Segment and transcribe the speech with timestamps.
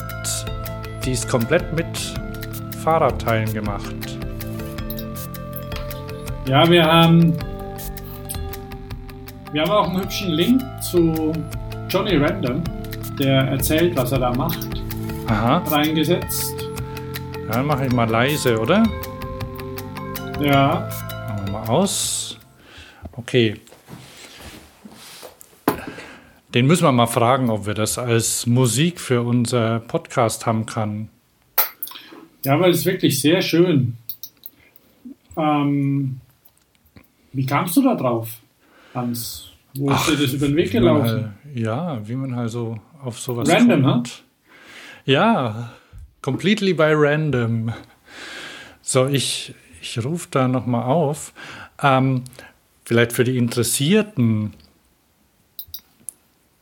[1.04, 1.98] die ist komplett mit
[2.84, 3.96] Fahrradteilen gemacht.
[6.46, 7.36] Ja, wir haben
[9.52, 11.32] wir haben auch einen hübschen Link zu
[11.88, 12.62] Johnny Random,
[13.18, 14.58] der erzählt, was er da macht,
[15.26, 15.58] Aha.
[15.58, 16.68] reingesetzt.
[17.46, 18.82] Ja, dann mache ich mal leise, oder?
[20.40, 20.88] Ja.
[21.28, 22.38] Machen wir mal aus.
[23.12, 23.56] Okay.
[26.54, 31.08] Den müssen wir mal fragen, ob wir das als Musik für unser Podcast haben kann.
[32.44, 33.96] Ja, weil es wirklich sehr schön.
[35.36, 36.20] Ähm,
[37.32, 38.28] wie kamst du da drauf?
[38.98, 39.50] Hans.
[39.74, 41.34] Wo ist dir das über den Weg gelaufen?
[41.44, 44.24] Halt, ja, wie man halt so auf sowas Random, kommt.
[45.04, 45.70] Ja,
[46.22, 47.72] completely by random.
[48.82, 51.32] So, ich, ich rufe da nochmal auf.
[51.82, 52.24] Ähm,
[52.84, 54.54] vielleicht für die Interessierten.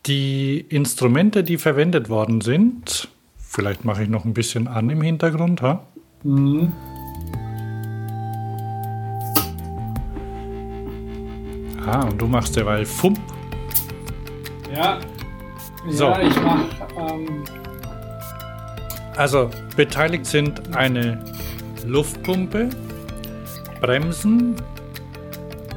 [0.06, 5.62] Die Instrumente, die verwendet worden sind, vielleicht mache ich noch ein bisschen an im Hintergrund,
[5.62, 5.84] ha?
[6.22, 6.72] Mhm.
[11.86, 13.18] Ah, und du machst derweil Fump.
[14.74, 14.98] Ja.
[15.88, 16.06] So.
[16.06, 16.64] Ja, ich mach.
[16.98, 17.44] Ähm
[19.16, 21.24] also beteiligt sind eine
[21.86, 22.68] Luftpumpe,
[23.80, 24.56] Bremsen,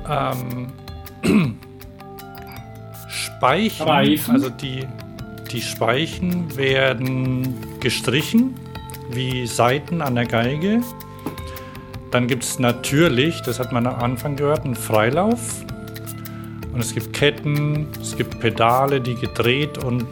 [0.09, 0.71] ähm,
[3.07, 4.33] Speichen, Reifen.
[4.33, 4.85] also die,
[5.51, 8.55] die Speichen werden gestrichen,
[9.11, 10.81] wie Saiten an der Geige.
[12.11, 15.63] Dann gibt es natürlich, das hat man am Anfang gehört, einen Freilauf.
[16.71, 20.07] Und es gibt Ketten, es gibt Pedale, die gedreht und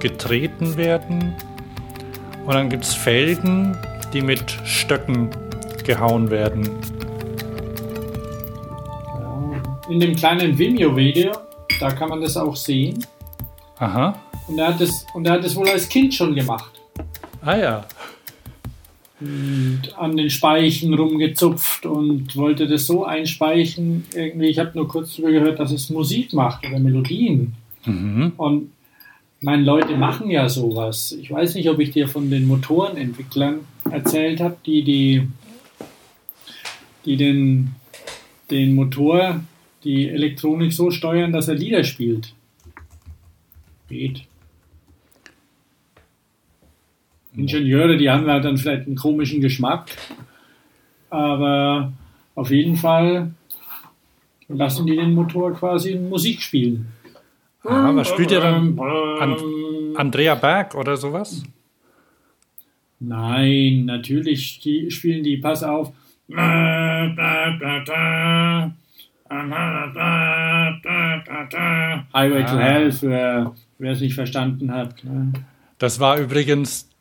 [0.00, 1.34] getreten werden.
[2.44, 3.76] Und dann gibt es Felgen,
[4.12, 5.30] die mit Stöcken
[5.84, 6.68] gehauen werden.
[9.88, 11.32] In dem kleinen Vimeo-Video,
[11.78, 13.04] da kann man das auch sehen.
[13.78, 14.14] Aha.
[14.48, 16.80] Und er hat das, und er hat das wohl als Kind schon gemacht.
[17.44, 17.84] Ah ja
[19.22, 24.04] und an den Speichen rumgezupft und wollte das so einspeichen.
[24.14, 27.54] Irgendwie, ich habe nur kurz darüber gehört, dass es Musik macht oder Melodien.
[27.84, 28.32] Mhm.
[28.36, 28.72] Und
[29.40, 31.12] meine Leute machen ja sowas.
[31.12, 33.60] Ich weiß nicht, ob ich dir von den Motorenentwicklern
[33.90, 35.28] erzählt habe, die, die,
[37.04, 37.72] die den,
[38.50, 39.42] den Motor,
[39.84, 42.34] die Elektronik so steuern, dass er Lieder spielt.
[43.88, 44.22] Geht.
[47.36, 49.90] Ingenieure, die haben halt dann vielleicht einen komischen Geschmack,
[51.10, 51.92] aber
[52.34, 53.32] auf jeden Fall
[54.48, 56.88] lassen die den Motor quasi in Musik spielen.
[57.64, 58.78] Ah, was spielt ihr dann?
[58.78, 59.36] An
[59.96, 61.42] Andrea Berg oder sowas?
[62.98, 65.92] Nein, natürlich die, spielen die, pass auf.
[72.14, 72.58] Highway to ah.
[72.58, 75.02] Hell, für wer es nicht verstanden hat.
[75.04, 75.32] Ne?
[75.78, 76.91] Das war übrigens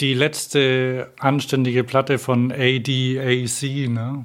[0.00, 4.24] die letzte anständige Platte von ADAC, ne?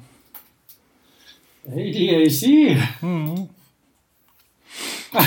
[1.68, 2.78] ADAC?
[3.02, 3.50] Mhm.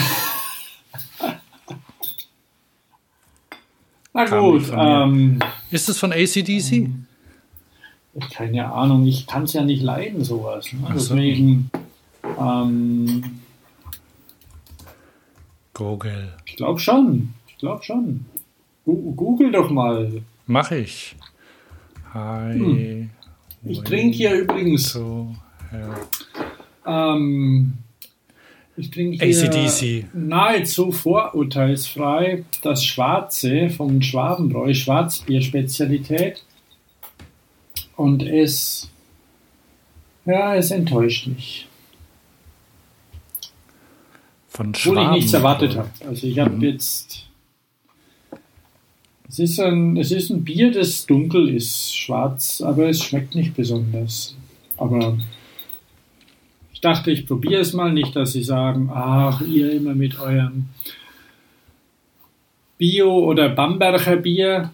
[4.13, 4.73] Na gut.
[4.75, 5.39] Ähm,
[5.71, 6.89] ist es von ACDC?
[8.31, 10.73] keine Ahnung, ich kann es ja nicht leiden, sowas.
[10.73, 10.89] Ne?
[10.95, 11.71] Deswegen,
[12.39, 13.41] ähm,
[15.75, 16.33] Google.
[16.47, 17.35] Ich glaube schon.
[17.47, 18.25] Ich glaube schon.
[18.87, 20.23] Google doch mal.
[20.47, 21.17] Mach ich.
[22.15, 22.53] Hi.
[22.55, 23.11] Hm.
[23.65, 24.93] Ich trinke hier übrigens.
[24.93, 25.35] So,
[25.73, 27.15] ja.
[27.15, 27.79] ähm,
[28.77, 30.15] ich trinke hier ACDC.
[30.15, 36.45] nahezu vorurteilsfrei das Schwarze vom Schwabenbräu, Schwarzbier-Spezialität.
[37.97, 38.89] Und es,
[40.27, 41.67] ja, es enttäuscht mich.
[44.49, 45.91] Von Obwohl ich nichts erwartet habe.
[46.07, 46.63] Also ich habe mhm.
[46.63, 47.26] jetzt.
[49.37, 53.55] Es ist, ein, es ist ein Bier, das dunkel ist, schwarz, aber es schmeckt nicht
[53.55, 54.35] besonders.
[54.79, 55.19] Aber
[56.73, 60.71] ich dachte, ich probiere es mal nicht, dass Sie sagen, ach, ihr immer mit eurem
[62.79, 64.73] Bio- oder Bamberger Bier.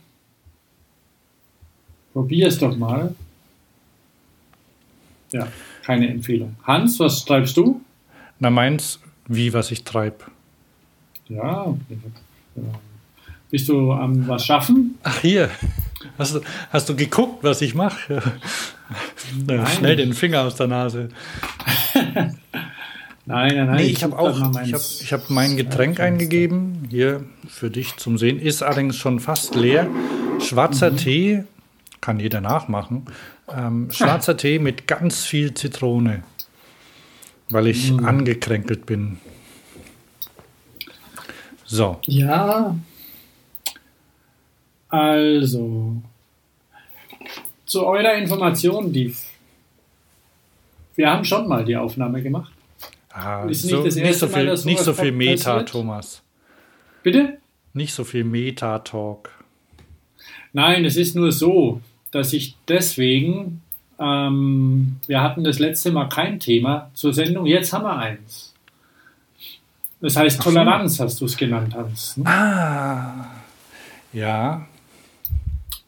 [2.12, 3.17] Probier es doch mal.
[5.32, 5.49] Ja,
[5.82, 6.55] keine Empfehlung.
[6.62, 7.81] Hans, was treibst du?
[8.38, 10.26] Na, meins wie, was ich treibe.
[11.29, 11.75] Ja,
[13.53, 14.99] bist du am was schaffen?
[15.05, 15.49] Ach, hier.
[16.19, 16.41] Hast du,
[16.71, 18.21] hast du geguckt, was ich mache?
[19.77, 21.11] Schnell den Finger aus der Nase.
[21.95, 22.35] nein,
[23.27, 23.77] nein, nein.
[23.77, 27.97] Nee, ich, ich habe auch ich hab, ich hab mein Getränk eingegeben, hier für dich
[27.97, 28.41] zum Sehen.
[28.41, 29.87] Ist allerdings schon fast leer.
[30.41, 30.97] Schwarzer mhm.
[30.97, 31.45] Tee,
[32.01, 33.07] kann jeder nachmachen.
[33.49, 36.25] Ähm, schwarzer Tee mit ganz viel Zitrone
[37.53, 38.05] weil ich hm.
[38.05, 39.19] angekränkelt bin.
[41.65, 41.99] So.
[42.05, 42.77] Ja.
[44.93, 45.97] Also.
[47.65, 49.15] Zu eurer Information, die
[50.94, 52.53] wir haben schon mal die Aufnahme gemacht.
[53.11, 55.69] Ah, ist nicht, so, das erste nicht so viel, mal, nicht so viel Meta, passiert.
[55.71, 56.23] Thomas.
[57.03, 57.39] Bitte?
[57.73, 59.31] Nicht so viel Meta-Talk.
[60.53, 61.81] Nein, es ist nur so,
[62.11, 63.62] dass ich deswegen
[64.03, 68.53] ähm, wir hatten das letzte Mal kein Thema zur Sendung, jetzt haben wir eins.
[70.00, 72.17] Das heißt Toleranz, hast du es genannt, Hans.
[72.17, 72.27] Ne?
[72.27, 73.31] Ah,
[74.12, 74.67] ja.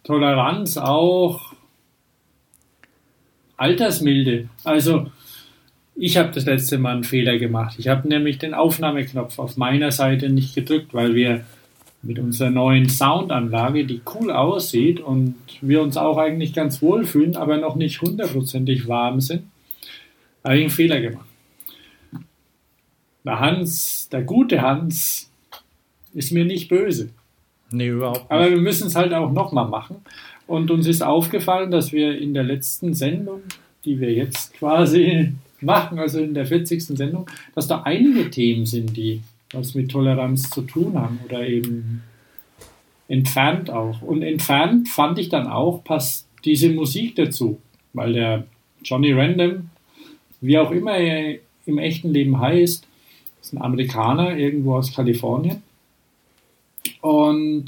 [0.05, 1.55] Toleranz auch
[3.57, 4.49] Altersmilde.
[4.63, 5.11] Also,
[5.97, 7.77] ich habe das letzte Mal einen Fehler gemacht.
[7.79, 11.45] Ich habe nämlich den Aufnahmeknopf auf meiner Seite nicht gedrückt, weil wir
[12.03, 17.37] mit unserer neuen Soundanlage, die cool aussieht und wir uns auch eigentlich ganz wohl fühlen,
[17.37, 19.45] aber noch nicht hundertprozentig warm sind,
[20.43, 21.27] habe ich einen Fehler gemacht.
[23.25, 25.31] Der Hans, der gute Hans,
[26.13, 27.09] ist mir nicht böse.
[27.71, 28.31] Nee, überhaupt nicht.
[28.31, 29.97] Aber wir müssen es halt auch nochmal machen.
[30.47, 33.41] Und uns ist aufgefallen, dass wir in der letzten Sendung,
[33.85, 36.83] die wir jetzt quasi machen, also in der 40.
[36.83, 39.23] Sendung, dass da einige Themen sind, die
[39.53, 42.03] was mit Toleranz zu tun haben oder eben
[43.09, 44.03] entfernt auch.
[44.03, 47.61] Und entfernt fand ich dann auch, passt diese Musik dazu,
[47.93, 48.47] weil der
[48.83, 49.71] Johnny Random,
[50.41, 52.87] wie auch immer er im echten Leben heißt,
[53.41, 55.63] ist ein Amerikaner irgendwo aus Kalifornien.
[57.01, 57.67] Und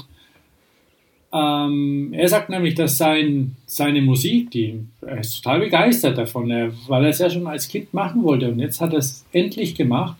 [1.33, 6.71] ähm, er sagt nämlich, dass sein, seine Musik, die, er ist total begeistert davon, er,
[6.87, 9.75] weil er es ja schon als Kind machen wollte und jetzt hat er es endlich
[9.75, 10.17] gemacht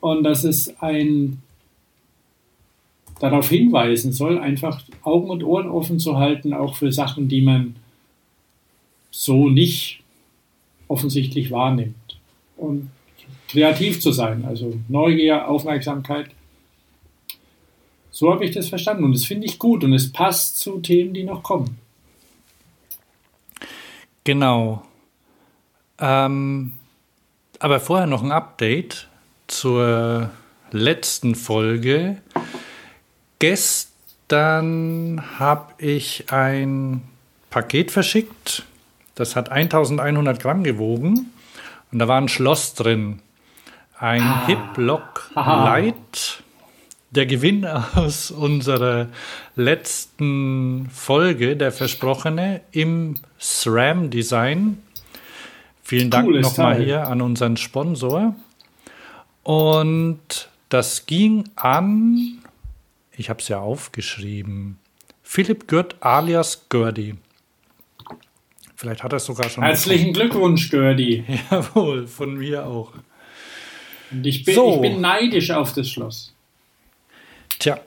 [0.00, 1.42] und dass es ein
[3.18, 7.74] darauf hinweisen soll, einfach Augen und Ohren offen zu halten, auch für Sachen, die man
[9.10, 10.00] so nicht
[10.86, 12.18] offensichtlich wahrnimmt.
[12.56, 12.90] Und
[13.48, 16.30] kreativ zu sein, also Neugier, Aufmerksamkeit.
[18.18, 21.14] So habe ich das verstanden und das finde ich gut und es passt zu Themen,
[21.14, 21.78] die noch kommen.
[24.24, 24.82] Genau.
[26.00, 26.72] Ähm,
[27.60, 29.06] aber vorher noch ein Update
[29.46, 30.30] zur
[30.72, 32.20] letzten Folge.
[33.38, 37.04] Gestern habe ich ein
[37.50, 38.64] Paket verschickt.
[39.14, 41.30] Das hat 1100 Gramm gewogen.
[41.92, 43.20] Und da war ein Schloss drin.
[43.96, 44.46] Ein ah.
[44.48, 46.42] Hip-Lock Light.
[47.10, 49.08] Der Gewinn aus unserer
[49.56, 54.82] letzten Folge, der versprochene, im SRAM-Design.
[55.82, 58.34] Vielen Dank nochmal hier an unseren Sponsor.
[59.42, 62.42] Und das ging an,
[63.16, 64.78] ich habe es ja aufgeschrieben,
[65.22, 67.14] Philipp Gürt alias Gördi.
[68.76, 69.64] Vielleicht hat er es sogar schon.
[69.64, 70.30] Herzlichen bekommen.
[70.30, 71.24] Glückwunsch, Gördi.
[71.50, 72.92] Jawohl, von mir auch.
[74.10, 74.74] Und ich bin, so.
[74.74, 76.34] ich bin neidisch auf das Schloss.
[77.58, 77.80] Tja,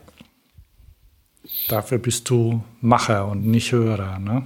[1.68, 4.44] dafür bist du Macher und nicht Hörer, ne?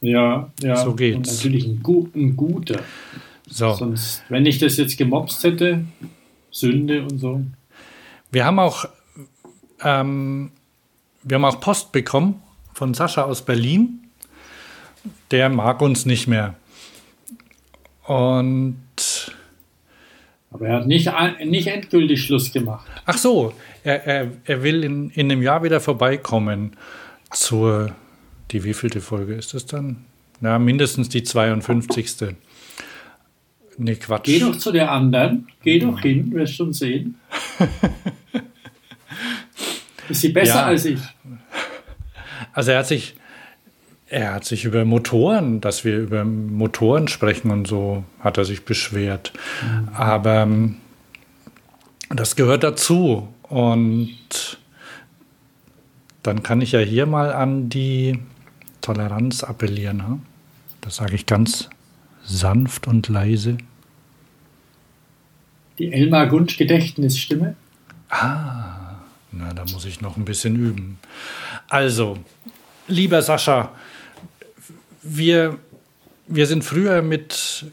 [0.00, 0.76] Ja, ja.
[0.76, 1.16] So geht's.
[1.16, 1.82] Und natürlich ein,
[2.14, 2.80] ein guter.
[3.48, 3.74] So.
[3.74, 5.84] Sonst, wenn ich das jetzt gemobst hätte,
[6.50, 7.42] Sünde und so.
[8.30, 8.86] Wir haben auch,
[9.82, 10.50] ähm,
[11.22, 12.42] wir haben auch Post bekommen
[12.74, 14.00] von Sascha aus Berlin.
[15.30, 16.54] der mag uns nicht mehr.
[18.04, 18.76] Und.
[20.50, 21.10] Aber er hat nicht,
[21.44, 22.86] nicht endgültig Schluss gemacht.
[23.04, 23.52] Ach so,
[23.86, 26.72] er, er, er will in, in einem Jahr wieder vorbeikommen
[27.30, 27.94] zur.
[28.52, 30.04] Die wievielte Folge ist das dann?
[30.40, 32.36] Na, mindestens die 52.
[33.78, 34.24] Nee, Quatsch.
[34.24, 35.48] Geh doch zu der anderen.
[35.62, 37.16] Geh doch hin, wirst schon sehen.
[40.08, 40.66] ist sie besser ja.
[40.66, 41.00] als ich?
[42.52, 43.16] Also er hat sich,
[44.08, 48.64] er hat sich über Motoren, dass wir über Motoren sprechen und so, hat er sich
[48.64, 49.32] beschwert.
[49.62, 49.88] Mhm.
[49.92, 50.76] Aber ähm,
[52.10, 53.28] das gehört dazu.
[53.48, 54.58] Und
[56.22, 58.18] dann kann ich ja hier mal an die
[58.80, 59.98] Toleranz appellieren.
[59.98, 60.20] Ne?
[60.80, 61.68] Das sage ich ganz
[62.24, 63.58] sanft und leise.
[65.78, 67.54] Die Elmar Gunsch Gedächtnisstimme?
[68.08, 68.96] Ah,
[69.32, 70.98] na, da muss ich noch ein bisschen üben.
[71.68, 72.18] Also,
[72.88, 73.72] lieber Sascha,
[75.02, 75.58] wir,
[76.26, 77.66] wir sind früher mit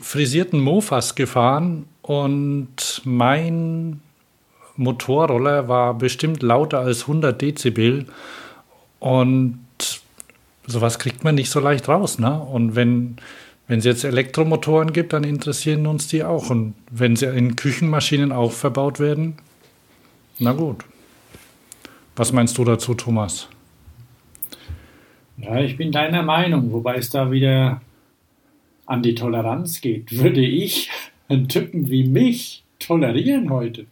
[0.00, 4.00] frisierten Mofas gefahren und mein
[4.78, 8.06] Motorroller war bestimmt lauter als 100 Dezibel
[9.00, 9.58] und
[10.66, 12.18] sowas kriegt man nicht so leicht raus.
[12.18, 12.40] Ne?
[12.40, 13.16] Und wenn,
[13.66, 16.50] wenn es jetzt Elektromotoren gibt, dann interessieren uns die auch.
[16.50, 19.34] Und wenn sie in Küchenmaschinen auch verbaut werden,
[20.38, 20.84] na gut.
[22.14, 23.48] Was meinst du dazu, Thomas?
[25.36, 27.80] Ja, ich bin deiner Meinung, wobei es da wieder
[28.86, 30.16] an die Toleranz geht.
[30.16, 30.90] Würde ich
[31.28, 33.86] einen Typen wie mich tolerieren heute?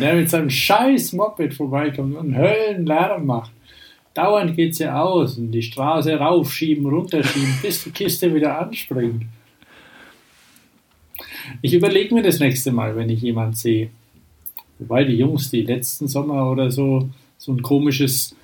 [0.00, 3.50] Der mit seinem scheiß Moped vorbeikommt und Höllenlärm macht.
[4.14, 9.24] Dauernd geht sie aus und die Straße raufschieben, runterschieben, bis die Kiste wieder anspringt.
[11.60, 13.90] Ich überlege mir das nächste Mal, wenn ich jemanden sehe.
[14.78, 18.36] Wobei die Jungs, die letzten Sommer oder so, so ein komisches,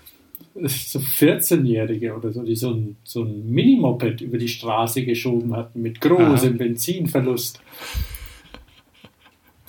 [0.54, 5.80] so 14-Jährige oder so, die so ein, so ein Minimoped über die Straße geschoben hatten
[5.82, 6.58] mit großem Aha.
[6.58, 7.60] Benzinverlust.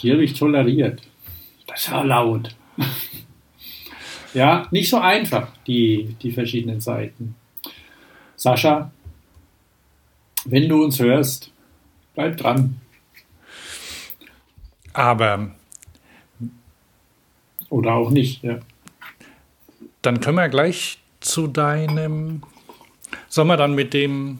[0.02, 1.02] Die habe ich toleriert.
[1.72, 2.56] Das war laut.
[4.34, 7.36] Ja, nicht so einfach, die, die verschiedenen Seiten.
[8.38, 8.90] Sascha,
[10.46, 11.52] wenn du uns hörst,
[12.16, 12.80] bleib dran.
[14.94, 15.52] Aber.
[17.70, 18.60] Oder auch nicht, ja.
[20.02, 22.44] Dann können wir gleich zu deinem.
[23.28, 24.40] Sollen wir dann mit dem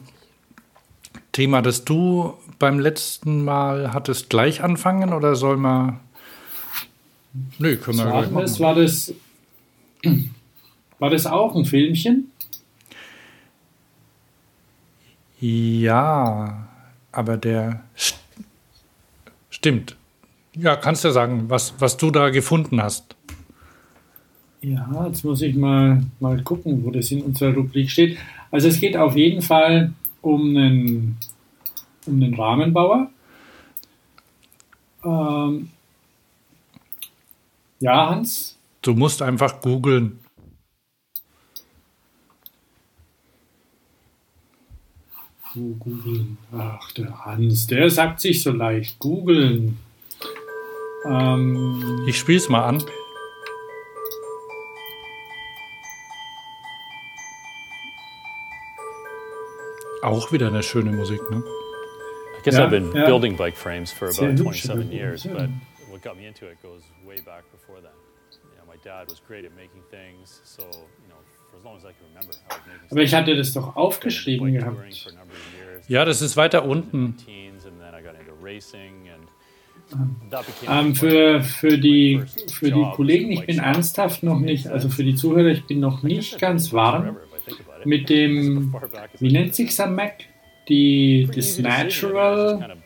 [1.32, 6.00] Thema, das du beim letzten Mal hattest, gleich anfangen oder soll man.
[7.58, 8.58] Nö, können wir gleich machen.
[8.60, 9.14] War das
[10.98, 12.30] war das auch ein Filmchen?
[15.40, 16.68] Ja,
[17.10, 18.16] aber der st
[19.50, 19.96] stimmt.
[20.54, 23.16] Ja, kannst du sagen, was, was du da gefunden hast.
[24.60, 28.16] Ja, jetzt muss ich mal, mal gucken, wo das in unserer Rubrik steht.
[28.50, 31.16] Also es geht auf jeden Fall um einen,
[32.06, 33.10] um einen Rahmenbauer.
[35.04, 35.70] Ähm,
[37.82, 40.18] ja, Hans, Du musst einfach googeln.
[45.54, 46.38] googeln.
[46.50, 48.98] Ach, der Hans, der sagt sich so leicht.
[48.98, 49.78] Googeln.
[51.04, 52.82] Ähm, ich spiel's mal an.
[60.02, 61.42] Auch wieder eine schöne Musik, ne?
[62.38, 63.04] I guess ja, I've been ja.
[63.04, 65.48] building bike frames for about 27 years, but
[65.88, 67.44] what got me into it goes way back
[72.90, 74.76] Aber ich hatte das doch aufgeschrieben gehabt.
[75.88, 77.16] Ja, das ist weiter unten.
[80.68, 85.14] Ähm, für, für, die, für die Kollegen, ich bin ernsthaft noch nicht, also für die
[85.14, 87.16] Zuhörer, ich bin noch nicht ganz warm
[87.84, 88.74] mit dem,
[89.18, 90.14] wie nennt sich am Mac?
[90.68, 92.78] Die, das Natural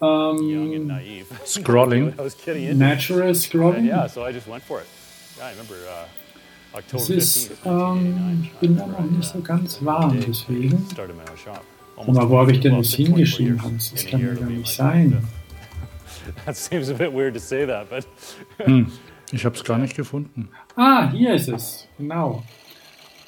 [0.00, 1.00] ähm,
[1.44, 2.12] Scrolling.
[2.78, 3.90] Natural Scrolling.
[6.94, 10.86] Es ist, ähm, ich bin da noch nicht so ganz warm, deswegen.
[11.96, 13.92] Aber wo habe ich denn das hingeschrieben, Hans?
[13.92, 15.22] Das kann ja gar nicht sein.
[16.44, 18.06] That seems a bit weird to say that, but.
[18.66, 18.90] hm,
[19.32, 20.48] ich habe es gar nicht gefunden.
[20.76, 21.88] Ah, hier ist es.
[21.98, 22.42] Genau.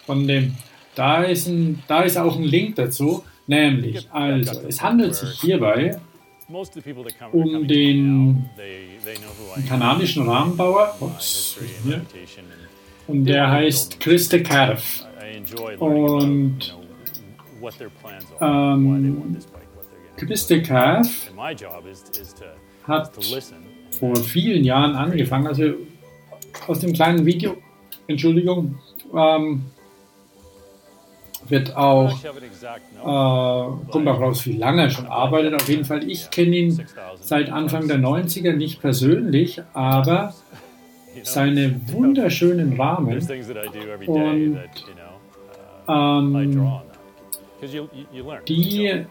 [0.07, 0.57] Von dem.
[0.95, 3.25] Da ist, ein, da ist auch ein Link dazu.
[3.47, 5.99] Nämlich, also, es handelt sich hierbei
[7.33, 8.45] um den
[9.69, 10.97] kanadischen Rahmenbauer.
[11.01, 11.59] Ups,
[13.07, 15.07] und der heißt Chris de Kerf.
[15.79, 16.77] Und
[18.41, 19.37] ähm,
[20.17, 21.33] Chris de Kerf
[22.87, 23.13] hat
[23.91, 25.75] vor vielen Jahren angefangen, also
[26.67, 27.57] aus dem kleinen Video,
[28.07, 28.79] Entschuldigung,
[29.15, 29.65] ähm,
[31.49, 35.55] wird auch, äh, kommt auch raus, wie lange er schon arbeitet.
[35.55, 36.87] Auf jeden Fall, ich kenne ihn
[37.21, 40.35] seit Anfang der 90er nicht persönlich, aber
[41.23, 43.19] seine wunderschönen Rahmen
[44.07, 44.59] und
[45.87, 46.73] ähm,
[48.49, 49.05] die,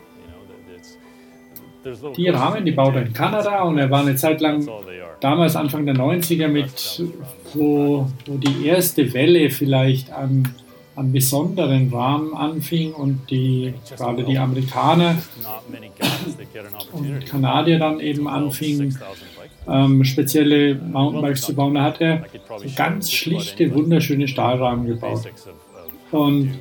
[2.17, 4.67] die Rahmen, die baut er in Kanada und er war eine Zeit lang,
[5.19, 7.03] damals Anfang der 90er, mit,
[7.53, 10.53] wo, wo die erste Welle vielleicht an
[10.95, 15.17] an besonderen Rahmen anfing und die, gerade die Amerikaner
[16.91, 18.97] und Kanadier dann eben anfingen,
[19.67, 21.73] ähm, spezielle Mountainbikes zu bauen.
[21.73, 22.25] Da hat er
[22.57, 25.23] so ganz schlichte, wunderschöne Stahlrahmen gebaut.
[26.12, 26.59] Und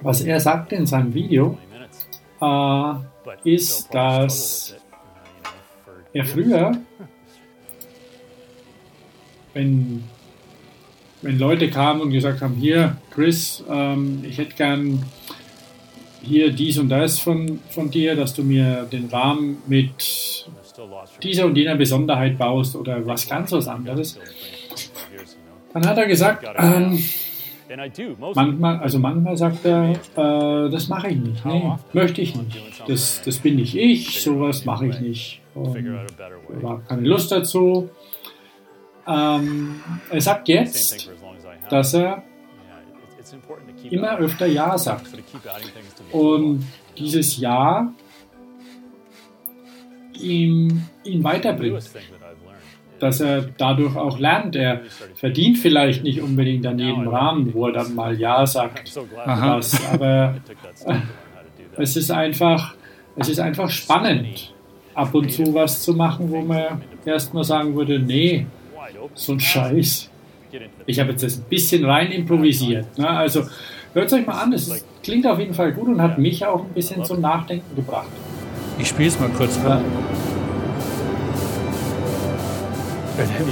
[0.00, 1.58] was er sagte in seinem Video,
[2.40, 2.94] äh,
[3.44, 4.74] ist, dass
[6.12, 6.72] er früher,
[9.52, 10.04] wenn
[11.22, 15.02] wenn Leute kamen und gesagt haben, hier, Chris, ähm, ich hätte gern
[16.22, 20.46] hier dies und das von, von dir, dass du mir den Rahmen mit
[21.22, 24.18] dieser und jener Besonderheit baust oder was ganz was anderes.
[25.72, 27.02] Dann hat er gesagt, ähm,
[28.34, 32.58] manchmal, also manchmal sagt er, äh, das mache ich nicht, nee, möchte ich nicht.
[32.86, 35.40] Das, das bin nicht ich, sowas mache ich nicht.
[35.54, 35.76] Und
[36.64, 37.90] habe keine Lust dazu.
[39.06, 39.80] Ähm,
[40.10, 41.10] er sagt jetzt,
[41.68, 42.22] dass er
[43.90, 45.06] immer öfter Ja sagt.
[46.12, 46.64] Und
[46.98, 47.92] dieses Ja
[50.20, 51.90] ihm, ihn weiterbringt.
[52.98, 54.56] Dass er dadurch auch lernt.
[54.56, 54.82] Er
[55.14, 58.94] verdient vielleicht nicht unbedingt an jedem Rahmen, wo er dann mal Ja sagt.
[59.24, 60.36] Was, aber
[60.86, 60.96] äh,
[61.78, 62.74] es ist einfach,
[63.16, 64.52] es ist einfach spannend,
[64.94, 68.46] ab und zu was zu machen, wo man erstmal sagen würde, nee,
[69.14, 70.10] so ein Scheiß.
[70.86, 72.98] Ich habe jetzt das ein bisschen rein improvisiert.
[72.98, 73.08] Ne?
[73.08, 73.44] Also
[73.94, 76.64] hört es euch mal an, es klingt auf jeden Fall gut und hat mich auch
[76.64, 78.08] ein bisschen zum Nachdenken gebracht.
[78.78, 79.84] Ich spiele es mal kurz an.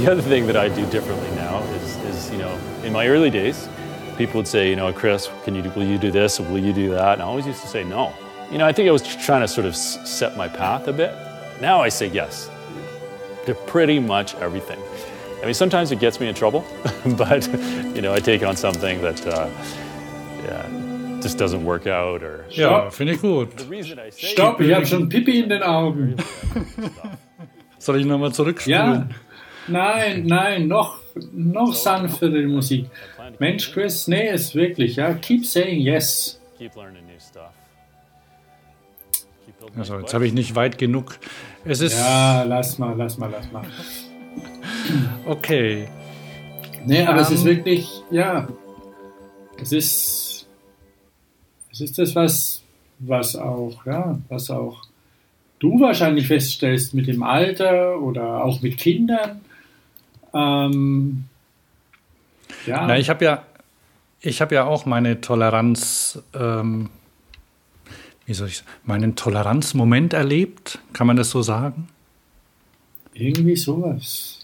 [0.01, 2.51] The other thing that I do differently now is, is, you know,
[2.85, 3.69] in my early days,
[4.17, 6.91] people would say, you know, Chris, can you, will you do this will you do
[6.95, 7.15] that?
[7.15, 8.13] And I always used to say no.
[8.51, 11.13] You know, I think I was trying to sort of set my path a bit.
[11.61, 12.49] Now I say yes
[13.45, 14.79] to pretty much everything.
[15.41, 16.65] I mean, sometimes it gets me in trouble,
[17.17, 17.47] but
[17.95, 19.49] you know, I take on something that uh,
[20.45, 22.23] yeah, just doesn't work out.
[22.23, 23.49] Or ja, finde ich gut.
[24.17, 26.17] Stopp, ich habe schon Pipi in den Augen.
[27.79, 28.79] Soll ich nochmal zurückspielen?
[28.79, 29.09] Ja.
[29.69, 30.99] Nein, nein, noch,
[31.33, 32.87] noch sanftere Musik.
[33.39, 35.15] Mensch, Chris, nee, ist wirklich, ja.
[35.15, 36.41] Keep saying yes.
[39.77, 41.19] Also, jetzt habe ich nicht weit genug.
[41.65, 41.97] Es ist.
[41.99, 43.65] Ja, lass mal, lass mal, lass mal.
[45.27, 45.89] Okay.
[46.87, 48.49] Nee, aber um, es ist ähm, wirklich, ja,
[49.61, 50.47] es ist,
[51.71, 52.63] es ist das, was,
[52.99, 54.85] was auch, ja, was auch
[55.59, 59.41] du wahrscheinlich feststellst mit dem Alter oder auch mit Kindern.
[60.33, 61.25] Ähm,
[62.67, 62.87] ja.
[62.87, 63.45] Na, ich habe ja,
[64.21, 66.91] ich habe ja auch meine Toleranz, ähm,
[68.27, 71.89] wie soll ich, meinen Toleranzmoment erlebt, kann man das so sagen?
[73.15, 74.38] Irgendwie sowas.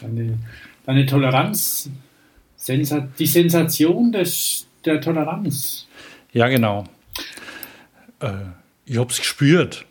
[0.00, 0.38] Deine,
[0.84, 1.90] deine Toleranz,
[2.56, 5.86] Sensa die Sensation des, der Toleranz.
[6.32, 6.84] Ja, genau.
[8.20, 8.32] Äh,
[8.84, 9.84] ich habe es gespürt.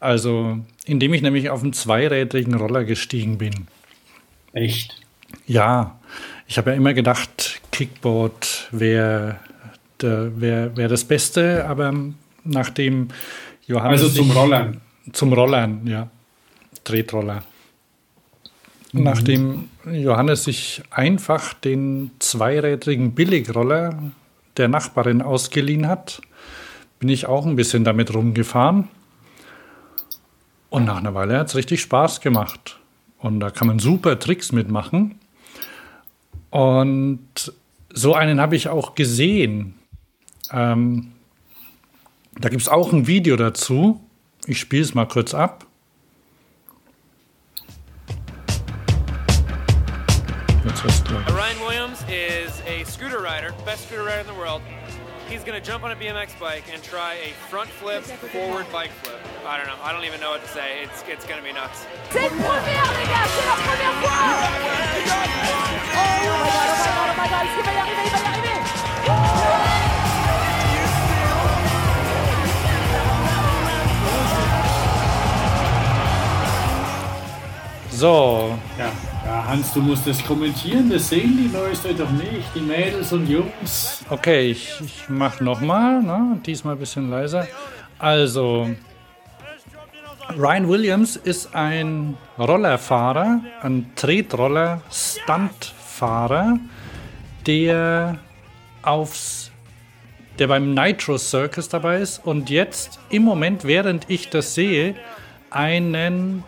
[0.00, 3.66] Also, indem ich nämlich auf einen zweirädrigen Roller gestiegen bin.
[4.52, 5.00] Echt?
[5.46, 5.98] Ja.
[6.46, 9.40] Ich habe ja immer gedacht, Kickboard wäre
[10.00, 11.92] wär, wär das Beste, aber
[12.44, 13.08] nachdem
[13.66, 14.02] Johannes.
[14.02, 14.80] Also zum Rollern.
[15.12, 16.08] Zum Rollern, ja.
[16.84, 17.42] Tretroller.
[18.92, 19.02] Mhm.
[19.02, 24.02] Nachdem Johannes sich einfach den zweirädrigen Billigroller
[24.56, 26.20] der Nachbarin ausgeliehen hat,
[26.98, 28.88] bin ich auch ein bisschen damit rumgefahren.
[30.70, 32.78] Und nach einer Weile hat es richtig Spaß gemacht.
[33.18, 35.18] Und da kann man super Tricks mitmachen.
[36.50, 37.52] Und
[37.92, 39.74] so einen habe ich auch gesehen.
[40.52, 41.12] Ähm,
[42.38, 44.00] da gibt es auch ein Video dazu.
[44.46, 45.66] Ich spiele es mal kurz ab.
[50.78, 54.62] Ryan Williams is a scooter rider, best scooter rider in the world.
[55.28, 59.18] He's gonna jump on a BMX bike and try a front flip, forward bike flip.
[59.44, 59.74] I don't know.
[59.82, 60.84] I don't even know what to say.
[60.84, 61.84] It's it's gonna be nuts.
[62.10, 63.26] C'est une première, les gars.
[63.26, 64.12] C'est la première fois.
[64.22, 65.26] Oh my god!
[65.94, 66.06] Oh
[66.38, 67.10] my god!
[67.10, 67.46] Oh my god!
[67.58, 68.04] Il va y arriver!
[68.04, 68.58] Il va y arriver!
[77.90, 78.56] So.
[78.78, 78.92] Ja,
[79.28, 83.28] da Hans, du musst das kommentieren, das sehen die Leute doch nicht, die Mädels und
[83.28, 84.02] Jungs.
[84.08, 86.40] Okay, ich, ich mach nochmal, ne?
[86.46, 87.46] diesmal ein bisschen leiser.
[87.98, 88.70] Also,
[90.34, 96.58] Ryan Williams ist ein Rollerfahrer, ein Tretroller-Stuntfahrer,
[97.46, 98.16] der
[98.82, 99.50] aufs
[100.38, 104.94] der beim Nitro Circus dabei ist und jetzt im Moment, während ich das sehe,
[105.50, 106.44] einen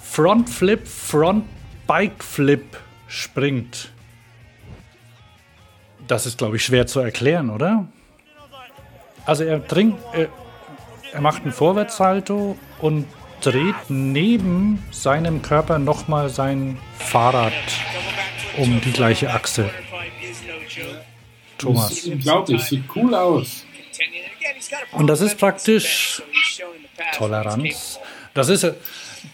[0.00, 1.44] Frontflip, Front
[1.88, 2.76] Bike Flip
[3.08, 3.90] springt.
[6.06, 7.88] Das ist, glaube ich, schwer zu erklären, oder?
[9.24, 10.28] Also er trinkt, er,
[11.12, 13.06] er macht einen Vorwärtssalto und
[13.40, 17.52] dreht neben seinem Körper nochmal sein Fahrrad
[18.58, 19.70] um die gleiche Achse.
[21.56, 21.88] Thomas.
[21.88, 23.64] Das ist unglaublich, sieht cool aus.
[24.92, 26.22] Und das ist praktisch
[27.14, 27.98] Toleranz.
[28.34, 28.74] Das ist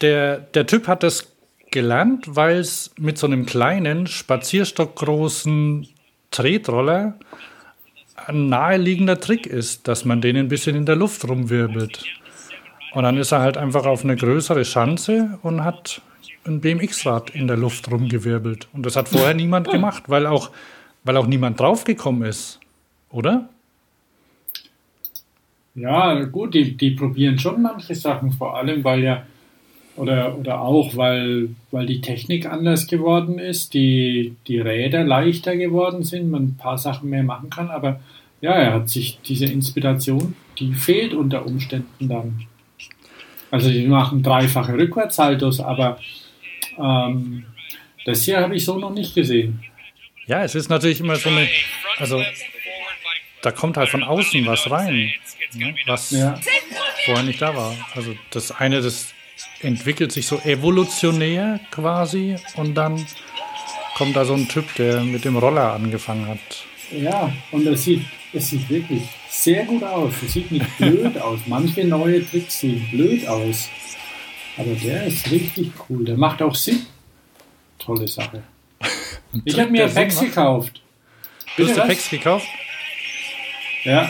[0.01, 1.34] der, der Typ hat das
[1.75, 5.87] gelernt, weil es mit so einem kleinen, spazierstockgroßen
[6.31, 7.19] Tretroller
[8.15, 12.03] ein naheliegender Trick ist, dass man den ein bisschen in der Luft rumwirbelt.
[12.93, 16.01] Und dann ist er halt einfach auf eine größere Schanze und hat
[16.45, 18.69] ein BMX-Rad in der Luft rumgewirbelt.
[18.71, 20.51] Und das hat vorher niemand gemacht, weil auch,
[21.03, 22.61] weil auch niemand draufgekommen ist.
[23.09, 23.49] Oder?
[25.75, 29.23] Ja, gut, die, die probieren schon manche Sachen, vor allem weil ja,
[29.95, 36.03] oder, oder auch weil, weil die Technik anders geworden ist, die, die Räder leichter geworden
[36.03, 37.99] sind, man ein paar Sachen mehr machen kann, aber
[38.41, 42.45] ja, er hat sich diese Inspiration, die fehlt unter Umständen dann.
[43.51, 45.99] Also die machen dreifache Rückwärtshaltos, aber
[46.77, 47.45] ähm,
[48.05, 49.63] das hier habe ich so noch nicht gesehen.
[50.27, 51.47] Ja, es ist natürlich immer so eine,
[51.97, 52.21] also
[53.41, 55.13] da kommt halt von außen was rein,
[55.53, 56.39] ne, was ja.
[57.05, 57.75] vorher nicht da war.
[57.95, 59.13] Also das eine, das
[59.61, 63.05] entwickelt sich so evolutionär quasi und dann
[63.95, 66.39] kommt da so ein Typ, der mit dem Roller angefangen hat.
[66.91, 68.01] Ja, und es sieht,
[68.33, 70.13] es sieht wirklich sehr gut aus.
[70.23, 71.39] Es sieht nicht blöd aus.
[71.47, 73.69] Manche neue Tricks sehen blöd aus.
[74.57, 76.05] Aber der ist richtig cool.
[76.05, 76.85] Der macht auch Sinn.
[77.79, 78.43] Tolle Sache.
[79.43, 80.81] Ich habe mir Packs gekauft.
[81.57, 82.47] Du hast Packs gekauft?
[83.83, 84.09] Ja.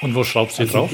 [0.00, 0.92] Und wo schraubst du also, drauf?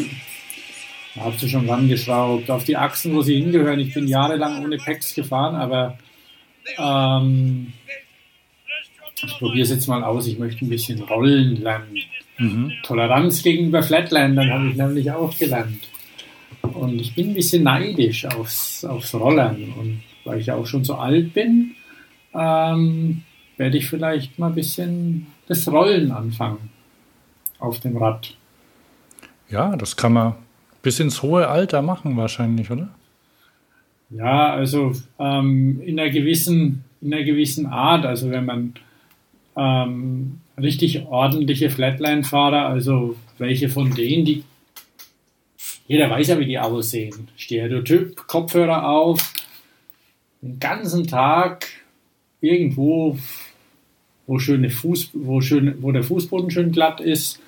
[1.15, 2.51] Da hast du schon rangeschraubt.
[2.51, 3.79] Auf die Achsen, wo sie hingehören.
[3.79, 5.99] Ich bin jahrelang ohne Packs gefahren, aber
[6.79, 7.73] ähm,
[9.23, 10.27] ich probiere es jetzt mal aus.
[10.27, 11.99] Ich möchte ein bisschen rollen lernen.
[12.39, 12.73] Mhm.
[12.83, 15.89] Toleranz gegenüber Flatlandern habe ich nämlich auch gelernt.
[16.63, 19.73] Und ich bin ein bisschen neidisch aufs, aufs Rollern.
[19.79, 21.77] Und weil ich ja auch schon so alt bin,
[22.35, 23.23] ähm,
[23.57, 26.71] werde ich vielleicht mal ein bisschen das Rollen anfangen
[27.59, 28.37] auf dem Rad.
[29.49, 30.35] Ja, das kann man
[30.85, 32.91] bis ins hohe Alter machen wahrscheinlich, oder?
[34.11, 38.07] Ja, also ähm, in, einer gewissen, in einer gewissen Art.
[38.07, 38.75] Also wenn man
[39.57, 44.45] ähm, richtig ordentliche Flatline-Fahrer, also welche von denen, die
[45.87, 47.29] jeder weiß ja, wie die aussehen.
[47.37, 49.33] Stereotyp, Kopfhörer auf,
[50.41, 51.67] den ganzen Tag
[52.41, 53.19] irgendwo,
[54.27, 57.41] wo, schöne Fuß, wo, schön, wo der Fußboden schön glatt ist,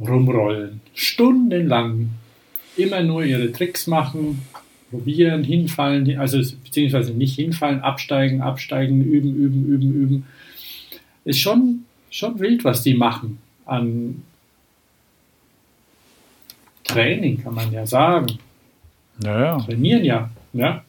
[0.00, 0.80] rumrollen.
[0.94, 2.10] Stundenlang.
[2.76, 4.42] Immer nur ihre Tricks machen,
[4.90, 10.26] probieren, hinfallen, also beziehungsweise nicht hinfallen, absteigen, absteigen, üben, üben, üben, üben.
[11.24, 14.22] Ist schon, schon wild, was die machen an
[16.84, 18.38] Training, kann man ja sagen.
[19.22, 19.58] Naja.
[19.58, 20.30] Trainieren ja.
[20.52, 20.84] ja.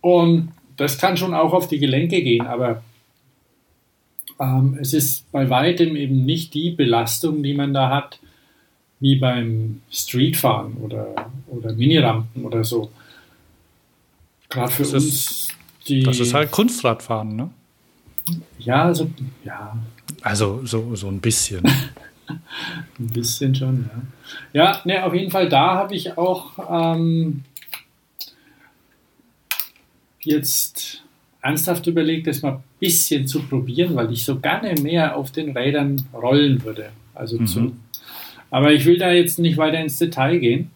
[0.00, 2.82] Und das kann schon auch auf die Gelenke gehen, aber
[4.38, 8.18] ähm, es ist bei weitem eben nicht die Belastung, die man da hat,
[9.00, 12.90] wie beim Streetfahren oder, oder Minirampen oder so.
[14.48, 15.04] Gerade für das uns.
[15.04, 15.48] Ist,
[15.88, 17.50] die, das ist halt Kunstradfahren, ne?
[18.58, 19.10] Ja, also,
[19.44, 19.76] ja.
[20.22, 21.62] Also so, so ein bisschen.
[22.98, 23.88] ein bisschen schon,
[24.52, 24.72] ja.
[24.72, 27.44] Ja, ne, auf jeden Fall, da habe ich auch ähm,
[30.20, 31.02] jetzt
[31.40, 35.56] ernsthaft überlegt, das mal ein bisschen zu probieren, weil ich so gerne mehr auf den
[35.56, 36.90] Rädern rollen würde.
[37.14, 37.46] Also mhm.
[37.46, 37.76] zu,
[38.50, 40.70] aber ich will da jetzt nicht weiter ins Detail gehen.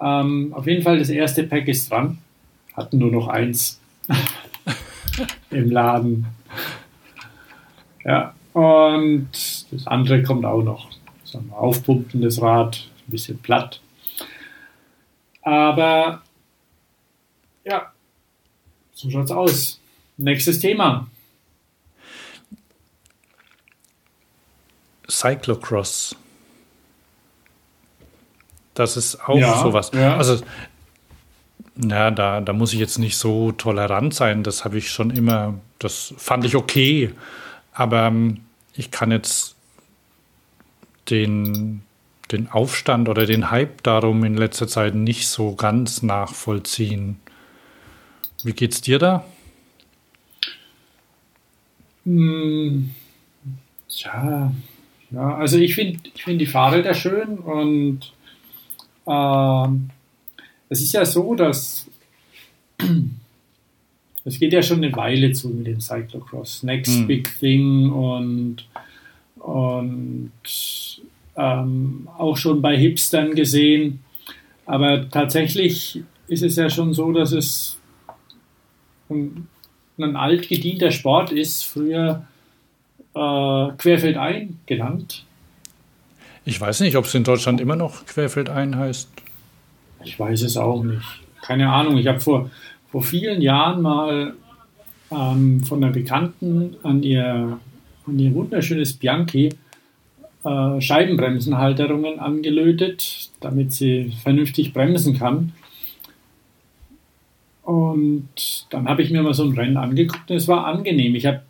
[0.00, 2.18] Ähm, auf jeden Fall, das erste Pack ist dran.
[2.74, 3.80] Hatten nur noch eins
[5.50, 6.26] im Laden.
[8.04, 9.28] Ja, und
[9.70, 10.90] das andere kommt auch noch.
[11.24, 13.80] Sagen wir, aufpumpendes Rad, ein bisschen platt.
[15.42, 16.22] Aber
[17.64, 17.92] ja,
[18.92, 19.80] so schaut's aus.
[20.16, 21.06] Nächstes Thema.
[25.08, 26.16] Cyclocross.
[28.74, 29.90] Das ist auch ja, sowas.
[29.94, 30.16] Ja.
[30.16, 30.38] Also
[31.76, 34.42] Ja, da, da muss ich jetzt nicht so tolerant sein.
[34.42, 37.10] Das habe ich schon immer, das fand ich okay.
[37.72, 38.40] Aber ähm,
[38.74, 39.56] ich kann jetzt
[41.10, 41.82] den,
[42.30, 47.18] den Aufstand oder den Hype darum in letzter Zeit nicht so ganz nachvollziehen.
[48.44, 49.24] Wie geht's dir da?
[52.04, 52.90] Hm,
[53.88, 54.52] ja,
[55.10, 58.12] ja, also ich finde ich find die Fahrräder schön und
[59.06, 59.68] äh,
[60.68, 61.86] es ist ja so, dass
[64.24, 66.62] es geht ja schon eine Weile zu mit dem Cyclocross.
[66.62, 67.06] Next hm.
[67.06, 68.64] Big Thing und,
[69.36, 70.32] und
[71.36, 74.00] ähm, auch schon bei Hipstern gesehen.
[74.66, 77.78] Aber tatsächlich ist es ja schon so, dass es
[79.10, 79.48] ein,
[79.98, 81.64] ein altgedienter Sport ist.
[81.64, 82.26] Früher
[83.14, 85.24] äh, Querfeldein genannt.
[86.44, 89.08] Ich weiß nicht, ob es in Deutschland immer noch Querfeldein heißt.
[90.04, 91.02] Ich weiß es auch nicht.
[91.42, 91.96] Keine Ahnung.
[91.96, 92.50] Ich habe vor,
[92.90, 94.34] vor vielen Jahren mal
[95.10, 97.58] ähm, von einer Bekannten an ihr,
[98.06, 99.50] an ihr wunderschönes Bianchi
[100.44, 105.52] äh, Scheibenbremsenhalterungen angelötet, damit sie vernünftig bremsen kann.
[107.62, 111.14] Und dann habe ich mir mal so ein Rennen angeguckt und es war angenehm.
[111.14, 111.42] Ich habe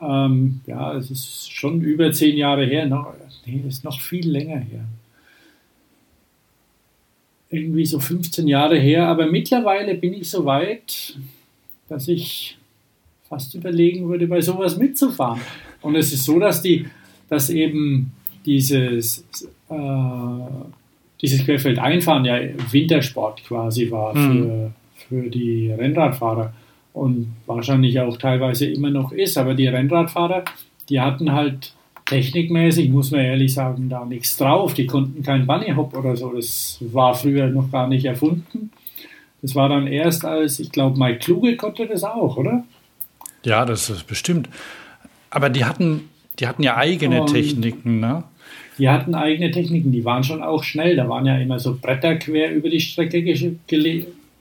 [0.00, 4.58] ähm, ja, es ist schon über zehn Jahre her, noch, nee, ist noch viel länger
[4.58, 4.84] her.
[7.50, 11.18] Irgendwie so 15 Jahre her, aber mittlerweile bin ich so weit,
[11.88, 12.56] dass ich
[13.28, 15.40] fast überlegen würde, bei sowas mitzufahren.
[15.82, 16.86] Und es ist so, dass die,
[17.28, 18.12] dass eben
[18.46, 19.24] dieses,
[19.68, 19.74] äh,
[21.20, 24.32] dieses Querfeldeinfahren ja Wintersport quasi war mhm.
[24.32, 24.72] für,
[25.08, 26.52] für die Rennradfahrer
[26.92, 29.38] und wahrscheinlich auch teilweise immer noch ist.
[29.38, 30.44] Aber die Rennradfahrer,
[30.88, 31.72] die hatten halt
[32.06, 34.74] technikmäßig, muss man ehrlich sagen, da nichts drauf.
[34.74, 36.32] Die konnten kein Bunny Hop oder so.
[36.32, 38.70] Das war früher noch gar nicht erfunden.
[39.42, 42.64] Das war dann erst als, ich glaube, Mike Kluge konnte das auch, oder?
[43.44, 44.48] Ja, das ist bestimmt.
[45.30, 48.24] Aber die hatten, die hatten ja eigene Und Techniken, ne?
[48.78, 50.96] Die hatten eigene Techniken, die waren schon auch schnell.
[50.96, 53.22] Da waren ja immer so Bretter quer über die Strecke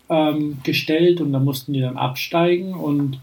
[0.10, 3.20] ähm, gestellt und da mussten die dann absteigen und,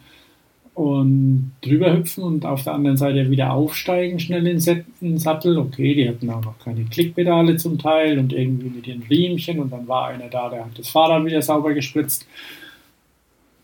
[0.75, 4.61] und drüber hüpfen und auf der anderen Seite wieder aufsteigen, schnell in
[5.01, 5.59] den Sattel.
[5.59, 9.73] Okay, die hatten auch noch keine Klickpedale zum Teil und irgendwie mit ihren Riemchen und
[9.73, 12.27] dann war einer da, der hat das Fahrrad wieder sauber gespritzt.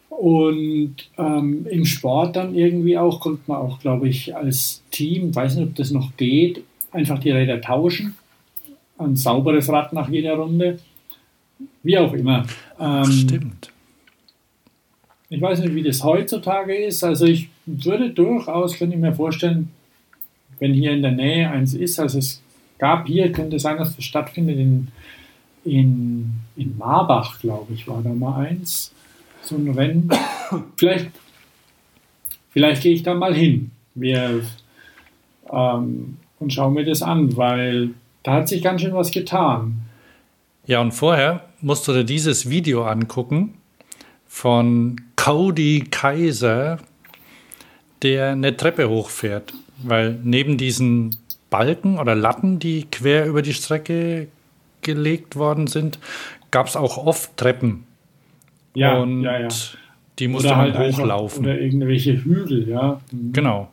[0.08, 5.56] Und ähm, im Sport dann irgendwie auch, konnte man auch, glaube ich, als Team, weiß
[5.56, 8.16] nicht, ob das noch geht, einfach die Räder tauschen.
[8.98, 10.78] Ein sauberes Rad nach jeder Runde.
[11.82, 12.44] Wie auch immer.
[12.78, 13.70] Ähm, Stimmt.
[15.28, 17.02] Ich weiß nicht, wie das heutzutage ist.
[17.02, 19.70] Also ich würde durchaus, könnte ich mir vorstellen,
[20.58, 22.42] wenn hier in der Nähe eins ist, also es
[22.78, 24.88] gab hier, könnte sein, dass das stattfindet in,
[25.64, 28.92] in, in Marbach, glaube ich, war da mal eins,
[29.42, 30.10] so ein Rennen.
[30.76, 31.10] vielleicht,
[32.50, 34.42] vielleicht gehe ich da mal hin wir,
[35.50, 37.90] ähm, und schaue mir das an, weil
[38.22, 39.82] da hat sich ganz schön was getan.
[40.66, 43.54] Ja, und vorher musst du dir dieses Video angucken
[44.26, 46.78] von Cody Kaiser,
[48.02, 49.54] der eine Treppe hochfährt.
[49.78, 51.16] Weil neben diesen
[51.50, 54.28] Balken oder Latten, die quer über die Strecke
[54.82, 55.98] gelegt worden sind,
[56.50, 57.84] gab es auch oft Treppen.
[58.74, 59.48] Ja, und ja, ja.
[60.18, 61.44] die musste oder man halt hochlaufen.
[61.44, 63.00] Oder irgendwelche Hügel, ja.
[63.10, 63.32] Mhm.
[63.32, 63.68] Genau.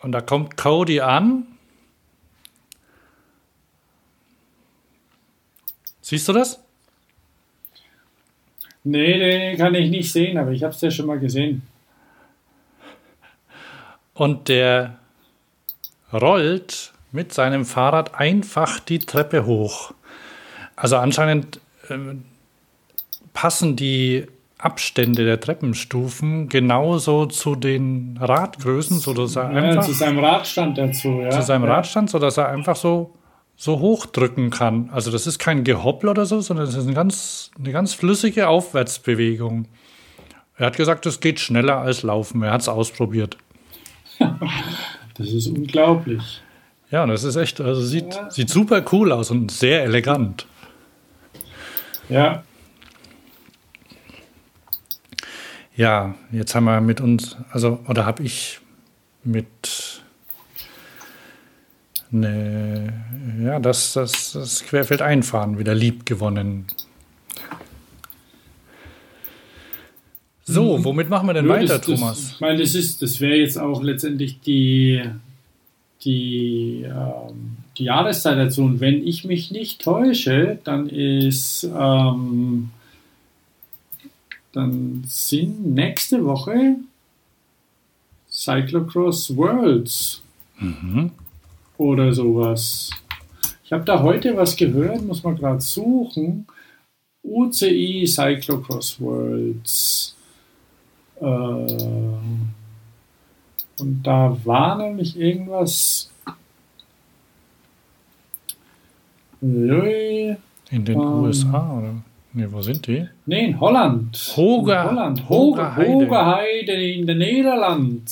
[0.00, 1.46] Und da kommt Cody an
[6.12, 6.62] Siehst du das?
[8.84, 11.62] Nee, den kann ich nicht sehen, aber ich habe es ja schon mal gesehen.
[14.12, 14.98] Und der
[16.12, 19.94] rollt mit seinem Fahrrad einfach die Treppe hoch.
[20.76, 21.96] Also anscheinend äh,
[23.32, 24.26] passen die
[24.58, 31.22] Abstände der Treppenstufen genauso zu den Radgrößen, sodass er ja, einfach zu seinem Radstand dazu,
[31.22, 31.30] ja.
[31.30, 31.76] Zu seinem ja.
[31.76, 33.14] Radstand, sodass er einfach so
[33.62, 34.90] so hochdrücken kann.
[34.90, 38.48] Also das ist kein Gehoppel oder so, sondern es ist eine ganz, eine ganz flüssige
[38.48, 39.68] Aufwärtsbewegung.
[40.56, 42.42] Er hat gesagt, es geht schneller als Laufen.
[42.42, 43.36] Er hat es ausprobiert.
[44.18, 46.42] das ist unglaublich.
[46.90, 48.28] Ja, das ist echt, also sieht, ja.
[48.32, 50.48] sieht super cool aus und sehr elegant.
[52.08, 52.42] Ja.
[55.76, 58.58] Ja, jetzt haben wir mit uns, also, oder habe ich
[59.22, 59.91] mit
[62.12, 62.92] eine,
[63.42, 66.66] ja, das, das, das Querfeldeinfahren wieder lieb gewonnen.
[70.44, 70.84] So, mhm.
[70.84, 72.32] womit machen wir denn ja, weiter, das, Thomas?
[72.32, 75.02] ich meine, das ist, das wäre jetzt auch letztendlich die,
[76.04, 78.62] die, ähm, die Jahreszeit dazu.
[78.62, 82.70] Und wenn ich mich nicht täusche, dann ist ähm,
[84.52, 86.76] dann sind nächste Woche
[88.30, 90.22] Cyclocross Worlds
[90.58, 91.10] mhm.
[91.82, 92.90] Oder sowas.
[93.64, 96.46] Ich habe da heute was gehört, muss man gerade suchen.
[97.22, 100.16] UCI Cyclocross Worlds.
[101.20, 102.54] Äh, und
[104.02, 106.10] da war nämlich irgendwas.
[109.40, 110.36] In
[110.70, 111.94] den ähm, USA, oder?
[112.34, 113.06] Ne, wo sind die?
[113.26, 114.32] Nee, in Holland.
[114.36, 115.28] Hoger, in Holland.
[115.28, 115.92] Hogerheide.
[115.92, 118.04] Hogerheide in den Niederlanden.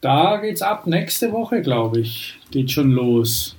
[0.00, 2.38] Da geht's ab nächste Woche, glaube ich.
[2.50, 3.56] Geht schon los.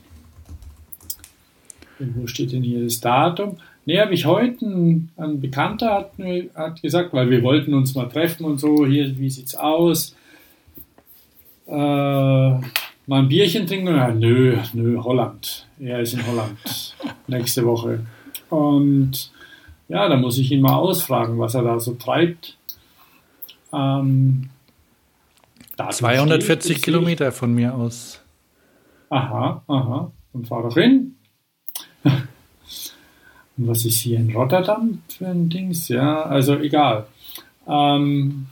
[1.99, 3.57] Wo steht denn hier das Datum?
[3.85, 6.11] Ne, habe ich heute, ein, ein Bekannter hat,
[6.55, 10.15] hat, gesagt, weil wir wollten uns mal treffen und so, hier, wie sieht's aus?
[11.67, 12.61] Äh, mal
[13.09, 13.87] ein Bierchen trinken?
[13.87, 15.67] Ja, nö, nö, Holland.
[15.79, 16.95] Er ist in Holland
[17.27, 18.05] nächste Woche.
[18.49, 19.31] Und
[19.89, 22.57] ja, da muss ich ihn mal ausfragen, was er da so treibt.
[23.73, 24.49] Ähm,
[25.87, 28.21] 240 steht, Kilometer von mir aus.
[29.09, 30.11] Aha, aha.
[30.33, 31.15] Und fahr doch hin.
[32.03, 35.89] Und was ist hier in Rotterdam für ein Dings?
[35.89, 37.07] Ja, also egal.
[37.67, 38.47] Ähm,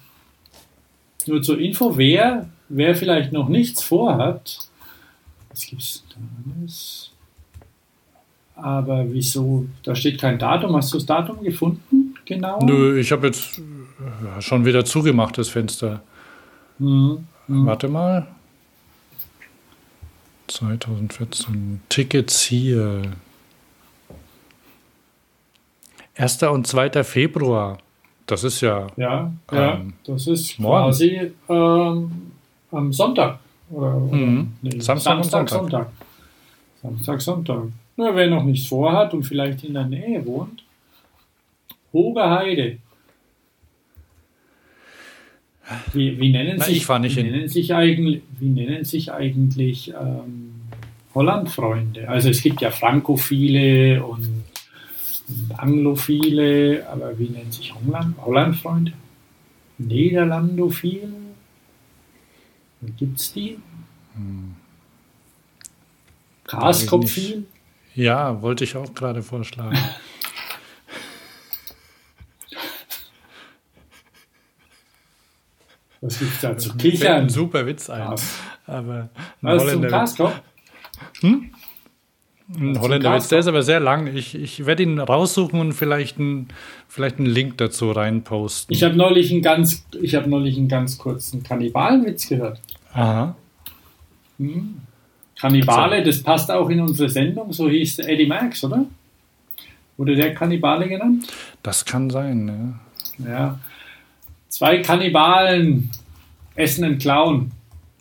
[1.25, 4.59] nur zur Info, wer, wer vielleicht noch nichts vorhat,
[5.49, 6.15] was gibt es da
[6.59, 7.11] alles?
[8.55, 9.67] Aber wieso?
[9.83, 10.75] Da steht kein Datum.
[10.75, 12.15] Hast du das Datum gefunden?
[12.25, 12.59] Genau.
[12.63, 16.01] Nö, ich habe jetzt äh, schon wieder zugemacht, das Fenster.
[16.79, 17.27] Mhm.
[17.47, 17.65] Mhm.
[17.65, 18.27] Warte mal.
[20.47, 21.81] 2014.
[21.89, 23.01] Tickets hier.
[26.15, 26.43] 1.
[26.43, 27.03] und 2.
[27.03, 27.77] Februar.
[28.25, 28.87] Das ist ja.
[28.97, 30.85] Ja, ja ähm, das ist morgen.
[30.85, 32.31] quasi ähm,
[32.71, 33.39] am Sonntag.
[33.69, 34.53] Oder, oder mhm.
[34.61, 35.89] nee, Samstag, Samstag, Sonntag.
[36.81, 37.63] Samstag, Sonntag.
[37.95, 40.63] Nur wer noch nichts vorhat und vielleicht in der Nähe wohnt,
[41.91, 42.77] Hogerheide.
[45.93, 50.51] Wie, wie, nennen, sich, wie nennen, sich, eigentlich, wie nennen sich eigentlich ähm,
[51.13, 52.07] Hollandfreunde?
[52.07, 54.43] Also es gibt ja Frankophile und,
[55.27, 58.93] und Anglophile, aber wie nennen sich Holland, Hollandfreunde?
[59.77, 61.09] Niederlandophile?
[62.97, 63.57] Gibt es die?
[64.15, 64.55] Hm.
[66.45, 67.45] Graskopfil?
[67.93, 69.77] Ja, wollte ich auch gerade vorschlagen.
[76.01, 77.23] Was gibt's da zu kichern?
[77.23, 78.15] Ein super Witz ein.
[78.67, 79.09] Aber ein
[79.41, 80.29] Was Holländer zum
[81.21, 81.51] hm?
[82.55, 84.15] Ein Holländer Witz, der ist aber sehr lang.
[84.15, 86.47] Ich, ich werde ihn raussuchen und vielleicht, ein,
[86.87, 88.73] vielleicht einen Link dazu reinposten.
[88.73, 92.61] Ich habe neulich einen ganz, ich habe neulich einen ganz kurzen Kannibalenwitz gehört.
[92.93, 93.35] Aha.
[94.37, 94.81] Hm.
[95.39, 98.85] Kannibale, das passt auch in unsere Sendung, so hieß Eddie Max, oder?
[99.97, 101.27] Wurde der Kannibale genannt?
[101.61, 102.79] Das kann sein, ne?
[103.19, 103.59] Ja.
[104.57, 105.91] Zwei Kannibalen
[106.55, 107.51] essen einen Clown,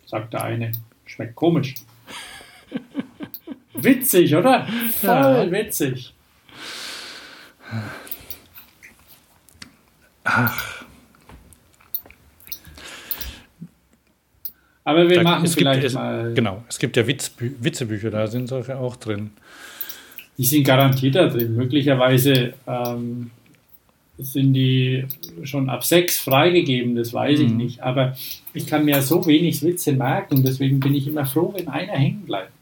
[0.06, 0.72] sagt der eine.
[1.04, 1.74] Schmeckt komisch.
[3.74, 4.66] witzig, oder?
[4.98, 5.52] Voll ja.
[5.52, 6.14] witzig.
[10.24, 10.84] Ach.
[14.84, 16.32] Aber wir da, machen vielleicht gibt, mal.
[16.32, 19.32] Genau, es gibt ja Witzbü Witzebücher, da sind solche auch drin.
[20.38, 21.54] Die sind garantiert da drin.
[21.54, 23.30] Möglicherweise ähm,
[24.18, 25.04] sind die
[25.42, 27.46] schon ab sechs freigegeben, das weiß mhm.
[27.46, 27.82] ich nicht.
[27.82, 28.16] Aber
[28.54, 32.22] ich kann mir so wenig Witze merken, deswegen bin ich immer froh, wenn einer hängen
[32.22, 32.52] bleibt.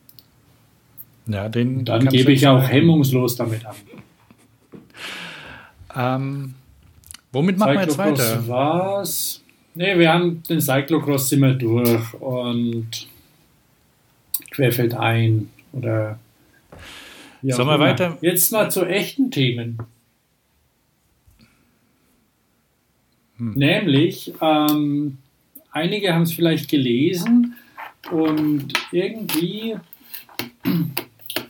[1.26, 2.72] Ja, den dann gebe ich auch merken.
[2.72, 3.74] hemmungslos damit an.
[5.96, 6.54] Ähm,
[7.32, 8.48] womit machen wir jetzt weiter?
[8.48, 9.42] Was?
[9.74, 12.88] Nee, wir haben den Cyclocross wir durch und
[14.50, 16.18] querfeld ein oder
[17.52, 18.16] Sollen wir weiter?
[18.22, 19.78] Jetzt mal zu echten Themen.
[23.38, 23.52] Hm.
[23.54, 25.18] Nämlich, ähm,
[25.72, 27.54] einige haben es vielleicht gelesen
[28.10, 29.76] und irgendwie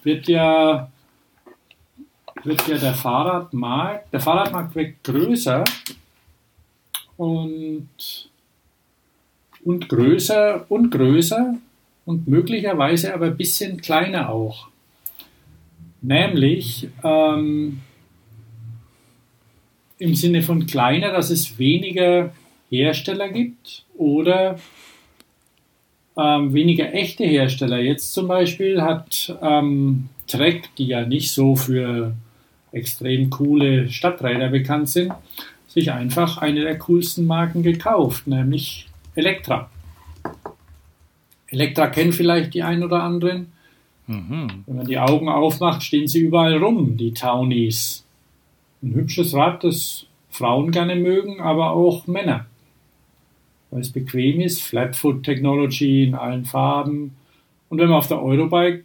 [0.03, 0.91] wird ja,
[2.43, 5.65] wird ja der Fahrradmarkt, der Fahrradmarkt wird größer
[7.17, 7.89] und,
[9.65, 11.57] und größer und größer
[12.07, 14.69] und möglicherweise aber ein bisschen kleiner auch.
[16.03, 17.81] Nämlich ähm,
[19.99, 22.33] im Sinne von kleiner, dass es weniger
[22.71, 24.59] Hersteller gibt oder
[26.17, 27.81] ähm, weniger echte Hersteller.
[27.81, 32.15] Jetzt zum Beispiel hat ähm, Trek, die ja nicht so für
[32.73, 35.13] extrem coole Stadträder bekannt sind,
[35.69, 39.71] sich einfach eine der coolsten Marken gekauft, nämlich Elektra.
[41.49, 43.53] Elektra kennen vielleicht die ein oder anderen.
[44.07, 44.65] Mhm.
[44.67, 48.04] Wenn man die Augen aufmacht, stehen sie überall rum, die Townies.
[48.85, 52.47] Ein hübsches Rad, das Frauen gerne mögen, aber auch Männer.
[53.71, 57.17] Weil es bequem ist, Flatfoot Technology in allen Farben.
[57.71, 58.83] Und wenn man auf der Eurobike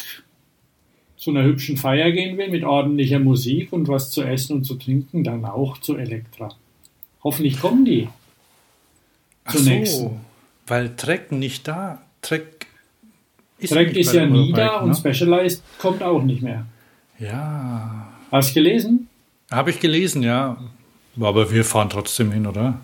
[1.18, 4.76] zu einer hübschen Feier gehen will, mit ordentlicher Musik und was zu essen und zu
[4.76, 6.56] trinken, dann auch zu Elektra.
[7.22, 8.08] Hoffentlich kommen die.
[9.44, 10.18] Ach so,
[10.66, 12.02] weil Trek nicht da.
[12.22, 12.68] Trek
[13.58, 14.86] ist, Trek ist ja nie da ne?
[14.86, 16.66] und Specialized kommt auch nicht mehr.
[17.20, 18.08] Ja.
[18.32, 19.09] Hast du gelesen?
[19.52, 20.58] Habe ich gelesen, ja.
[21.20, 22.80] Aber wir fahren trotzdem hin, oder?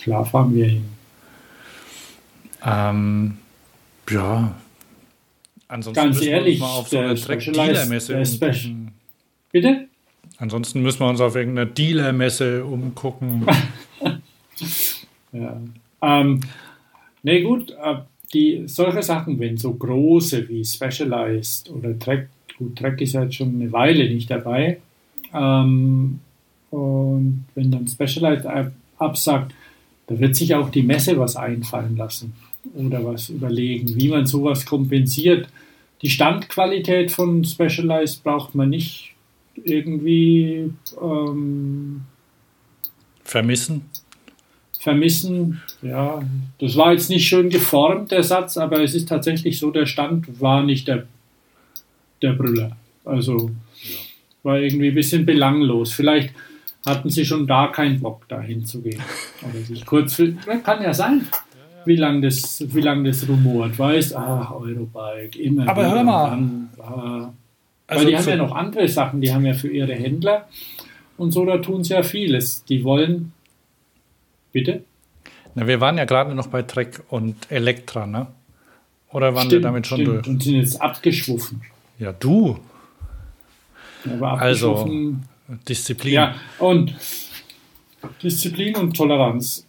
[0.00, 0.84] Klar fahren wir hin.
[2.64, 3.38] Ähm,
[4.10, 4.54] ja.
[5.68, 8.22] Ansonsten Ganz ehrlich, auf so eine Dealer-Messe
[9.52, 9.86] Bitte?
[10.38, 13.46] Ansonsten müssen wir uns auf irgendeiner Dealer-Messe umgucken.
[15.32, 15.60] ja.
[16.02, 16.40] Ähm,
[17.22, 17.96] ne, gut, äh,
[18.32, 22.28] die, solche Sachen, wenn so große wie Specialized oder Trek,
[22.58, 24.78] gut, Trek ist jetzt schon eine Weile nicht dabei,
[25.34, 26.20] ähm,
[26.70, 28.46] und wenn dann Specialized
[28.98, 29.52] absagt,
[30.06, 32.32] da wird sich auch die Messe was einfallen lassen
[32.74, 35.48] oder was überlegen, wie man sowas kompensiert.
[36.02, 39.14] Die Standqualität von Specialized braucht man nicht
[39.62, 42.02] irgendwie ähm,
[43.24, 43.82] vermissen.
[44.78, 46.22] Vermissen, ja,
[46.58, 50.40] das war jetzt nicht schön geformt, der Satz, aber es ist tatsächlich so, der Stand
[50.40, 51.06] war nicht der,
[52.22, 52.76] der Brüller.
[53.04, 53.50] Also.
[54.42, 55.92] War irgendwie ein bisschen belanglos.
[55.92, 56.34] Vielleicht
[56.86, 59.02] hatten sie schon da keinen Bock, da hinzugehen.
[59.42, 60.20] Oder sich kurz,
[60.64, 61.26] kann ja sein
[61.84, 66.30] wie lange das, wie lang das rumort, weißt, ach, Eurobike, immer Aber hör mal.
[66.30, 67.32] Dann, ah.
[67.86, 70.48] Also Weil die haben ja noch andere Sachen, die haben ja für ihre Händler
[71.16, 72.64] und so, da tun sie ja vieles.
[72.64, 73.32] Die wollen,
[74.52, 74.84] bitte?
[75.56, 78.28] Na, wir waren ja gerade noch bei Trek und Elektra, ne?
[79.12, 80.16] Oder waren stimmt, wir damit schon stimmt.
[80.18, 80.28] durch?
[80.28, 81.62] Und sind jetzt abgeschwuffen.
[81.98, 82.58] Ja, du.
[84.04, 85.16] Ja, also,
[85.68, 86.12] Disziplin.
[86.12, 86.94] Ja, und
[88.22, 89.66] Disziplin und Toleranz.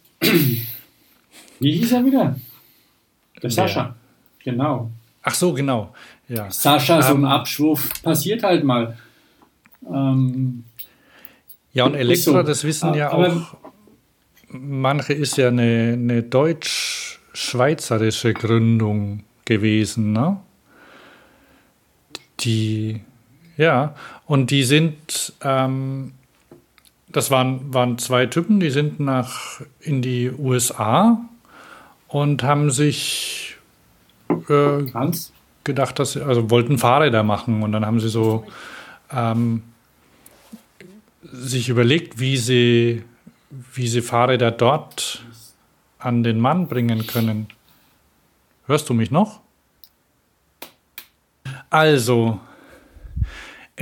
[1.60, 2.36] Wie hieß er wieder?
[3.42, 3.94] Der Sascha.
[4.44, 4.90] Genau.
[5.22, 5.94] Ach so, genau.
[6.28, 6.50] Ja.
[6.50, 8.98] Sascha, so ein ähm, Abschwurf passiert halt mal.
[9.88, 10.64] Ähm,
[11.72, 12.42] ja, und Elektra, so.
[12.42, 13.54] das wissen ja auch
[14.52, 20.38] manche, ist ja eine, eine deutsch-schweizerische Gründung gewesen, ne?
[22.40, 23.02] Die,
[23.56, 23.94] ja,
[24.32, 26.14] und die sind, ähm,
[27.08, 31.20] das waren, waren zwei Typen, die sind nach in die USA
[32.08, 33.56] und haben sich
[34.48, 34.84] äh,
[35.64, 38.46] gedacht, dass sie, also wollten Fahrräder machen und dann haben sie so
[39.10, 39.64] ähm,
[41.30, 43.04] sich überlegt, wie sie,
[43.74, 45.26] wie sie Fahrräder dort
[45.98, 47.48] an den Mann bringen können.
[48.64, 49.40] Hörst du mich noch?
[51.68, 52.40] Also,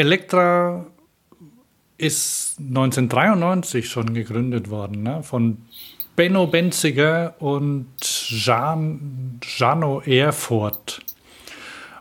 [0.01, 0.86] Elektra
[1.98, 5.22] ist 1993 schon gegründet worden, ne?
[5.22, 5.59] von
[6.16, 11.03] Benno Benziger und Jean, Jano Erfurt.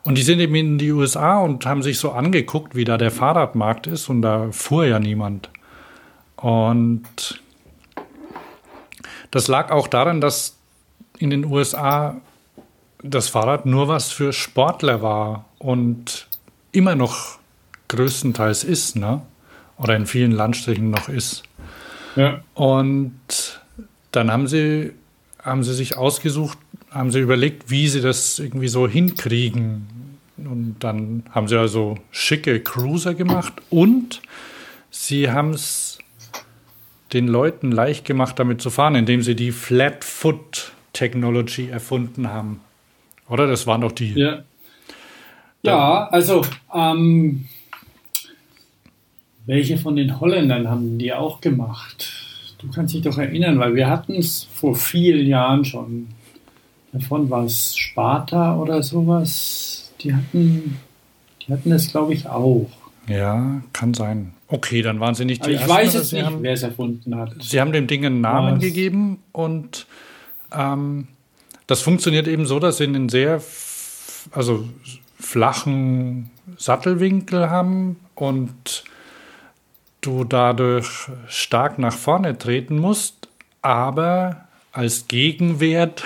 [0.04, 3.12] Und die sind eben in die USA und haben sich so angeguckt, wie da der
[3.12, 4.08] Fahrradmarkt ist.
[4.08, 5.50] Und da fuhr ja niemand.
[6.38, 7.42] Und
[9.30, 10.58] das lag auch daran, dass
[11.18, 12.22] in den USA
[13.04, 16.30] das Fahrrad nur was für Sportler war und
[16.72, 17.39] immer noch
[17.90, 19.22] größtenteils ist, ne?
[19.78, 21.44] Oder in vielen Landstrichen noch ist.
[22.16, 22.42] Ja.
[22.54, 23.62] Und
[24.12, 24.92] dann haben sie,
[25.44, 26.58] haben sie sich ausgesucht,
[26.92, 29.88] haben sie überlegt, wie sie das irgendwie so hinkriegen.
[30.38, 34.22] Und dann haben sie also schicke Cruiser gemacht und
[34.90, 36.00] sie haben es
[37.14, 42.62] den Leuten leicht gemacht, damit zu fahren, indem sie die Flat Foot Technology erfunden haben.
[43.28, 43.48] Oder?
[43.48, 44.14] Das waren doch die.
[44.14, 44.44] Ja,
[45.62, 47.48] ja also ähm,
[49.50, 52.14] welche von den Holländern haben die auch gemacht?
[52.60, 56.10] Du kannst dich doch erinnern, weil wir hatten es vor vielen Jahren schon.
[56.94, 59.92] Davon war es Sparta oder sowas.
[60.02, 60.78] Die hatten,
[61.42, 62.70] die hatten es, glaube ich, auch.
[63.08, 64.34] Ja, kann sein.
[64.50, 67.34] Okay, dann waren sie nicht die Aber ich weiß jetzt nicht, wer es erfunden hat.
[67.40, 68.62] Sie haben dem Ding einen Namen Was?
[68.62, 69.88] gegeben und
[70.52, 71.08] ähm,
[71.66, 73.42] das funktioniert eben so, dass sie einen sehr
[74.30, 74.70] also
[75.20, 78.84] flachen Sattelwinkel haben und
[80.02, 83.28] du dadurch stark nach vorne treten musst,
[83.62, 86.04] aber als Gegenwert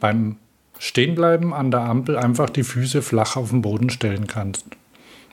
[0.00, 0.36] beim
[0.78, 4.66] Stehenbleiben an der Ampel einfach die Füße flach auf den Boden stellen kannst.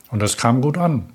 [0.10, 1.10] Und das kam gut an.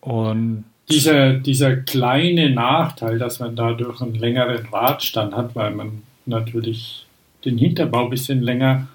[0.00, 7.06] Und dieser, dieser kleine Nachteil, dass man dadurch einen längeren Radstand hat, weil man natürlich
[7.44, 8.88] den Hinterbau ein bisschen länger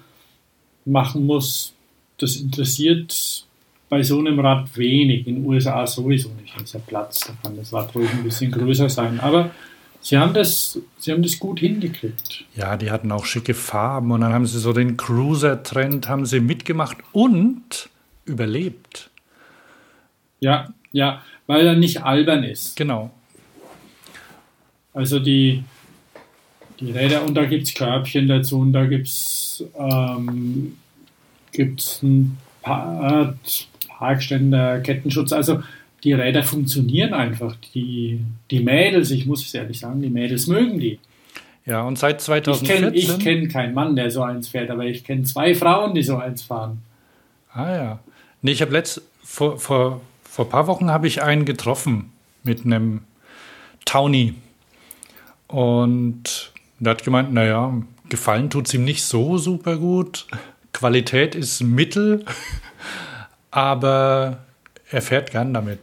[0.84, 1.72] machen muss,
[2.18, 3.46] das interessiert
[3.88, 5.26] bei so einem Rad wenig.
[5.26, 6.56] In den USA sowieso nicht.
[6.56, 9.20] Da ist ja Platz, da kann das Rad ruhig ein bisschen größer sein.
[9.20, 9.50] Aber
[10.00, 12.44] sie haben das, sie haben das gut hingekriegt.
[12.54, 16.40] Ja, die hatten auch schicke Farben und dann haben sie so den Cruiser-Trend haben sie
[16.40, 17.88] mitgemacht und
[18.24, 19.10] überlebt.
[20.40, 22.76] Ja, ja, weil er nicht albern ist.
[22.76, 23.10] Genau.
[24.92, 25.64] Also die,
[26.80, 30.76] die Räder und da gibt es Körbchen dazu und da gibt es ähm,
[31.56, 33.34] ein paar
[34.04, 35.32] Parkständer, Kettenschutz.
[35.32, 35.62] Also
[36.02, 37.56] die Räder funktionieren einfach.
[37.74, 40.98] Die, die Mädels, ich muss es ehrlich sagen, die Mädels mögen die.
[41.64, 42.92] Ja, und seit 2014...
[42.92, 46.02] Ich kenne kenn keinen Mann, der so eins fährt, aber ich kenne zwei Frauen, die
[46.02, 46.82] so eins fahren.
[47.54, 47.98] Ah ja.
[48.42, 52.66] Nee, ich habe letzt vor, vor, vor ein paar Wochen habe ich einen getroffen mit
[52.66, 53.00] einem
[53.86, 54.34] Townie.
[55.46, 57.72] Und der hat gemeint, naja,
[58.10, 60.26] gefallen tut es ihm nicht so super gut.
[60.74, 62.26] Qualität ist mittel,
[63.54, 64.38] aber
[64.90, 65.78] er fährt gern damit.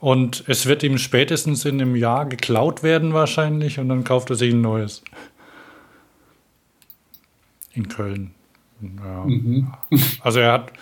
[0.00, 4.36] Und es wird ihm spätestens in einem Jahr geklaut werden wahrscheinlich und dann kauft er
[4.36, 5.04] sich ein neues.
[7.72, 8.34] In Köln.
[8.80, 9.24] Ja.
[9.24, 9.72] Mhm.
[10.22, 10.72] Also er hat,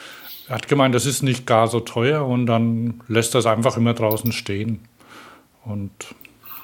[0.48, 3.76] er hat gemeint, das ist nicht gar so teuer und dann lässt er es einfach
[3.76, 4.80] immer draußen stehen.
[5.66, 5.92] Und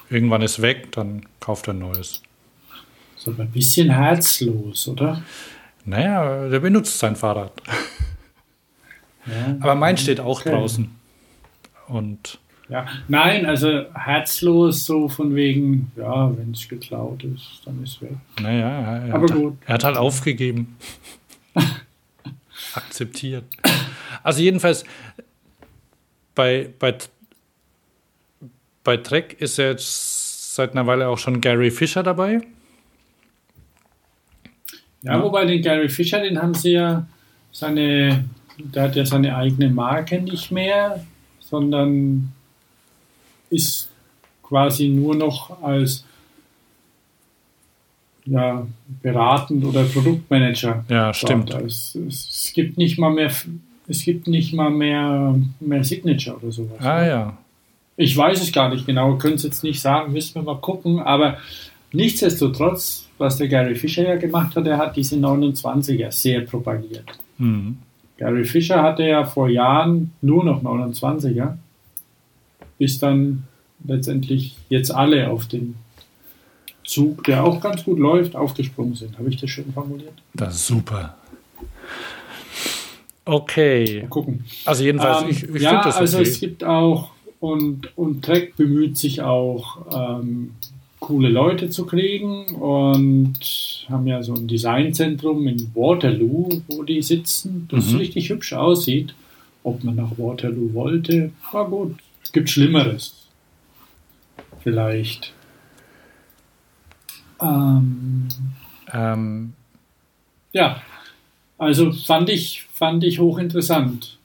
[0.09, 2.23] irgendwann ist weg, dann kauft er ein neues.
[3.17, 5.21] So ein bisschen herzlos, oder?
[5.85, 7.51] Naja, der benutzt sein Fahrrad.
[9.25, 10.51] Ja, Aber mein steht auch okay.
[10.51, 10.89] draußen.
[11.87, 17.97] Und ja, nein, also herzlos so von wegen, ja, wenn es geklaut ist, dann ist
[17.97, 18.17] es weg.
[18.41, 19.57] Naja, er, Aber hat, gut.
[19.65, 20.75] er hat halt aufgegeben.
[22.73, 23.45] Akzeptiert.
[24.23, 24.83] Also jedenfalls,
[26.33, 26.95] bei, bei,
[28.83, 32.41] bei Trek ist jetzt seit einer Weile auch schon Gary Fischer dabei.
[35.03, 37.05] Ja, ja, wobei den Gary Fischer, den haben sie ja
[37.51, 38.25] seine,
[38.57, 41.05] der hat ja seine eigene Marke nicht mehr,
[41.39, 42.31] sondern
[43.49, 43.89] ist
[44.43, 46.05] quasi nur noch als
[48.25, 48.65] ja,
[49.01, 50.83] beratend oder Produktmanager.
[50.89, 51.53] Ja, stimmt.
[51.53, 53.31] Es, es, es, gibt nicht mal mehr,
[53.87, 56.79] es gibt nicht mal mehr, mehr Signature oder sowas.
[56.79, 57.07] Ah ne?
[57.07, 57.37] ja.
[57.97, 60.99] Ich weiß es gar nicht genau, können es jetzt nicht sagen, müssen wir mal gucken,
[60.99, 61.37] aber
[61.93, 67.05] nichtsdestotrotz, was der Gary Fischer ja gemacht hat, er hat diese 29er sehr propagiert.
[67.37, 67.77] Mhm.
[68.17, 71.57] Gary Fischer hatte ja vor Jahren nur noch 29er
[72.77, 73.43] bis dann
[73.83, 75.75] letztendlich jetzt alle auf den
[76.83, 79.17] Zug, der auch ganz gut läuft, aufgesprungen sind.
[79.17, 80.13] Habe ich das schön formuliert?
[80.33, 81.17] Das ist super.
[83.23, 84.01] Okay.
[84.01, 84.45] Mal gucken.
[84.65, 86.01] Also jedenfalls, ähm, ich, ich ja, das okay.
[86.01, 90.51] also es gibt auch und, und Trek bemüht sich auch ähm,
[91.05, 93.37] coole Leute zu kriegen und
[93.87, 97.97] haben ja so ein Designzentrum in Waterloo, wo die sitzen, das mhm.
[97.97, 99.13] richtig hübsch aussieht.
[99.63, 101.95] Ob man nach Waterloo wollte, war gut.
[102.23, 103.27] Es gibt Schlimmeres.
[104.63, 105.31] Vielleicht.
[107.39, 108.27] Ähm,
[108.91, 109.53] ähm.
[110.53, 110.81] Ja,
[111.59, 114.17] also fand ich, fand ich hochinteressant.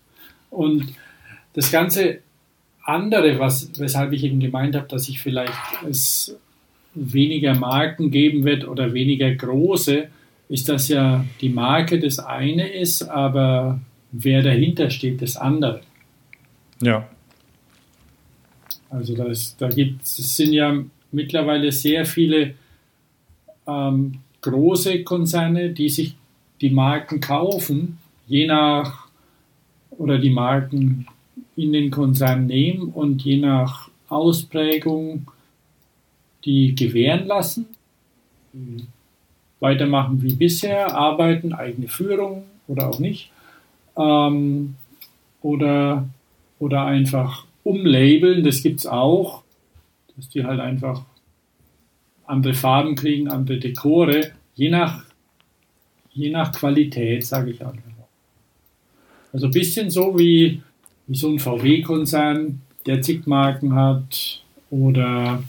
[0.48, 0.94] Und
[1.52, 2.20] das ganze
[2.84, 5.52] andere, was, weshalb ich eben gemeint habe, dass ich vielleicht
[5.86, 6.38] es
[6.94, 10.08] weniger Marken geben wird oder weniger große,
[10.48, 13.80] ist, dass ja die Marke das eine ist, aber
[14.10, 15.82] wer dahinter steht, das andere.
[16.82, 17.08] Ja.
[18.88, 20.82] Also das, da gibt es sind ja
[21.12, 22.54] mittlerweile sehr viele
[23.66, 26.16] ähm, große Konzerne, die sich
[26.60, 29.08] die Marken kaufen, je nach
[29.90, 31.06] oder die Marken
[31.56, 35.29] in den Konzern nehmen und je nach Ausprägung
[36.44, 37.66] die gewähren lassen,
[39.60, 43.30] weitermachen wie bisher, arbeiten, eigene Führung oder auch nicht,
[43.96, 44.76] ähm,
[45.42, 46.08] oder,
[46.58, 49.42] oder einfach umlabeln, das gibt es auch,
[50.16, 51.02] dass die halt einfach
[52.26, 55.04] andere Farben kriegen, andere Dekore, je nach,
[56.12, 57.90] je nach Qualität, sage ich einfach.
[59.32, 60.62] Also ein bisschen so wie,
[61.06, 65.42] wie so ein VW-Konzern, der zig Marken hat, oder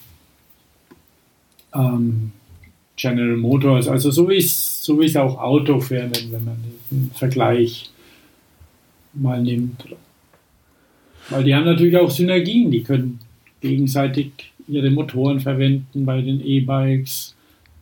[1.74, 2.32] ähm,
[2.96, 6.58] General Motors, also so wie es so auch Autofirmen, wenn man
[6.90, 7.90] den Vergleich
[9.14, 9.86] mal nimmt.
[11.30, 13.20] Weil die haben natürlich auch Synergien, die können
[13.62, 14.32] gegenseitig
[14.68, 17.36] ihre Motoren verwenden bei den E-Bikes,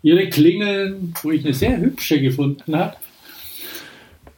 [0.04, 2.96] ihre Klingeln, wo ich eine sehr hübsche gefunden habe.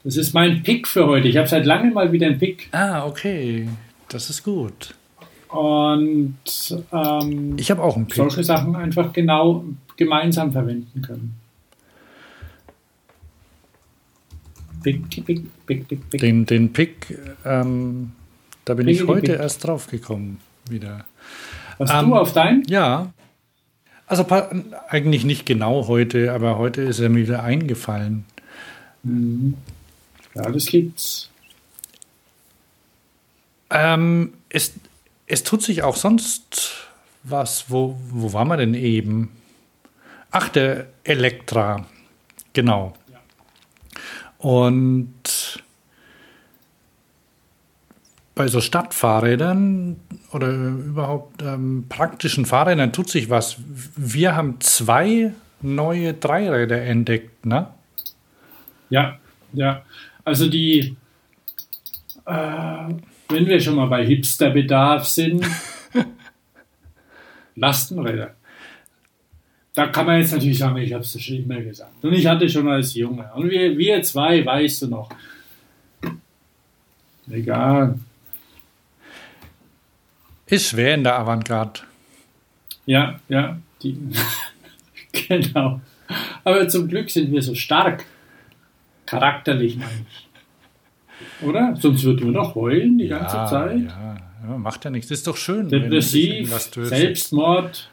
[0.04, 1.28] Das ist mein Pick für heute.
[1.28, 2.70] Ich habe seit langem mal wieder einen Pick.
[2.72, 3.68] Ah, okay.
[4.10, 4.96] Das ist gut.
[5.52, 6.36] Und
[6.94, 8.16] ähm, ich habe auch einen Pick.
[8.16, 9.66] solche Sachen einfach genau
[9.98, 11.36] gemeinsam verwenden können.
[14.82, 16.22] Pick, pick, pick, pick, pick.
[16.22, 18.14] Den, den Pick, ähm,
[18.66, 20.40] da bin ich heute erst drauf gekommen
[20.70, 21.06] wieder.
[21.78, 22.64] Hast ähm, du auf dein?
[22.68, 23.12] Ja.
[24.08, 24.26] Also
[24.90, 28.26] eigentlich nicht genau heute, aber heute ist er mir wieder eingefallen.
[29.04, 29.56] Mhm.
[30.34, 31.30] Ja, das gibt's.
[33.70, 34.74] Ähm, es,
[35.32, 36.90] es tut sich auch sonst
[37.24, 37.70] was.
[37.70, 39.32] Wo, wo waren wir denn eben?
[40.30, 41.86] Ach, der Elektra.
[42.52, 42.94] Genau.
[44.38, 45.64] Und
[48.36, 50.02] bei so Stadtfahrrädern
[50.34, 53.58] oder überhaupt ähm, praktischen Fahrrädern tut sich was.
[53.96, 57.68] Wir haben zwei neue Dreiräder entdeckt, ne?
[58.90, 59.18] Ja,
[59.54, 59.84] ja.
[60.26, 60.98] Also die,
[62.26, 62.94] äh,
[63.32, 65.46] wenn wir schon mal bei Hipsterbedarf sind,
[67.56, 68.36] Lastenräder.
[69.74, 72.04] Da kann man jetzt natürlich sagen, ich habe es schon immer gesagt.
[72.04, 73.32] Und ich hatte schon als Junge.
[73.34, 75.10] Und wir, wir zwei, weißt du noch.
[77.30, 77.98] Egal.
[80.48, 81.82] Ist schwer in der Avantgarde.
[82.86, 83.58] Ja, ja.
[83.82, 83.98] Die,
[85.14, 85.80] genau.
[86.44, 88.06] Aber zum Glück sind wir so stark.
[89.06, 90.31] Charakterlich, meine ich.
[91.42, 91.76] Oder?
[91.76, 93.82] Sonst würden wir doch heulen die ja, ganze Zeit.
[93.82, 94.18] Ja,
[94.48, 95.12] ja, macht ja nichts.
[95.12, 95.70] Ist doch schön.
[95.70, 97.90] Depressiv, Selbstmord.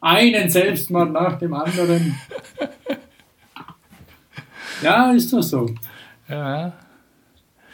[0.00, 2.14] Einen Selbstmord nach dem anderen.
[4.82, 5.74] ja, ist doch so.
[6.28, 6.72] Ja.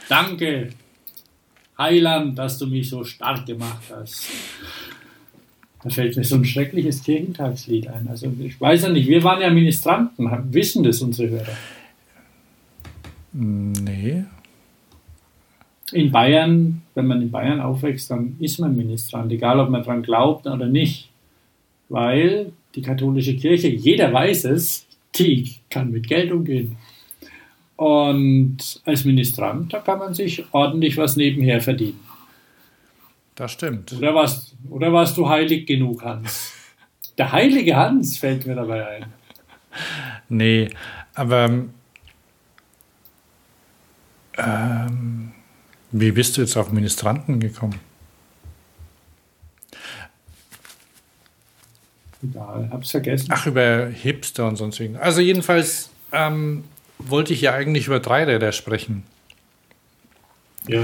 [0.08, 0.70] Danke.
[1.78, 4.28] Heiland, dass du mich so stark gemacht hast.
[5.82, 8.06] Da fällt mir so ein schreckliches Kirchentagslied ein.
[8.08, 11.56] Also ich weiß ja nicht, wir waren ja Ministranten, wissen das unsere Hörer?
[13.32, 14.24] Nee.
[15.92, 20.02] In Bayern, wenn man in Bayern aufwächst, dann ist man Ministrant, egal ob man daran
[20.02, 21.10] glaubt oder nicht.
[21.88, 26.76] Weil die katholische Kirche, jeder weiß es, die kann mit Geld umgehen.
[27.76, 32.00] Und als Ministrant, da kann man sich ordentlich was nebenher verdienen.
[33.34, 33.92] Das stimmt.
[33.92, 36.52] Oder warst, oder warst du heilig genug, Hans?
[37.18, 39.06] Der heilige Hans fällt mir dabei ein.
[40.28, 40.68] Nee,
[41.14, 41.44] aber
[44.38, 45.01] ähm,
[45.92, 47.78] wie bist du jetzt auf Ministranten gekommen?
[52.22, 53.28] Egal, hab's vergessen.
[53.30, 55.02] Ach, über Hipster und sonst irgendwas.
[55.02, 56.64] Also jedenfalls, ähm,
[56.98, 59.02] wollte ich ja eigentlich über Dreiräder sprechen.
[60.68, 60.82] Ja.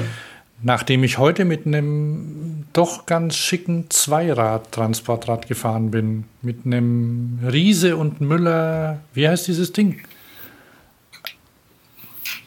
[0.61, 8.21] Nachdem ich heute mit einem doch ganz schicken Zweirad-Transportrad gefahren bin, mit einem Riese und
[8.21, 10.01] Müller, wie heißt dieses Ding?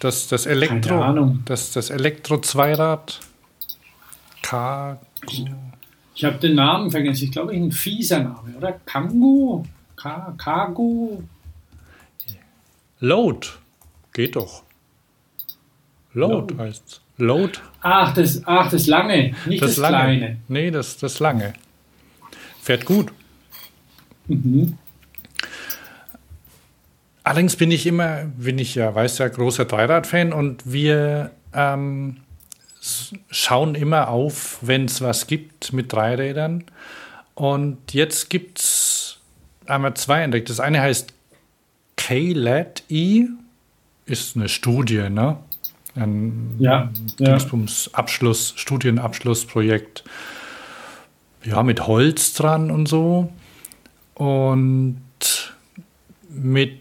[0.01, 1.43] Das, das Elektro, Keine Ahnung.
[1.45, 3.19] Das, das Elektro-Zweirad.
[4.41, 4.99] K.
[6.15, 7.25] Ich habe den Namen vergessen.
[7.25, 8.73] Ich glaube, ein fieser Name, oder?
[8.83, 9.63] Kango?
[9.95, 11.21] Cargo?
[12.99, 13.47] Load.
[14.11, 14.63] Geht doch.
[16.13, 16.57] Load, Load.
[16.57, 17.01] heißt's.
[17.17, 17.59] Load.
[17.81, 20.17] Ach das, ach, das lange, nicht das, das lange.
[20.17, 20.37] kleine.
[20.47, 21.53] Nee, das, das lange.
[22.59, 23.11] Fährt gut.
[24.27, 24.79] Mhm.
[27.23, 32.17] Allerdings bin ich immer, bin ich ja, weiß ja, großer Dreirad-Fan und wir ähm,
[33.29, 36.63] schauen immer auf, wenn es was gibt mit Dreirädern.
[37.35, 39.19] Und jetzt gibt es
[39.67, 40.49] einmal zwei entdeckt.
[40.49, 41.13] Das eine heißt
[41.95, 43.27] K-LED-E
[44.05, 45.37] ist eine Studie, ne?
[45.95, 46.91] Ein ja,
[47.93, 50.03] Abschluss, Studienabschlussprojekt.
[51.43, 53.31] Ja, mit Holz dran und so.
[54.15, 55.01] Und
[56.29, 56.80] mit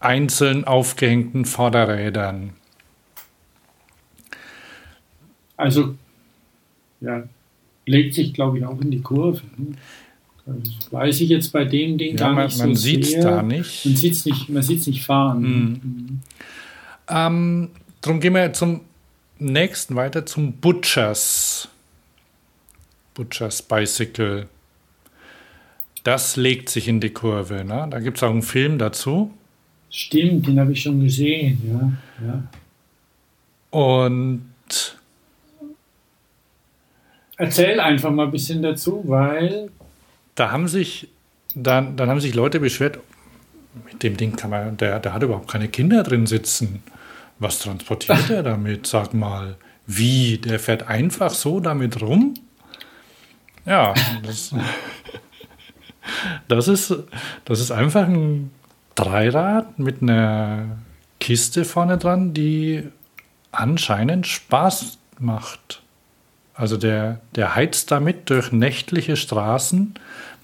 [0.00, 2.50] einzeln aufgehängten Vorderrädern.
[5.56, 5.96] Also,
[7.00, 7.24] ja,
[7.86, 9.42] legt sich, glaube ich, auch in die Kurve.
[9.56, 9.74] Ne?
[10.46, 13.20] Das weiß ich jetzt bei dem Ding ja, gar man, nicht man so sieht es
[13.20, 13.84] da nicht.
[13.84, 15.42] Man sieht es nicht, nicht fahren.
[15.42, 15.80] Mhm.
[15.82, 16.20] Mhm.
[17.08, 17.70] Ähm,
[18.00, 18.80] darum gehen wir zum
[19.38, 21.68] nächsten weiter, zum Butchers.
[23.14, 24.48] Butchers Bicycle.
[26.04, 27.64] Das legt sich in die Kurve.
[27.64, 27.86] Ne?
[27.90, 29.34] Da gibt es auch einen Film dazu.
[29.90, 31.58] Stimmt, den habe ich schon gesehen,
[32.20, 32.26] ja.
[32.26, 32.42] ja.
[33.70, 34.44] Und
[37.36, 39.70] Erzähl einfach mal ein bisschen dazu, weil
[40.34, 41.08] da haben sich
[41.54, 42.98] dann, dann haben sich Leute beschwert,
[43.86, 46.82] mit dem Ding kann man, der, der hat überhaupt keine Kinder drin sitzen.
[47.38, 48.88] Was transportiert er damit?
[48.88, 50.38] Sag mal, wie?
[50.38, 52.34] Der fährt einfach so damit rum?
[53.64, 54.52] Ja, das,
[56.48, 56.94] das, ist,
[57.44, 58.50] das ist einfach ein
[58.98, 60.78] Dreirad mit einer
[61.20, 62.84] Kiste vorne dran, die
[63.52, 65.82] anscheinend Spaß macht.
[66.54, 69.94] Also der, der heizt damit durch nächtliche Straßen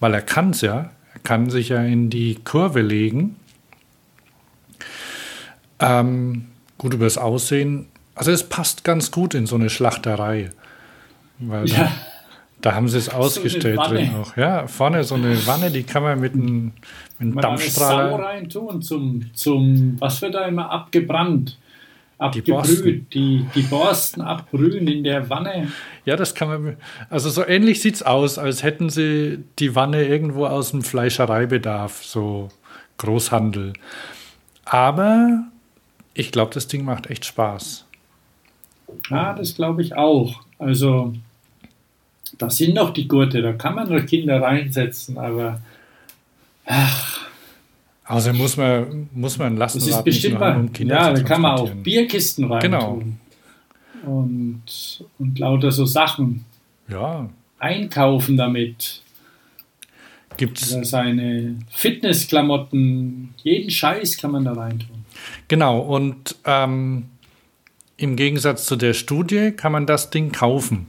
[0.05, 0.91] weil er kann es ja.
[1.15, 3.37] Er kann sich ja in die Kurve legen.
[5.81, 6.47] Ähm,
[6.77, 7.87] gut über das Aussehen.
[8.15, 10.51] Also es passt ganz gut in so eine Schlachterei.
[11.39, 11.85] Weil ja.
[11.85, 11.93] da,
[12.61, 14.37] da, haben sie es ausgestellt so drin auch.
[14.37, 16.73] Ja, vorne so eine Wanne, die kann man mit einem,
[17.19, 18.11] mit einem Dampfstrahler.
[18.11, 21.59] Sau rein tun zum, zum, was wird da immer abgebrannt?
[22.19, 25.73] abgebrüht, die, die, Borsten abbrühen in der Wanne.
[26.05, 26.77] Ja, das kann man.
[27.11, 32.05] Also so ähnlich sieht es aus, als hätten sie die Wanne irgendwo aus dem Fleischereibedarf,
[32.05, 32.49] so
[32.99, 33.73] Großhandel.
[34.65, 35.45] Aber
[36.15, 37.87] ich glaube, das Ding macht echt Spaß.
[39.11, 40.43] Ja, das glaube ich auch.
[40.59, 41.13] Also,
[42.39, 45.61] da sind noch die Gurte, da kann man noch Kinder reinsetzen, aber
[46.67, 47.29] ach,
[48.05, 51.41] also muss man, muss man lassen, das ist bestimmt mal, um Kinder Ja, da kann
[51.41, 52.95] man auch Bierkisten rein genau.
[52.95, 53.21] Tun.
[54.05, 56.45] Und, und lauter so Sachen.
[56.89, 57.31] Ja.
[57.59, 59.03] Einkaufen damit.
[60.37, 60.75] Gibt's.
[60.75, 65.05] Oder seine Fitnessklamotten, jeden Scheiß kann man da rein tun.
[65.49, 67.07] Genau, und ähm,
[67.97, 70.89] im Gegensatz zu der Studie kann man das Ding kaufen.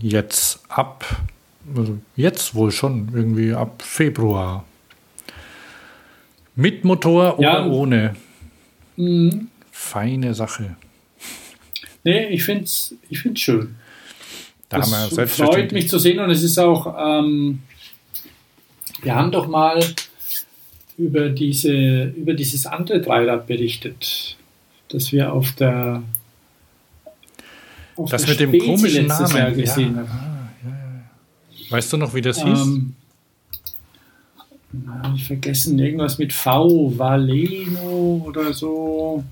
[0.00, 1.04] Jetzt ab,
[1.76, 4.64] also jetzt wohl schon, irgendwie ab Februar.
[6.54, 7.64] Mit Motor ja.
[7.64, 8.16] oder ohne?
[8.96, 9.48] Mhm.
[9.70, 10.76] Feine Sache.
[12.04, 13.76] Nee, ich finde es ich find's schön.
[14.68, 17.60] Da das freut mich zu sehen und es ist auch, ähm,
[19.02, 19.82] wir haben doch mal
[20.98, 24.36] über, diese, über dieses andere Dreirad berichtet,
[24.88, 26.02] dass wir auf der
[27.96, 30.08] auf das der mit dem komischen Namen gesehen ja.
[30.08, 30.37] haben.
[31.70, 32.60] Weißt du noch, wie das hieß?
[32.60, 32.94] Ähm,
[34.72, 39.24] na, ich vergessen, irgendwas mit V, Valeno oder so.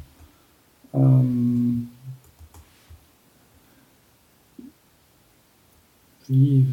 [0.95, 1.89] Ähm,
[6.27, 6.67] wie?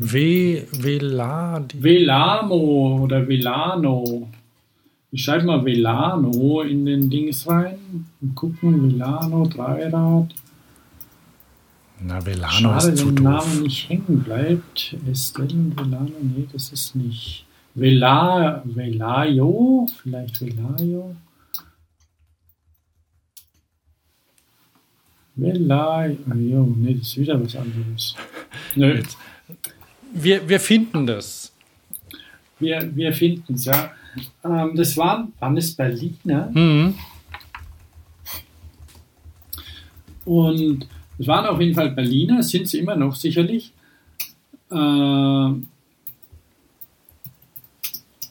[0.00, 1.82] V, Veladi.
[1.82, 4.28] Velamo oder Velano.
[5.12, 10.34] Ich schreibe mal Velano in den Dings rein und gucken, Velano, Dreirad.
[12.00, 14.96] Na, Velano Schade, ist zu wenn der Name nicht hängen bleibt.
[15.10, 17.46] Estelle Velano, nee, das ist nicht.
[17.74, 21.14] Vela, Velayo, vielleicht Velayo.
[25.34, 28.14] Velayo, nee, das ist wieder was anderes.
[28.74, 29.02] Nö.
[30.12, 31.52] Wir, wir finden das.
[32.58, 33.90] Wir, wir finden es, ja.
[34.42, 36.50] Ähm, das waren, waren es Berliner?
[36.52, 36.94] Mhm.
[40.24, 40.88] Und
[41.18, 43.72] es waren auf jeden Fall Berliner, sind sie immer noch sicherlich.
[44.70, 45.50] Äh,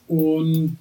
[0.07, 0.77] und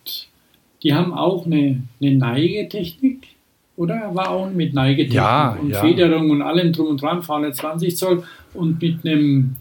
[0.82, 3.28] die haben auch eine, eine Neigetechnik,
[3.76, 4.14] oder?
[4.14, 5.80] War auch mit Neigetechnik ja, und ja.
[5.80, 9.54] Federung und allem drum und dran, vorne 20 Zoll und mit einem,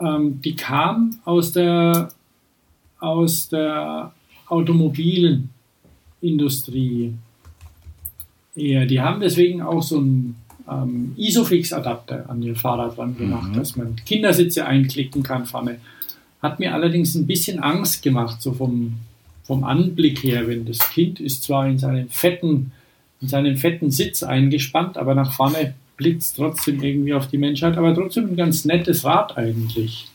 [0.00, 2.08] ähm, die kam aus der,
[2.98, 4.14] aus der
[4.48, 7.12] Automobilindustrie
[8.54, 8.86] eher.
[8.86, 10.36] Die haben deswegen auch so ein
[10.70, 13.54] ähm, Isofix-Adapter an ihr Fahrrad dran gemacht, mhm.
[13.54, 15.78] dass man Kindersitze einklicken kann vorne.
[16.42, 18.94] Hat mir allerdings ein bisschen Angst gemacht, so vom,
[19.44, 22.72] vom Anblick her, wenn das Kind ist zwar in seinem fetten,
[23.20, 27.94] in seinem fetten Sitz eingespannt, aber nach vorne blitzt trotzdem irgendwie auf die Menschheit, aber
[27.94, 30.08] trotzdem ein ganz nettes Rad eigentlich.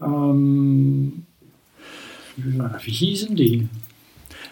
[0.00, 1.26] Ähm,
[2.36, 3.68] wie hießen die?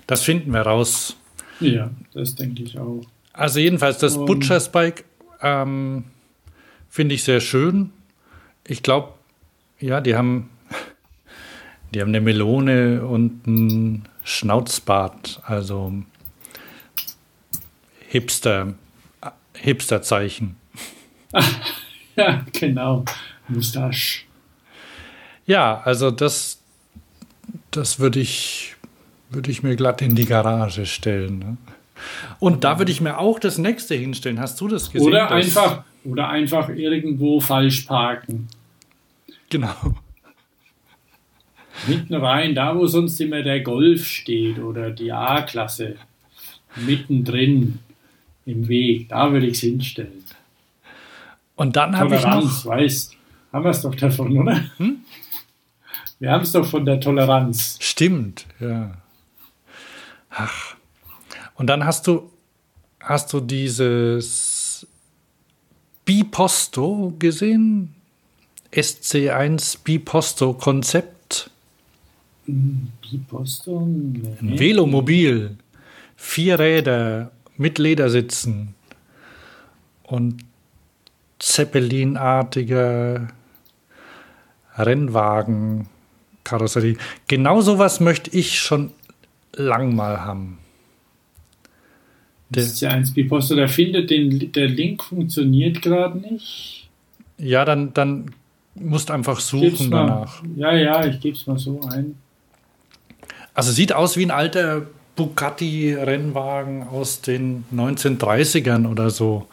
[0.07, 1.16] Das finden wir raus.
[1.61, 3.03] Ja, das denke ich auch.
[3.39, 5.05] Also jedenfalls das um, Butcher Spike
[5.41, 6.05] ähm,
[6.89, 7.93] finde ich sehr schön.
[8.66, 9.12] Ich glaube,
[9.78, 10.51] ja, die haben,
[11.95, 15.93] die haben eine Melone und ein Schnauzbart, also
[18.09, 18.74] Hipster,
[19.55, 20.57] Hipster-Zeichen.
[22.16, 23.05] ja, genau.
[23.47, 24.24] Mustache.
[25.47, 26.59] Ja, also das,
[27.70, 28.74] das würde ich,
[29.30, 31.39] würde ich mir glatt in die Garage stellen.
[31.39, 31.57] Ne?
[32.38, 34.40] Und da würde ich mir auch das nächste hinstellen.
[34.40, 35.09] Hast du das gesehen?
[35.09, 38.49] Oder einfach, oder einfach irgendwo falsch parken.
[39.51, 39.94] Genau.
[41.86, 45.96] Hinten rein, da wo sonst immer der Golf steht oder die A-Klasse.
[46.76, 47.78] Mittendrin
[48.46, 50.24] im Weg, da würde ich es hinstellen.
[51.57, 52.66] Und dann habe ich noch...
[52.66, 53.16] weißt
[53.53, 54.62] haben wir es doch davon, oder?
[54.76, 54.99] Hm?
[56.18, 57.78] Wir haben es doch von der Toleranz.
[57.80, 58.94] Stimmt, ja.
[60.30, 60.68] Ach,
[61.59, 62.31] und dann hast du,
[63.01, 64.87] hast du dieses
[66.05, 67.95] Biposto gesehen?
[68.73, 71.51] SC1 Biposto-Konzept?
[72.47, 73.81] Biposto?
[73.81, 74.37] Nee.
[74.41, 75.57] Ein Velomobil.
[76.17, 78.75] Vier Räder mit Ledersitzen
[80.05, 80.45] und
[81.39, 83.29] Zeppelin-artiger
[84.77, 85.89] Rennwagen
[86.45, 86.97] Karosserie.
[87.27, 88.93] Genau sowas möchte ich schon
[89.53, 90.59] lang mal haben.
[92.51, 96.88] Der, das ist ja ein Speedposter, der findet den, der Link funktioniert gerade nicht.
[97.36, 98.32] Ja, dann, dann
[98.74, 100.42] musst einfach suchen mal, danach.
[100.57, 102.16] Ja, ja, ich gebe es mal so ein.
[103.55, 104.86] Also sieht aus wie ein alter
[105.16, 109.46] Bugatti-Rennwagen aus den 1930ern oder so.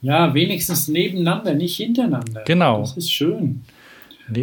[0.00, 2.42] Ja, wenigstens nebeneinander, nicht hintereinander.
[2.46, 2.80] Genau.
[2.80, 3.62] Das ist schön.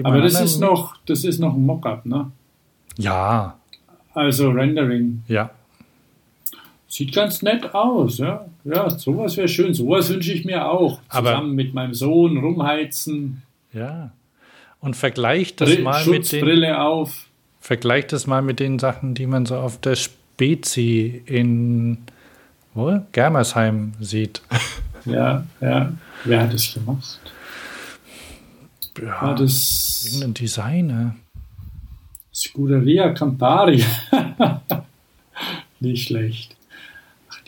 [0.04, 2.32] Aber das ist noch, das ist noch ein Mockup, ne?
[2.98, 3.58] Ja.
[4.14, 5.24] Also Rendering.
[5.28, 5.52] Ja.
[6.90, 8.48] Sieht ganz nett aus, ja.
[8.64, 9.76] Ja, sowas wäre schön.
[9.76, 11.00] Sowas wünsche ich mir auch.
[11.10, 13.44] Zusammen Aber, mit meinem Sohn rumheizen.
[13.72, 14.12] Ja.
[14.80, 16.44] Und vergleicht das Brill, mal mit den.
[16.44, 17.28] Brille auf.
[17.62, 22.00] Vergleicht das mal mit den Sachen, die man so auf der Spezi in
[22.74, 23.00] wo?
[23.12, 24.42] Germersheim sieht.
[25.06, 25.94] Ja, ja.
[26.26, 27.20] Wer hat das gemacht?
[29.02, 31.16] Ja, War das irgendein Designer.
[32.34, 33.84] Scuderia Campari.
[35.80, 36.58] Nicht schlecht.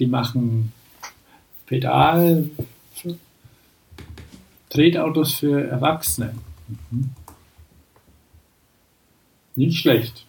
[0.02, 0.74] Die machen
[1.68, 2.49] Pedal,
[4.68, 6.34] Tretautos für Erwachsene.
[6.89, 7.12] Mhm.
[9.56, 10.26] Nicht schlecht.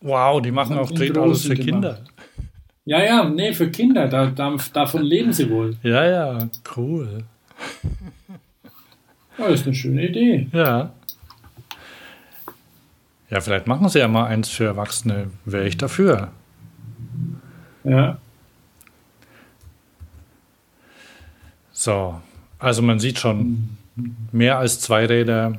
[0.00, 2.00] Wow, die machen auch Tretautos für Kinder.
[2.84, 4.08] Ja, ja, nee, für Kinder.
[4.08, 5.76] Da, da, davon leben sie wohl.
[5.84, 7.22] Ja, ja, cool.
[9.38, 10.48] Ja, ist eine schöne Idee.
[10.52, 10.92] Ja.
[13.30, 15.30] Ja, vielleicht machen sie ja mal eins für Erwachsene.
[15.44, 16.32] Wäre ich dafür.
[17.86, 18.18] Ja.
[21.72, 22.20] So,
[22.58, 23.76] also man sieht schon,
[24.32, 25.56] mehr als zwei Räder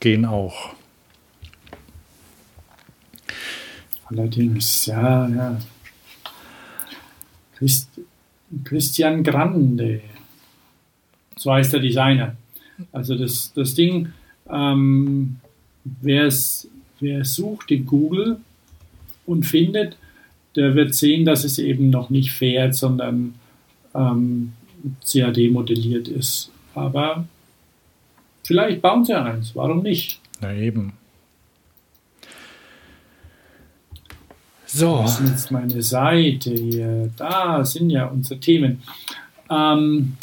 [0.00, 0.74] gehen auch.
[4.06, 5.60] Allerdings, ja, ja.
[7.56, 7.88] Christ,
[8.64, 10.00] Christian Grande,
[11.36, 12.36] so heißt der Designer.
[12.90, 14.12] Also das, das Ding,
[14.50, 15.36] ähm,
[15.84, 16.66] wer es
[17.22, 18.40] sucht in Google
[19.26, 19.96] und findet,
[20.56, 23.34] der wird sehen, dass es eben noch nicht fährt, sondern
[23.94, 24.52] ähm,
[25.06, 26.50] CAD modelliert ist.
[26.74, 27.24] Aber
[28.42, 30.20] vielleicht bauen sie eins, warum nicht?
[30.40, 30.92] Na eben.
[34.66, 35.02] So.
[35.02, 37.10] Das ist jetzt meine Seite hier.
[37.16, 38.82] Da sind ja unsere Themen.
[39.50, 40.16] Ähm,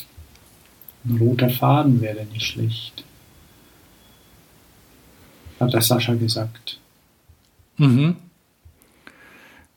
[1.06, 3.04] ein roter Faden wäre nicht schlecht.
[5.60, 6.80] Hat der Sascha gesagt.
[7.78, 8.16] Mhm.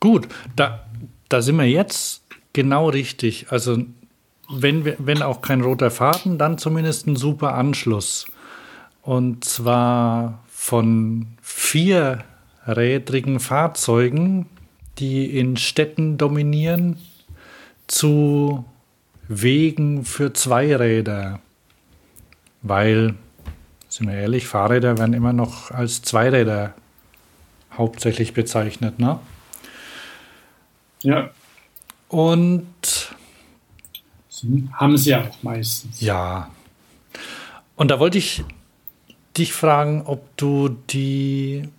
[0.01, 0.83] Gut, da,
[1.29, 2.23] da sind wir jetzt
[2.53, 3.45] genau richtig.
[3.51, 3.77] Also
[4.49, 8.25] wenn, wir, wenn auch kein roter Faden, dann zumindest ein super Anschluss.
[9.03, 14.47] Und zwar von vierrädrigen Fahrzeugen,
[14.97, 16.97] die in Städten dominieren,
[17.87, 18.65] zu
[19.27, 21.39] Wegen für Zweiräder.
[22.63, 23.13] Weil,
[23.87, 26.73] sind wir ehrlich, Fahrräder werden immer noch als Zweiräder
[27.71, 29.19] hauptsächlich bezeichnet, ne?
[31.03, 31.31] Ja.
[32.09, 33.15] Und
[34.73, 36.01] haben sie ja auch meistens.
[36.01, 36.51] Ja.
[37.75, 38.43] Und da wollte ich
[39.37, 41.69] dich fragen, ob du die,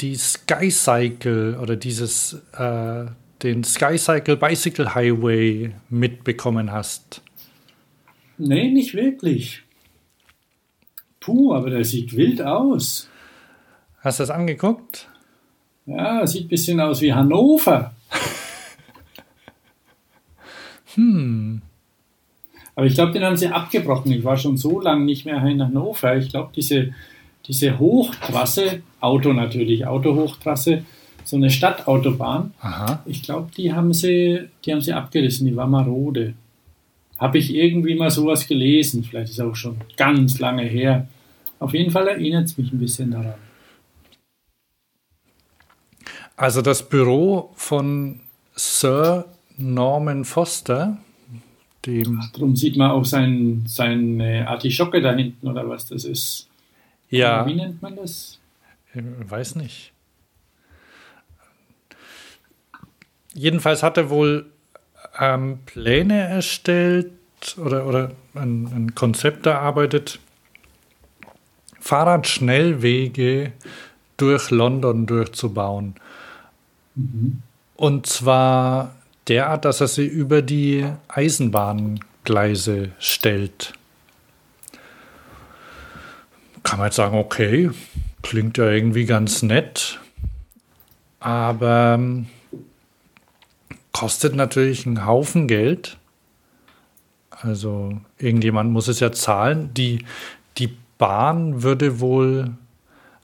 [0.00, 3.06] die Sky Cycle oder dieses, äh,
[3.42, 7.22] den Sky Cycle Bicycle Highway mitbekommen hast.
[8.38, 9.62] Nee, nicht wirklich.
[11.20, 13.08] Puh, aber der sieht wild aus.
[14.00, 15.08] Hast du das angeguckt?
[15.86, 17.94] Ja, sieht ein bisschen aus wie Hannover.
[20.94, 21.62] hm.
[22.74, 24.12] Aber ich glaube, den haben sie abgebrochen.
[24.12, 26.16] Ich war schon so lange nicht mehr in Hannover.
[26.16, 26.92] Ich glaube, diese,
[27.46, 30.84] diese Hochtrasse, Auto natürlich, Autohochtrasse,
[31.24, 33.02] so eine Stadtautobahn, Aha.
[33.06, 36.34] ich glaube, die haben sie, die haben sie abgerissen, die war marode.
[37.18, 41.08] Habe ich irgendwie mal sowas gelesen, vielleicht ist auch schon ganz lange her.
[41.58, 43.34] Auf jeden Fall erinnert es mich ein bisschen daran.
[46.36, 48.20] Also das Büro von
[48.54, 49.24] Sir
[49.56, 50.98] Norman Foster,
[51.86, 52.22] dem.
[52.32, 56.48] Darum sieht man auch sein, seine Artischocke da hinten oder was das ist.
[57.08, 57.46] Ja.
[57.46, 58.38] Wie nennt man das?
[58.94, 59.92] Ich weiß nicht.
[63.34, 64.46] Jedenfalls hat er wohl
[65.18, 67.12] ähm, Pläne erstellt
[67.58, 70.18] oder, oder ein, ein Konzept erarbeitet,
[71.80, 73.52] Fahrradschnellwege
[74.16, 75.94] durch London durchzubauen.
[76.96, 77.42] Mhm.
[77.76, 78.94] Und zwar
[79.28, 83.74] derart, dass er sie über die Eisenbahngleise stellt.
[86.62, 87.70] Kann man jetzt sagen, okay,
[88.22, 90.00] klingt ja irgendwie ganz nett,
[91.20, 92.26] aber ähm,
[93.92, 95.96] kostet natürlich einen Haufen Geld.
[97.30, 99.72] Also irgendjemand muss es ja zahlen.
[99.74, 100.04] Die,
[100.58, 102.52] die Bahn würde wohl.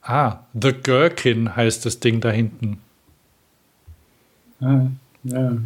[0.02, 2.78] Ah, The Gherkin heißt das Ding da hinten.
[4.62, 4.86] Ah,
[5.24, 5.58] ja.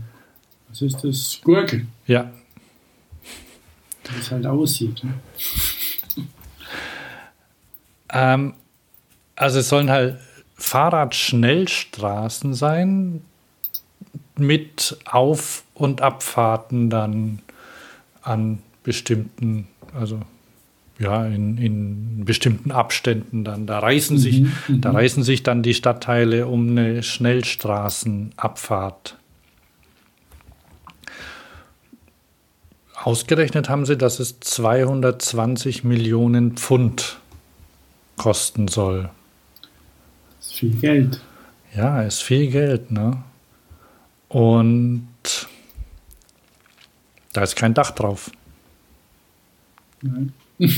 [0.68, 1.40] Was ist das?
[1.44, 1.86] Gurke.
[2.06, 2.32] Ja.
[4.08, 5.04] Wie es halt aussieht.
[5.04, 5.12] Ne?
[8.10, 8.54] ähm,
[9.34, 10.20] also es sollen halt
[10.54, 13.22] Fahrradschnellstraßen sein
[14.36, 17.40] mit Auf- und Abfahrten dann
[18.22, 20.20] an bestimmten, also
[20.98, 23.66] ja, in, in bestimmten Abständen dann.
[23.66, 24.80] Da reißen, mhm, sich, mhm.
[24.80, 29.18] da reißen sich dann die Stadtteile um eine Schnellstraßenabfahrt.
[32.94, 37.18] Ausgerechnet haben sie, dass es 220 Millionen Pfund
[38.16, 39.10] kosten soll.
[40.38, 41.20] Das ist viel Geld.
[41.76, 43.22] Ja, ist viel Geld, ne?
[44.28, 45.06] Und
[47.34, 48.30] da ist kein Dach drauf.
[50.00, 50.32] Nein.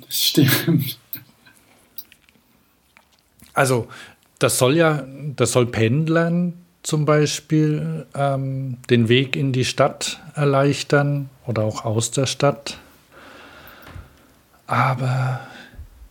[0.00, 0.98] Das stimmt.
[3.52, 3.88] Also,
[4.38, 5.04] das soll ja,
[5.36, 12.10] das soll Pendlern zum Beispiel ähm, den Weg in die Stadt erleichtern oder auch aus
[12.10, 12.78] der Stadt.
[14.66, 15.40] Aber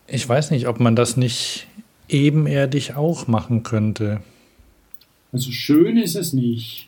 [0.06, 1.68] ich weiß nicht, ob man das nicht
[2.10, 4.22] ebenerdig auch machen könnte.
[5.32, 6.87] Also schön ist es nicht.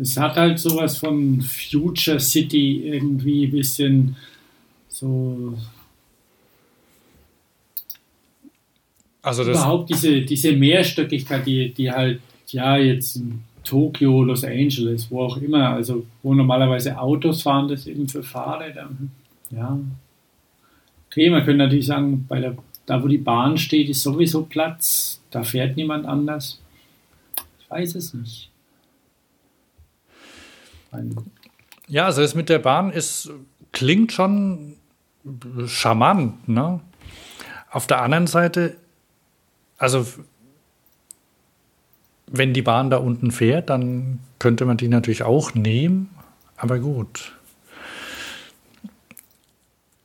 [0.00, 4.16] Es hat halt sowas von Future City irgendwie ein bisschen
[4.88, 5.58] so.
[9.22, 15.20] Also überhaupt diese, diese Mehrstöckigkeit, die, die halt, ja, jetzt in Tokio, Los Angeles, wo
[15.20, 18.88] auch immer, also wo normalerweise Autos fahren, das eben für Fahrräder.
[19.50, 19.78] Ja.
[21.08, 25.20] Okay, man könnte natürlich sagen, bei der, da wo die Bahn steht, ist sowieso Platz,
[25.30, 26.58] da fährt niemand anders.
[27.60, 28.50] Ich weiß es nicht.
[31.86, 33.30] Ja, also das mit der Bahn ist,
[33.72, 34.76] klingt schon
[35.66, 36.80] charmant, ne?
[37.70, 38.76] Auf der anderen Seite,
[39.78, 40.06] also
[42.26, 46.10] wenn die Bahn da unten fährt, dann könnte man die natürlich auch nehmen,
[46.56, 47.36] aber gut.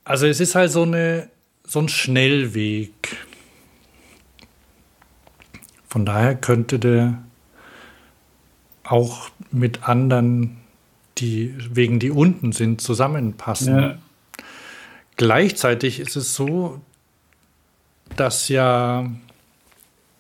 [0.04, 1.30] Also es ist halt so, eine,
[1.64, 3.18] so ein Schnellweg.
[5.88, 7.24] Von daher könnte der
[8.84, 10.58] auch mit anderen
[11.18, 13.76] die Wegen, die unten sind, zusammenpassen.
[13.76, 13.98] Ja.
[15.18, 16.82] Gleichzeitig ist es so,
[18.16, 19.10] dass ja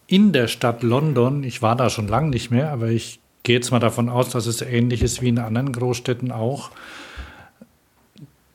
[0.08, 3.72] in der Stadt London, ich war da schon lange nicht mehr, aber ich gehe jetzt
[3.72, 6.72] mal davon aus, dass es ähnlich ist wie in anderen Großstädten auch,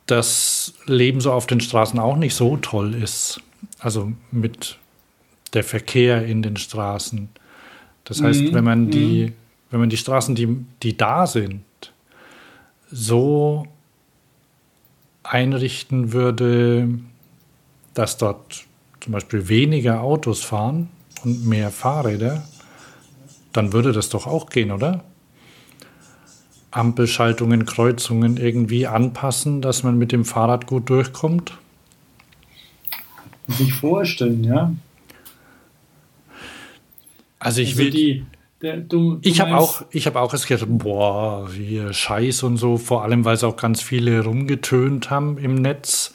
[0.06, 3.40] das Leben so auf den Straßen auch nicht so toll ist.
[3.78, 4.78] Also mit
[5.54, 7.28] der Verkehr in den Straßen.
[8.04, 8.54] Das heißt, mhm.
[8.54, 9.32] wenn man die, mhm.
[9.70, 10.48] wenn man die Straßen, die,
[10.82, 11.62] die da sind,
[12.90, 13.66] so
[15.22, 16.88] einrichten würde,
[17.94, 18.64] dass dort
[19.00, 20.88] zum Beispiel weniger Autos fahren
[21.24, 22.44] und mehr Fahrräder,
[23.52, 25.04] dann würde das doch auch gehen, oder?
[26.70, 31.52] Ampelschaltungen, Kreuzungen irgendwie anpassen, dass man mit dem Fahrrad gut durchkommt?
[33.48, 34.72] Sich vorstellen, ja.
[37.40, 38.26] Also ich also will die
[38.62, 42.58] der, du, du ich habe auch, ich habe auch es gedacht, boah, hier Scheiß und
[42.58, 46.14] so, vor allem weil es auch ganz viele rumgetönt haben im Netz.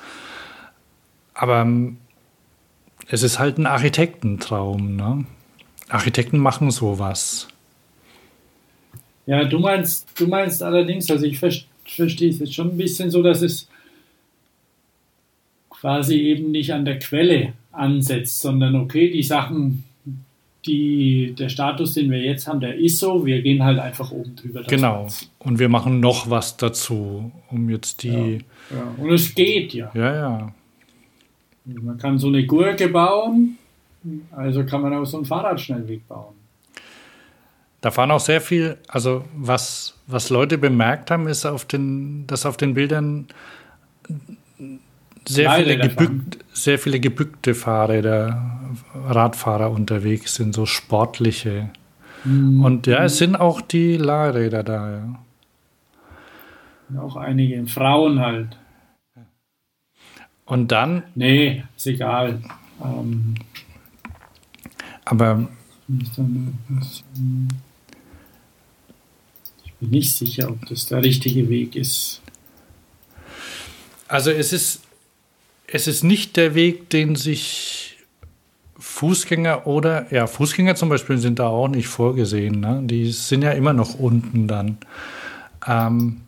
[1.34, 1.98] Aber ähm,
[3.08, 5.26] es ist halt ein Architektentraum, ne?
[5.90, 7.48] Architekten machen sowas.
[9.26, 13.24] Ja, du meinst, du meinst allerdings, also ich verstehe es jetzt schon ein bisschen so,
[13.24, 13.68] dass es
[15.70, 19.84] quasi eben nicht an der Quelle ansetzt, sondern okay, die Sachen
[20.66, 23.26] die, der Status, den wir jetzt haben, der ist so.
[23.26, 24.64] Wir gehen halt einfach oben drüber.
[24.64, 25.08] Genau.
[25.40, 28.10] Und wir machen noch was dazu, um jetzt die.
[28.10, 28.96] Ja, ja.
[28.98, 29.92] Und es geht ja.
[29.94, 30.54] Ja, ja.
[31.66, 33.58] Man kann so eine Gurke bauen,
[34.32, 36.36] also kann man auch so einen Fahrradschnellweg bauen.
[37.82, 42.46] Da fahren auch sehr viel, also was, was Leute bemerkt haben, ist auf den, dass
[42.46, 43.28] auf den Bildern
[45.28, 48.60] sehr viele, gebückt, sehr viele gebückte Fahrräder,
[48.94, 51.70] Radfahrer unterwegs sind, so sportliche.
[52.24, 52.64] Mhm.
[52.64, 55.20] Und ja, es sind auch die Leihräder da, ja.
[57.00, 58.58] Auch einige Frauen halt.
[60.46, 61.04] Und dann.
[61.16, 62.42] Nee, ist egal.
[62.84, 63.36] Ähm,
[65.04, 65.48] aber.
[65.88, 66.14] Ich
[69.80, 72.22] bin nicht sicher, ob das der richtige Weg ist.
[74.08, 74.82] Also es ist
[75.76, 77.98] es ist nicht der Weg, den sich
[78.80, 82.62] Fußgänger oder, ja, Fußgänger zum Beispiel sind da auch nicht vorgesehen.
[82.62, 82.82] Ne?
[82.84, 84.78] Die sind ja immer noch unten dann.
[85.68, 86.22] Ähm,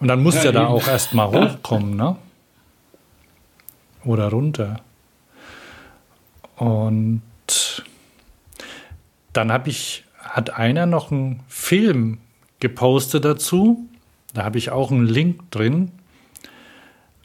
[0.00, 2.16] Und dann muss ja, der da auch erst mal hochkommen, ne?
[4.04, 4.80] Oder runter.
[6.56, 7.22] Und
[9.32, 12.18] dann habe ich, hat einer noch einen Film
[12.58, 13.88] gepostet dazu.
[14.34, 15.92] Da habe ich auch einen Link drin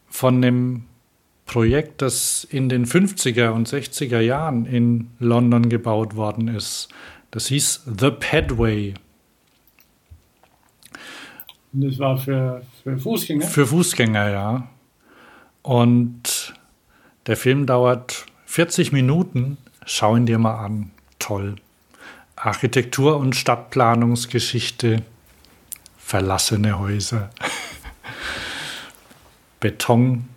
[0.10, 0.86] von dem
[1.46, 6.90] Projekt, das in den 50er und 60er Jahren in London gebaut worden ist.
[7.32, 8.94] Das hieß The Padway.
[11.72, 13.46] Das war für, für Fußgänger?
[13.46, 14.68] Für Fußgänger, ja.
[15.62, 16.54] Und
[17.28, 19.58] der Film dauert 40 Minuten.
[19.86, 20.92] Schau ihn dir mal an.
[21.20, 21.56] Toll.
[22.36, 25.04] Architektur- und Stadtplanungsgeschichte.
[25.98, 27.30] Verlassene Häuser.
[29.60, 30.35] Beton.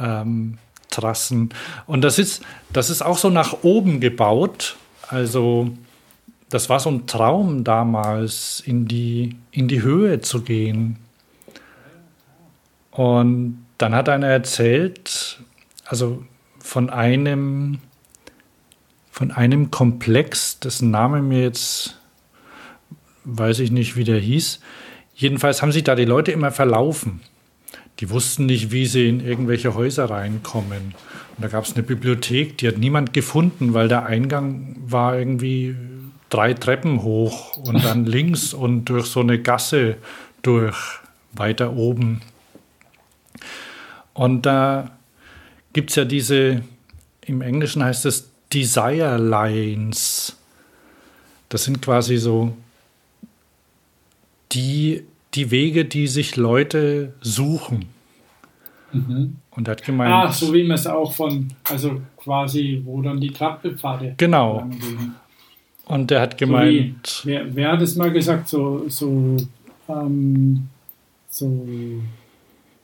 [0.00, 0.58] Ähm,
[0.90, 1.50] Trassen.
[1.86, 2.42] Und das ist,
[2.72, 4.76] das ist auch so nach oben gebaut.
[5.08, 5.70] Also
[6.48, 10.96] das war so ein Traum damals, in die, in die Höhe zu gehen.
[12.90, 15.40] Und dann hat einer erzählt,
[15.86, 16.24] also
[16.58, 17.78] von einem,
[19.10, 21.98] von einem Komplex, dessen Name mir jetzt,
[23.24, 24.60] weiß ich nicht, wie der hieß.
[25.14, 27.20] Jedenfalls haben sich da die Leute immer verlaufen.
[28.00, 30.94] Die wussten nicht, wie sie in irgendwelche Häuser reinkommen.
[31.36, 35.76] Und da gab es eine Bibliothek, die hat niemand gefunden, weil der Eingang war irgendwie
[36.30, 39.96] drei Treppen hoch und dann links und durch so eine Gasse
[40.42, 41.00] durch,
[41.32, 42.22] weiter oben.
[44.14, 44.90] Und da
[45.72, 46.62] gibt es ja diese,
[47.24, 50.36] im Englischen heißt es Desire Lines.
[51.48, 52.56] Das sind quasi so
[54.52, 57.86] die, die Wege, die sich Leute suchen.
[58.92, 59.36] Mhm.
[59.50, 60.12] Und hat gemeint.
[60.12, 64.14] Ah, so wie man es auch von, also quasi, wo dann die Trappelpfade.
[64.16, 64.68] Genau.
[65.86, 67.06] Und der hat gemeint.
[67.06, 68.48] So wie, wer, wer, hat es mal gesagt?
[68.48, 69.36] So, so,
[69.88, 70.68] ähm,
[71.28, 71.66] so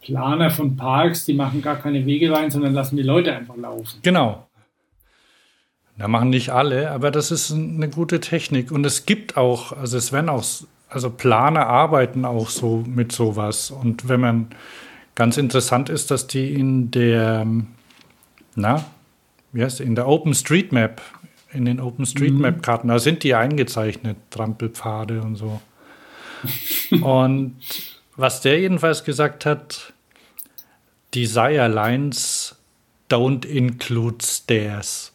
[0.02, 3.98] Planer von Parks, die machen gar keine Wege rein, sondern lassen die Leute einfach laufen.
[4.02, 4.46] Genau.
[5.98, 8.70] Da machen nicht alle, aber das ist eine gute Technik.
[8.70, 10.44] Und es gibt auch, also es werden auch,
[10.88, 13.70] also Planer arbeiten auch so mit sowas.
[13.70, 14.48] Und wenn man
[15.14, 17.46] ganz interessant ist, dass die in der,
[18.54, 18.84] na,
[19.52, 21.00] wie heißt in der OpenStreetMap
[21.56, 22.88] in den OpenStreetMap-Karten.
[22.88, 25.60] Da sind die eingezeichnet, Trampelpfade und so.
[27.02, 27.56] und
[28.16, 29.92] was der jedenfalls gesagt hat,
[31.14, 32.56] Desire Lines
[33.10, 35.12] don't include stairs.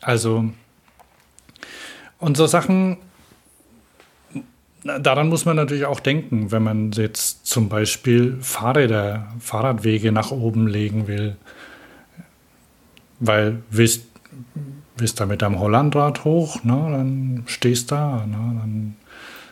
[0.00, 0.50] Also,
[2.18, 2.98] und so Sachen,
[4.84, 10.66] daran muss man natürlich auch denken, wenn man jetzt zum Beispiel Fahrräder, Fahrradwege nach oben
[10.66, 11.36] legen will.
[13.18, 14.06] Weil willst,
[14.96, 18.96] willst da mit deinem Hollandrad hoch, ne, dann stehst da, ne, dann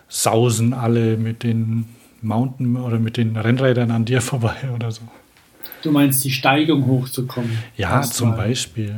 [0.09, 1.89] sausen alle mit den
[2.21, 5.03] Mountain oder mit den Rennrädern an dir vorbei oder so.
[5.83, 7.59] Du meinst die Steigung hochzukommen?
[7.77, 8.37] Ja, zum mal.
[8.37, 8.97] Beispiel.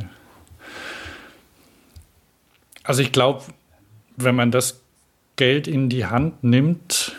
[2.83, 3.43] Also ich glaube,
[4.17, 4.81] wenn man das
[5.35, 7.15] Geld in die Hand nimmt,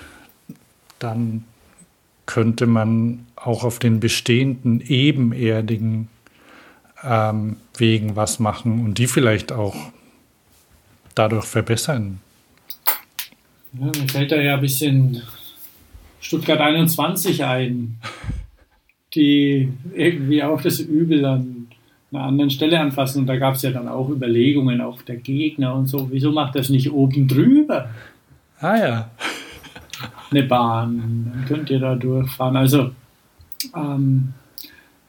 [0.98, 1.44] dann
[2.26, 6.08] könnte man auch auf den bestehenden ebenerdigen
[7.02, 9.76] ähm, Wegen was machen und die vielleicht auch
[11.14, 12.20] dadurch verbessern.
[13.78, 15.22] Ja, mir fällt da ja ein bisschen
[16.20, 17.98] Stuttgart 21 ein,
[19.14, 21.68] die irgendwie auch das Übel an
[22.12, 23.20] einer anderen Stelle anfassen.
[23.20, 26.10] Und da gab es ja dann auch Überlegungen, auch der Gegner und so.
[26.10, 27.90] Wieso macht das nicht oben drüber?
[28.60, 29.10] Ah ja.
[30.30, 32.56] Eine Bahn, dann könnt ihr da durchfahren.
[32.56, 32.90] Also,
[33.74, 34.34] ähm,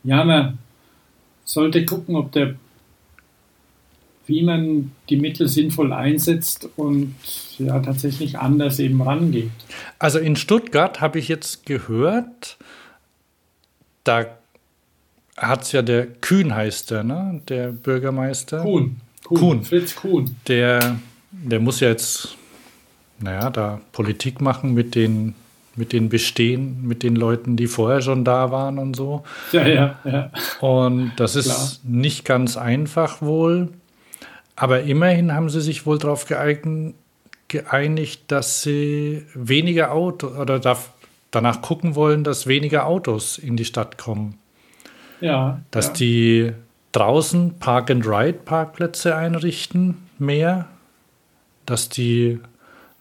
[0.03, 0.57] ja, man
[1.43, 2.55] sollte gucken, ob der,
[4.27, 7.15] wie man die Mittel sinnvoll einsetzt und
[7.57, 9.51] ja tatsächlich anders eben rangeht.
[9.99, 12.57] Also in Stuttgart habe ich jetzt gehört,
[14.03, 14.25] da
[15.39, 17.41] hat es ja der Kühn heißt der, ne?
[17.49, 18.61] Der Bürgermeister.
[18.61, 18.99] Kuhn.
[19.23, 19.37] Kuhn.
[19.37, 19.63] Kuhn.
[19.63, 20.35] Fritz Kuhn.
[20.47, 20.97] Der,
[21.31, 22.35] der muss ja jetzt,
[23.19, 25.35] naja, da Politik machen mit den
[25.75, 29.23] mit den Bestehen, mit den Leuten, die vorher schon da waren und so.
[29.53, 30.31] Ja, ja, ja.
[30.59, 31.69] Und das ist Klar.
[31.83, 33.69] nicht ganz einfach wohl.
[34.57, 40.59] Aber immerhin haben sie sich wohl darauf geeinigt, dass sie weniger Autos oder
[41.31, 44.38] danach gucken wollen, dass weniger Autos in die Stadt kommen.
[45.21, 45.61] Ja.
[45.71, 45.93] Dass ja.
[45.93, 46.51] die
[46.91, 50.67] draußen Park-and-Ride-Parkplätze einrichten, mehr.
[51.65, 52.39] Dass die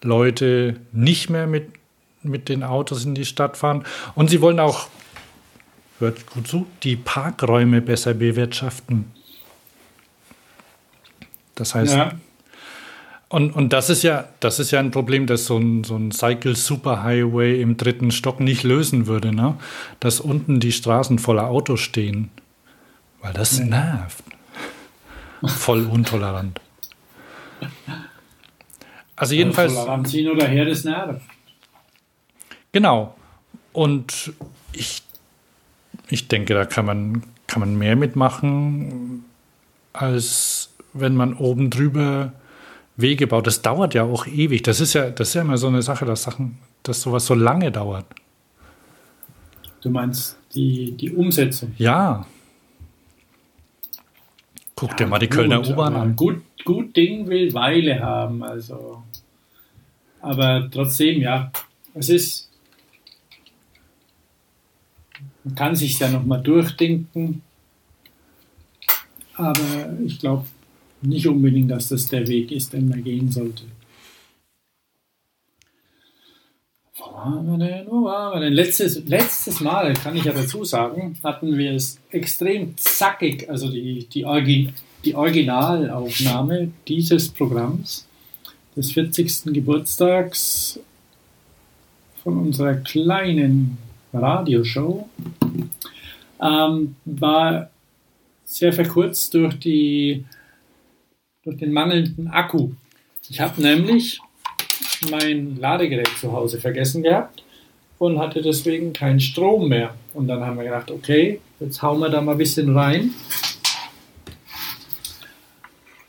[0.02, 1.78] Leute nicht mehr mit
[2.22, 3.84] mit den Autos in die Stadt fahren.
[4.14, 4.88] Und sie wollen auch,
[5.98, 9.12] hört gut zu, die Parkräume besser bewirtschaften.
[11.54, 12.12] Das heißt, ja.
[13.30, 16.12] Und, und das ist ja, das ist ja ein Problem, das so ein, so ein
[16.12, 19.59] Cycle Superhighway im dritten Stock nicht lösen würde, ne?
[20.00, 22.30] Dass unten die Straßen voller Autos stehen.
[23.20, 23.68] Weil das nee.
[23.68, 24.24] nervt.
[25.44, 26.60] Voll untolerant.
[29.14, 29.74] Also jedenfalls.
[29.74, 31.20] Tolerant hin oder her, das nervt.
[32.72, 33.14] Genau.
[33.72, 34.32] Und
[34.72, 35.02] ich,
[36.09, 39.24] ich denke, da kann man, kann man mehr mitmachen,
[39.92, 42.32] als wenn man oben drüber
[42.98, 43.46] Wege baut.
[43.46, 44.62] Das dauert ja auch ewig.
[44.62, 47.34] Das ist ja, das ist ja immer so eine Sache, dass Sachen, dass sowas so
[47.34, 48.04] lange dauert.
[49.80, 51.72] Du meinst die, die Umsetzung?
[51.78, 52.26] Ja.
[54.74, 56.16] Guck ja, dir mal die Kölner U-Bahn an.
[56.16, 59.04] Gut, gut Ding will Weile haben, also.
[60.20, 61.52] Aber trotzdem, ja,
[61.94, 62.50] es ist.
[65.44, 67.42] Man kann sich ja nochmal durchdenken.
[69.34, 70.44] Aber ich glaube,
[71.02, 73.64] nicht unbedingt, dass das der Weg ist, den man gehen sollte.
[76.96, 77.86] Wo waren wir denn?
[77.86, 78.54] Wo waren wir denn?
[78.54, 84.06] Letztes, letztes Mal, kann ich ja dazu sagen, hatten wir es extrem zackig, also die,
[84.12, 84.72] die, Orgi
[85.04, 88.06] die Originalaufnahme dieses Programms
[88.76, 89.44] des 40.
[89.54, 90.80] Geburtstags
[92.22, 93.78] von unserer kleinen
[94.12, 95.08] Radioshow
[96.40, 97.70] ähm, war
[98.44, 100.24] sehr verkürzt durch die
[101.48, 102.72] durch den mangelnden Akku.
[103.30, 104.20] Ich habe nämlich
[105.10, 107.42] mein Ladegerät zu Hause vergessen gehabt
[107.98, 109.94] und hatte deswegen keinen Strom mehr.
[110.12, 113.12] Und dann haben wir gedacht, okay, jetzt hauen wir da mal ein bisschen rein,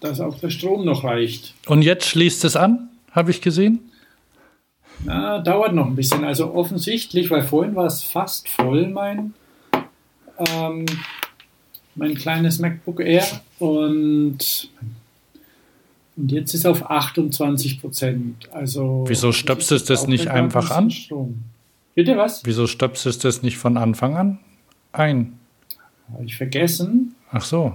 [0.01, 1.53] dass auch der Strom noch reicht.
[1.67, 3.79] Und jetzt schließt es an, habe ich gesehen?
[5.05, 6.25] Na, dauert noch ein bisschen.
[6.25, 9.33] Also offensichtlich, weil vorhin war es fast voll, mein,
[10.37, 10.85] ähm,
[11.95, 13.25] mein kleines MacBook Air.
[13.59, 14.69] Und
[16.19, 18.49] und jetzt ist auf 28 Prozent.
[18.51, 20.91] Also Wieso stöpselst du das nicht einfach an?
[20.91, 21.43] Strom.
[21.95, 22.45] Bitte was?
[22.45, 24.39] Wieso stöpselst du das nicht von Anfang an
[24.91, 25.39] ein?
[26.13, 27.15] Habe ich vergessen.
[27.31, 27.73] Ach so.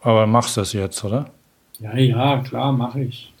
[0.00, 1.30] Aber machst du das jetzt, oder?
[1.80, 3.32] Ja, ja, klar, mache ich.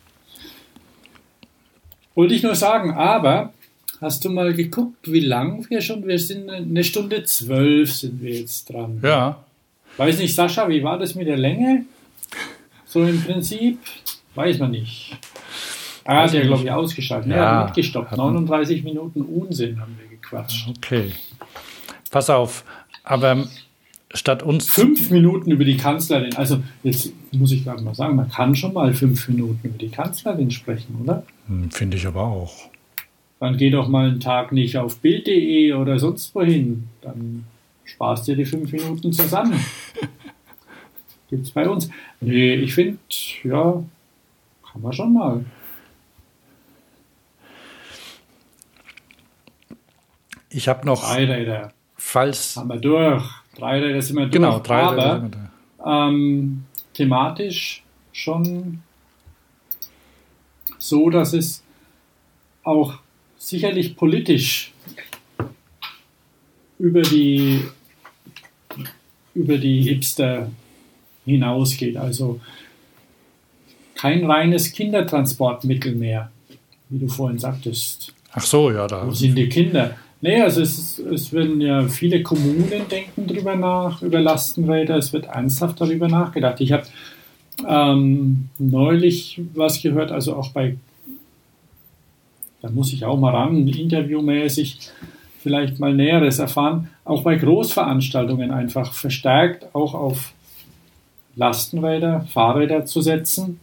[2.14, 3.52] Wollte ich nur sagen, aber
[4.00, 8.34] hast du mal geguckt, wie lang wir schon, wir sind eine Stunde zwölf sind wir
[8.34, 9.00] jetzt dran.
[9.02, 9.44] Ja.
[9.96, 11.84] Weiß nicht, Sascha, wie war das mit der Länge?
[12.84, 13.78] So im Prinzip
[14.38, 15.18] Weiß man nicht.
[16.04, 17.32] Ah, hat ja, glaube ich, ausgeschaltet.
[17.32, 18.16] Ja, ja mitgestoppt.
[18.16, 20.68] 39 Minuten Unsinn haben wir gequatscht.
[20.68, 21.10] Okay.
[22.12, 22.62] Pass auf,
[23.02, 23.48] aber
[24.14, 24.70] statt uns.
[24.70, 26.36] Fünf Minuten über die Kanzlerin.
[26.36, 29.88] Also, jetzt muss ich gerade mal sagen, man kann schon mal fünf Minuten über die
[29.88, 31.24] Kanzlerin sprechen, oder?
[31.48, 32.70] Hm, finde ich aber auch.
[33.40, 36.84] Dann geh doch mal einen Tag nicht auf Bild.de oder sonst wohin.
[37.02, 37.44] Dann
[37.84, 39.58] sparst dir die fünf Minuten zusammen.
[41.28, 41.90] Gibt's bei uns.
[42.20, 42.98] Nee, ich finde,
[43.42, 43.82] ja,
[44.78, 45.44] kann man schon mal.
[50.50, 51.02] Ich habe noch.
[51.02, 51.72] Drei Räder.
[51.96, 52.56] Falls.
[52.56, 53.24] Haben wir durch.
[53.56, 54.32] Drei Räder sind wir durch.
[54.32, 55.50] Genau, drei Aber, Räder sind wir
[55.84, 56.08] da.
[56.08, 56.64] Ähm,
[56.94, 57.82] thematisch
[58.12, 58.82] schon
[60.78, 61.62] so, dass es
[62.62, 62.94] auch
[63.36, 64.72] sicherlich politisch
[66.78, 67.64] über die,
[69.34, 70.50] über die Hipster
[71.24, 71.96] hinausgeht.
[71.96, 72.40] Also
[73.98, 76.30] kein reines Kindertransportmittel mehr,
[76.88, 78.14] wie du vorhin sagtest.
[78.32, 79.06] Ach so, ja, da.
[79.06, 79.96] Wo sind die Kinder?
[80.20, 84.96] Nee, also es, es werden ja viele Kommunen denken darüber nach, über Lastenräder.
[84.96, 86.60] Es wird ernsthaft darüber nachgedacht.
[86.60, 86.84] Ich habe
[87.66, 90.76] ähm, neulich was gehört, also auch bei,
[92.62, 94.78] da muss ich auch mal ran, interviewmäßig
[95.40, 100.32] vielleicht mal Näheres erfahren, auch bei Großveranstaltungen einfach verstärkt auch auf
[101.34, 103.60] Lastenräder, Fahrräder zu setzen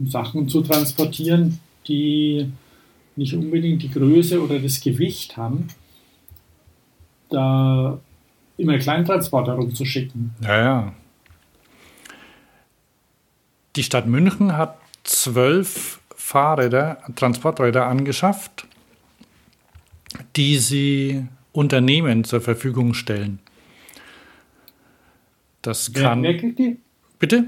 [0.00, 2.50] Sachen zu transportieren, die
[3.16, 5.68] nicht unbedingt die Größe oder das Gewicht haben,
[7.30, 7.98] da
[8.56, 10.34] immer Kleintransporter rumzuschicken.
[10.42, 10.94] Ja, ja.
[13.74, 18.66] Die Stadt München hat zwölf Fahrräder, Transporträder angeschafft,
[20.34, 23.38] die sie Unternehmen zur Verfügung stellen.
[25.62, 26.22] Das kann.
[26.22, 26.78] Wer, wer kriegt die?
[27.18, 27.44] Bitte?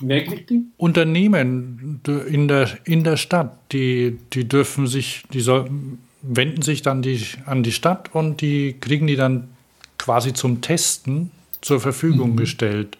[0.00, 0.66] Die?
[0.76, 5.68] Unternehmen in der, in der Stadt, die, die dürfen sich, die soll,
[6.22, 9.48] wenden sich dann die, an die Stadt und die kriegen die dann
[9.98, 11.30] quasi zum Testen
[11.60, 12.36] zur Verfügung mhm.
[12.36, 12.98] gestellt.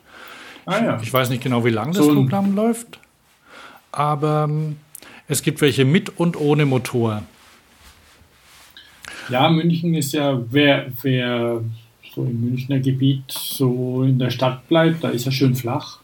[0.66, 0.97] Ah, ja.
[0.97, 2.99] ich, ich, weiß nicht genau, wie lange das so Programm läuft,
[3.93, 4.77] aber ähm,
[5.29, 7.23] es gibt welche mit und ohne Motor.
[9.31, 11.62] Ja, München ist ja, wer, wer
[12.15, 16.01] so im Münchner Gebiet so in der Stadt bleibt, da ist ja schön flach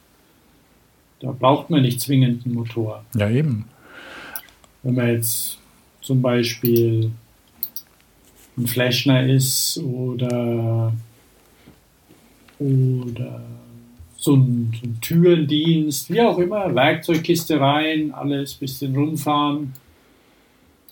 [1.24, 3.02] Da braucht man nicht zwingend einen Motor.
[3.14, 3.64] Ja, eben.
[4.82, 5.58] Wenn man jetzt
[6.02, 7.12] zum Beispiel
[8.58, 10.92] ein Flashner ist oder,
[12.58, 13.42] oder
[14.18, 19.72] so ein, so ein Türendienst, wie auch immer, Werkzeugkiste rein, alles bisschen rumfahren.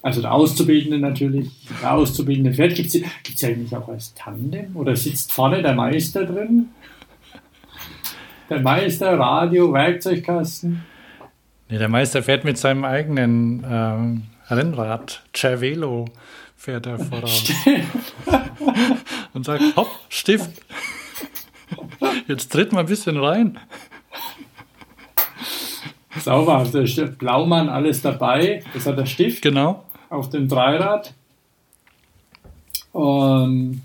[0.01, 1.51] Also der Auszubildende natürlich,
[1.83, 2.75] der Auszubildende fährt.
[2.75, 6.71] Gibt es eigentlich auch als Tandem oder sitzt vorne der Meister drin?
[8.53, 10.85] Der Meister, Radio, Werkzeugkasten.
[11.71, 16.05] Nee, der Meister fährt mit seinem eigenen ähm, Rennrad, Cervelo,
[16.55, 17.51] fährt er voraus.
[19.33, 20.51] Und sagt, hopp, Stift.
[22.29, 23.59] Jetzt tritt mal ein bisschen rein.
[26.19, 28.63] Sauber, der Blaumann alles dabei.
[28.75, 29.41] Das hat der Stift.
[29.41, 29.83] Genau.
[30.11, 31.15] Auf dem Dreirad.
[32.93, 33.81] Und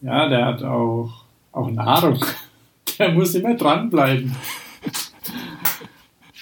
[0.00, 2.24] ja, der hat auch, auch Nahrung.
[2.98, 4.34] Der muss immer dranbleiben.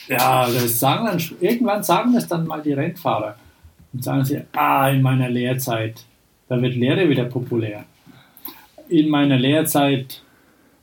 [0.09, 3.37] Ja, das sagen dann, irgendwann sagen das dann mal die Rennfahrer.
[3.93, 6.05] Und sagen sie, ah, in meiner Lehrzeit,
[6.49, 7.85] da wird Lehre wieder populär.
[8.89, 10.23] In meiner Lehrzeit,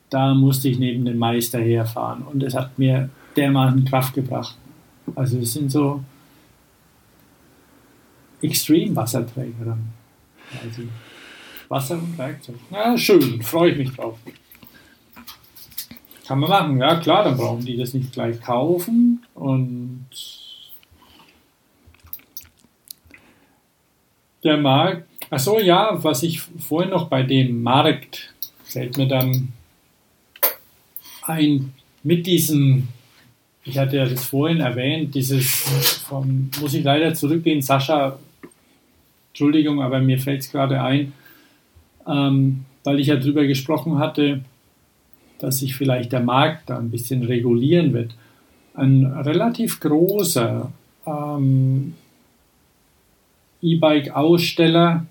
[0.09, 4.57] da musste ich neben dem Meister herfahren und es hat mir dermaßen Kraft gebracht.
[5.15, 6.03] Also es sind so
[8.41, 9.93] Extreme-Wasserträger dann.
[10.63, 10.83] Also
[11.69, 12.55] Wasser und Werkzeug.
[12.69, 14.19] Na, schön, freue ich mich drauf.
[16.33, 20.07] Kann man machen, ja klar, dann brauchen die das nicht gleich kaufen und
[24.43, 28.33] der Markt, achso ja, was ich vorhin noch bei dem Markt,
[28.63, 29.53] fällt mir dann
[31.21, 32.87] ein, mit diesem,
[33.63, 35.45] ich hatte ja das vorhin erwähnt, dieses,
[36.07, 38.17] vom, muss ich leider zurückgehen, Sascha,
[39.29, 41.13] Entschuldigung, aber mir fällt es gerade ein,
[42.07, 44.41] ähm, weil ich ja drüber gesprochen hatte,
[45.39, 48.15] dass sich vielleicht der Markt da ein bisschen regulieren wird.
[48.73, 50.71] Ein relativ großer
[51.05, 51.93] ähm,
[53.61, 55.05] E-Bike-Aussteller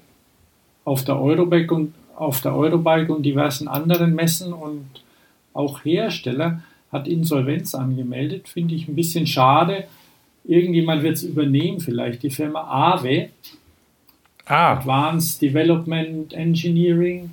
[0.85, 4.87] auf der Eurobike und auf der Eurobike und diversen anderen Messen und
[5.55, 8.49] auch Hersteller hat Insolvenz angemeldet.
[8.49, 9.85] Finde ich ein bisschen schade.
[10.45, 13.31] Irgendjemand wird es übernehmen, vielleicht die Firma AWE.
[14.45, 14.73] Ah.
[14.73, 17.31] Advanced Development Engineering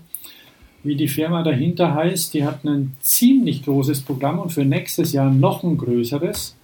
[0.90, 5.30] wie die Firma dahinter heißt, die hat ein ziemlich großes Programm und für nächstes Jahr
[5.30, 6.56] noch ein größeres.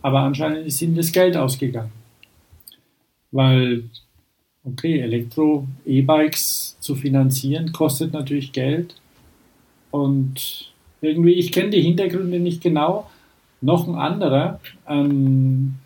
[0.00, 1.92] Aber anscheinend ist ihnen das Geld ausgegangen.
[3.30, 3.84] Weil,
[4.64, 8.96] okay, Elektro-E-Bikes zu finanzieren kostet natürlich Geld.
[9.90, 10.72] Und
[11.02, 13.10] irgendwie, ich kenne die Hintergründe nicht genau.
[13.60, 15.78] Noch ein anderer, ein,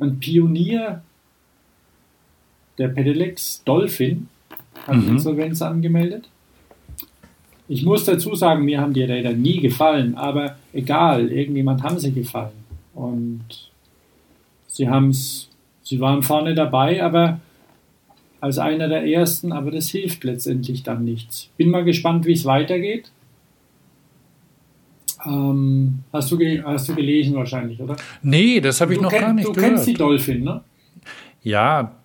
[0.00, 1.02] ein Pionier
[2.78, 4.28] der Pedelecs, Dolphin,
[4.86, 5.08] hat mhm.
[5.08, 6.30] Insolvenz angemeldet.
[7.68, 12.12] Ich muss dazu sagen, mir haben die Räder nie gefallen, aber egal, irgendjemand haben sie
[12.12, 12.52] gefallen.
[12.94, 13.70] Und
[14.68, 15.48] sie haben's,
[15.82, 17.40] sie waren vorne dabei, aber
[18.40, 21.50] als einer der ersten, aber das hilft letztendlich dann nichts.
[21.56, 23.10] Bin mal gespannt, wie es weitergeht.
[25.24, 27.96] Ähm, hast, du hast du gelesen wahrscheinlich, oder?
[28.22, 29.70] Nee, das habe ich du noch gar nicht du gehört.
[29.70, 30.62] Du kennst die Dolphin, ne?
[31.42, 31.95] Ja,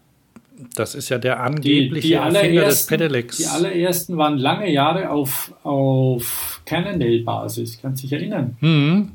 [0.76, 3.38] das ist ja der angebliche die, die Erfinder des Pedelecs.
[3.38, 8.58] Die allerersten waren lange Jahre auf, auf Cannondale-Basis, kannst du dich erinnern?
[8.60, 9.12] Mhm.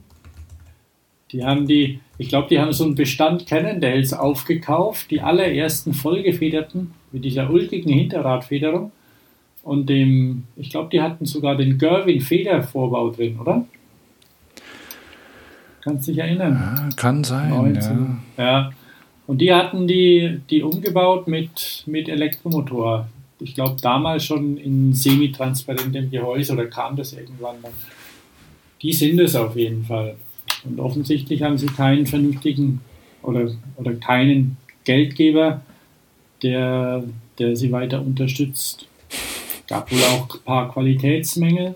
[1.32, 6.93] Die haben die, ich glaube, die haben so einen Bestand Cannondales aufgekauft, die allerersten vollgefederten
[7.12, 8.93] mit dieser ulkigen Hinterradfederung
[9.62, 13.64] und dem, ich glaube, die hatten sogar den Gerwin-Federvorbau drin, oder?
[15.82, 16.52] Kannst du dich erinnern?
[16.55, 17.51] Ja, kann sein.
[17.51, 18.18] 19.
[18.36, 18.44] Ja.
[18.44, 18.70] ja.
[19.27, 23.09] Und die hatten die, die umgebaut mit, mit Elektromotor.
[23.40, 27.73] Ich glaube, damals schon in semi-transparentem Gehäuse oder kam das irgendwann dann.
[28.82, 30.16] Die sind es auf jeden Fall.
[30.65, 32.81] Und offensichtlich haben sie keinen vernünftigen
[33.23, 35.61] oder, oder keinen Geldgeber,
[36.43, 37.03] der,
[37.39, 38.86] der sie weiter unterstützt.
[39.66, 41.74] Gab wohl auch ein paar Qualitätsmängel,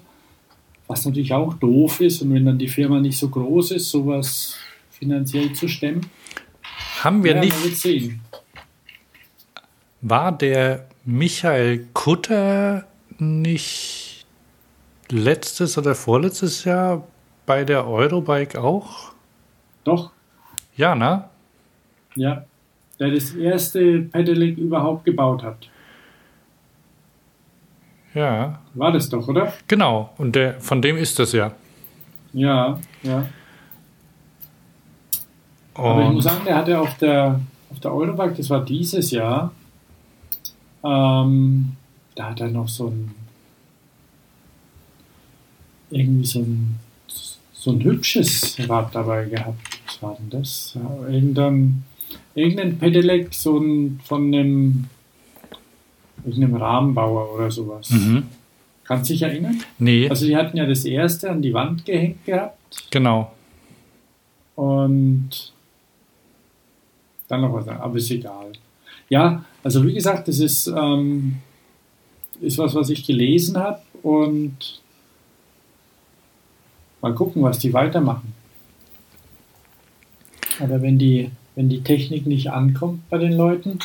[0.86, 2.22] was natürlich auch doof ist.
[2.22, 4.56] Und wenn dann die Firma nicht so groß ist, sowas
[4.90, 6.06] finanziell zu stemmen.
[7.04, 8.18] Haben wir ja, nicht.
[10.02, 12.84] War der Michael Kutter
[13.18, 14.26] nicht
[15.08, 17.06] letztes oder vorletztes Jahr
[17.46, 19.12] bei der Eurobike auch?
[19.84, 20.10] Doch.
[20.76, 21.24] Ja, ne?
[22.16, 22.44] Ja.
[22.98, 25.70] Der das erste Pedelec überhaupt gebaut hat.
[28.12, 28.60] Ja.
[28.74, 29.54] War das doch, oder?
[29.68, 30.12] Genau.
[30.18, 31.52] Und der, von dem ist das ja.
[32.34, 33.26] Ja, ja.
[35.74, 37.40] Aber ich muss sagen, der hatte auf der,
[37.70, 39.52] auf der Eurobike, das war dieses Jahr,
[40.84, 41.72] ähm,
[42.14, 43.14] da hat er noch so ein,
[45.90, 46.78] irgendwie so ein,
[47.52, 49.80] so ein hübsches Rad dabei gehabt.
[49.86, 50.76] Was war denn das?
[51.08, 51.84] Irgendein,
[52.34, 54.86] irgendein Pedelec so ein, von einem,
[56.24, 57.90] irgendeinem Rahmenbauer oder sowas.
[57.90, 58.24] Mhm.
[58.84, 59.62] Kannst du dich erinnern?
[59.78, 60.08] Nee.
[60.08, 62.90] Also die hatten ja das erste an die Wand gehängt gehabt.
[62.90, 63.32] Genau.
[64.56, 65.52] Und
[67.30, 68.52] dann noch was, aber ist egal.
[69.08, 71.38] Ja, also wie gesagt, das ist, ähm,
[72.40, 74.80] ist was, was ich gelesen habe und
[77.00, 78.34] mal gucken, was die weitermachen.
[80.60, 83.78] Aber wenn die, wenn die Technik nicht ankommt bei den Leuten,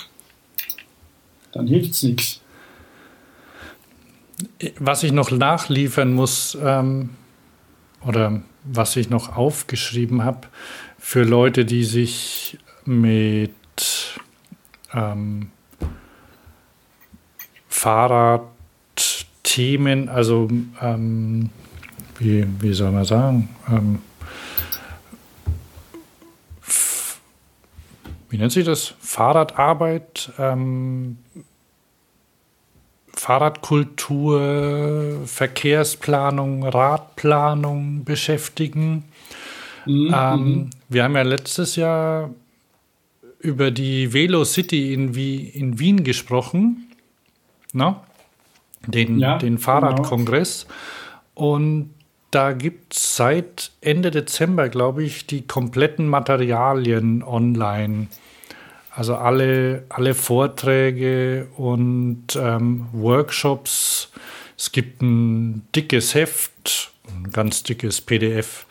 [1.52, 2.42] dann hilft es nichts.
[4.80, 7.12] Was ich noch nachliefern muss, ähm,
[8.06, 10.48] oder was ich noch aufgeschrieben habe,
[10.98, 13.54] für Leute, die sich mit
[14.94, 15.50] ähm,
[17.68, 20.48] Fahrradthemen, also
[20.82, 21.50] ähm,
[22.18, 24.00] wie, wie soll man sagen, ähm,
[28.30, 28.94] wie nennt sich das?
[29.00, 31.18] Fahrradarbeit, ähm,
[33.14, 39.06] Fahrradkultur, Verkehrsplanung, Radplanung beschäftigen.
[39.86, 40.16] Mhm.
[40.16, 40.70] Ähm, mhm.
[40.90, 42.32] wir haben ja letztes Jahr
[43.46, 46.92] über die Velo City in, in Wien gesprochen,
[47.74, 47.96] ne?
[48.88, 50.68] den, ja, den Fahrradkongress.
[51.36, 51.54] Genau.
[51.54, 51.90] Und
[52.32, 58.08] da gibt es seit Ende Dezember, glaube ich, die kompletten Materialien online.
[58.92, 64.12] Also alle, alle Vorträge und ähm, Workshops.
[64.58, 68.66] Es gibt ein dickes Heft, ein ganz dickes PDF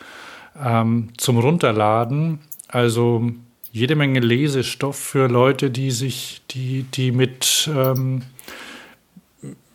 [0.62, 2.40] ähm, zum Runterladen.
[2.68, 3.30] Also
[3.74, 8.22] jede Menge Lesestoff für Leute, die sich, die, die mit, ähm,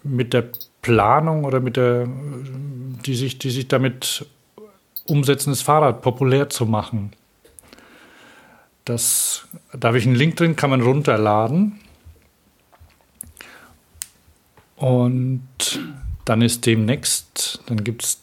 [0.03, 0.45] mit der
[0.81, 2.07] Planung oder mit der,
[3.05, 4.26] die sich, die sich damit
[5.05, 7.11] umsetzen, das Fahrrad populär zu machen.
[8.85, 11.81] Das, da habe ich einen Link drin, kann man runterladen.
[14.77, 15.43] Und
[16.23, 18.21] dann ist demnächst, dann gibt es,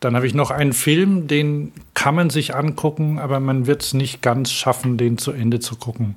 [0.00, 3.94] dann habe ich noch einen Film, den kann man sich angucken, aber man wird es
[3.94, 6.16] nicht ganz schaffen, den zu Ende zu gucken.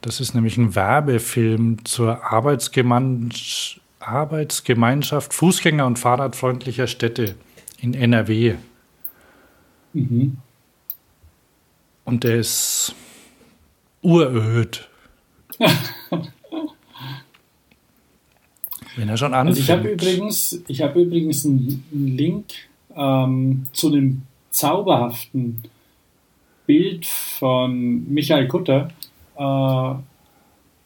[0.00, 7.36] Das ist nämlich ein Werbefilm zur Arbeitsgemeinschaft, Arbeitsgemeinschaft Fußgänger- und Fahrradfreundlicher Städte
[7.80, 8.56] in NRW.
[9.92, 10.38] Mhm.
[12.04, 12.96] Und der ist
[14.02, 14.88] uröd.
[18.96, 19.58] Wenn er schon anfängt.
[19.58, 22.52] Also ich habe übrigens, ich habe übrigens einen Link
[22.96, 25.62] ähm, zu einem zauberhaften
[26.66, 28.88] Bild von Michael Kutter
[29.36, 29.94] äh,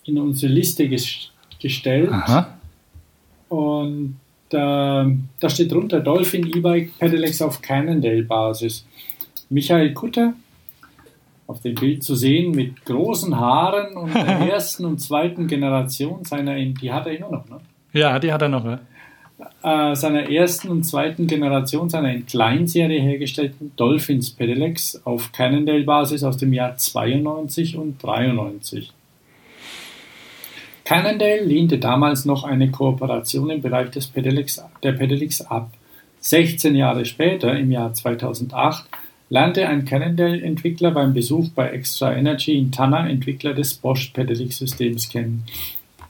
[0.08, 1.30] in unsere Liste ges
[1.60, 2.10] gestellt.
[2.12, 2.58] Aha.
[3.48, 4.16] Und
[4.50, 8.86] äh, da steht drunter Dolphin E-Bike Pedelecs auf Cannondale-Basis.
[9.48, 10.34] Michael Kutter
[11.46, 16.56] auf dem Bild zu sehen mit großen Haaren und der ersten und zweiten Generation seiner,
[16.56, 17.60] die hat er immer noch, ne?
[17.92, 18.80] Ja, die hat er noch, ja.
[19.62, 26.38] Äh, seiner ersten und zweiten Generation seiner in Kleinserie hergestellten Dolphins Pedelecs auf Cannondale-Basis aus
[26.38, 28.92] dem Jahr 92 und 93.
[30.84, 35.70] Cannondale lehnte damals noch eine Kooperation im Bereich des Pedelecs, der Pedelecs ab.
[36.20, 38.88] 16 Jahre später, im Jahr 2008,
[39.28, 45.44] lernte ein Cannondale-Entwickler beim Besuch bei Extra Energy in Tanner Entwickler des Bosch Pedelec-Systems kennen.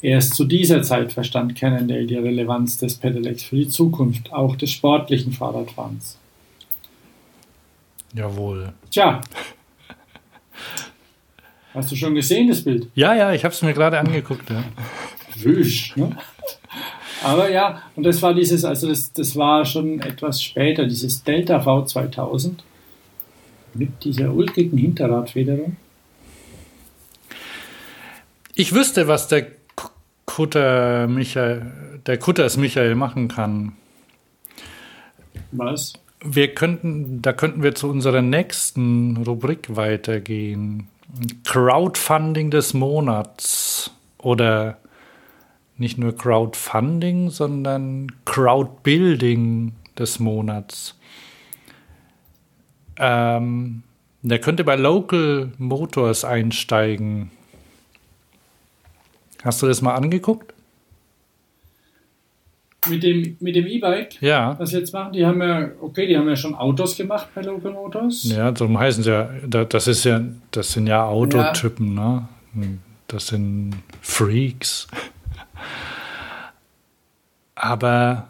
[0.02, 4.70] Erst zu dieser Zeit verstand Cannondale die Relevanz des Pedelecs für die Zukunft, auch des
[4.70, 6.18] sportlichen Fahrradfahrens.
[8.14, 8.72] Jawohl.
[8.90, 9.20] Tja.
[11.74, 12.88] Hast du schon gesehen, das Bild?
[12.94, 14.48] Ja, ja, ich habe es mir gerade angeguckt.
[14.48, 14.64] Ja.
[15.36, 16.16] Wüsch, ne?
[17.22, 21.60] Aber ja, und das war dieses, also das, das war schon etwas später, dieses Delta
[21.60, 22.62] V 2000
[23.74, 25.76] mit dieser ulkigen Hinterradfederung?
[28.54, 29.46] Ich wüsste, was der
[30.36, 31.72] Kutter Michael,
[32.04, 33.72] der Kutters Michael machen kann.
[35.50, 35.94] Was?
[36.22, 40.88] Wir könnten, da könnten wir zu unserer nächsten Rubrik weitergehen.
[41.44, 43.92] Crowdfunding des Monats.
[44.18, 44.76] Oder
[45.78, 50.98] nicht nur Crowdfunding, sondern Crowdbuilding des Monats.
[52.98, 53.84] Ähm,
[54.20, 57.30] der könnte bei Local Motors einsteigen.
[59.46, 60.52] Hast du das mal angeguckt?
[62.88, 64.20] Mit dem mit dem E-Bike?
[64.20, 64.58] Ja.
[64.58, 65.12] Was jetzt machen?
[65.12, 68.24] Die haben ja, okay, die haben ja schon Autos gemacht bei Local Motors.
[68.24, 70.20] Ja, darum heißen sie ja, das ist ja,
[70.50, 72.28] das sind ja Autotypen, ja.
[72.54, 72.78] ne?
[73.06, 74.88] Das sind Freaks.
[77.54, 78.28] Aber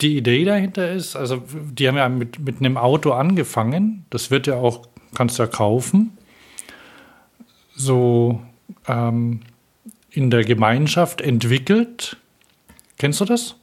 [0.00, 4.46] die Idee dahinter ist, also die haben ja mit, mit einem Auto angefangen, das wird
[4.46, 6.16] ja auch, kannst du ja kaufen,
[7.76, 8.40] so
[8.86, 9.40] ähm,
[10.10, 12.16] in der Gemeinschaft entwickelt.
[12.98, 13.56] Kennst du das?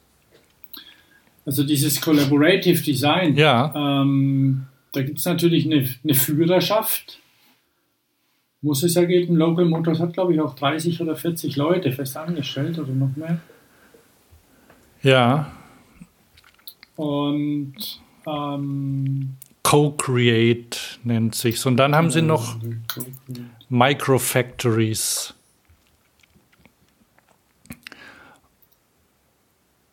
[1.46, 3.36] Also dieses Collaborative Design.
[3.36, 3.72] Ja.
[3.74, 7.20] Ähm, da gibt es natürlich eine, eine, Führerschaft.
[8.60, 9.36] Muss es ja geben.
[9.36, 13.40] Local Motors hat, glaube ich, auch 30 oder 40 Leute fest angestellt oder noch mehr.
[15.02, 15.52] Ja.
[16.96, 21.64] Und ähm, Co-Create nennt sich's.
[21.66, 22.56] Und dann haben sie noch
[23.68, 25.34] Microfactories.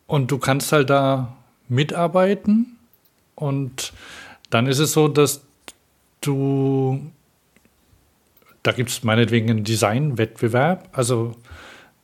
[0.06, 1.36] Und du kannst halt da
[1.68, 2.78] mitarbeiten
[3.34, 3.92] und
[4.50, 5.42] dann ist es so, dass
[6.20, 7.10] du,
[8.62, 11.34] da gibt es meinetwegen einen Designwettbewerb, also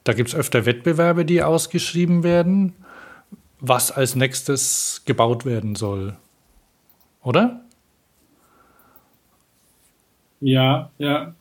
[0.05, 2.75] da gibt es öfter Wettbewerbe, die ausgeschrieben werden,
[3.61, 6.17] was als nächstes gebaut werden soll.
[7.23, 7.61] Oder?
[10.41, 11.35] Ja, ja.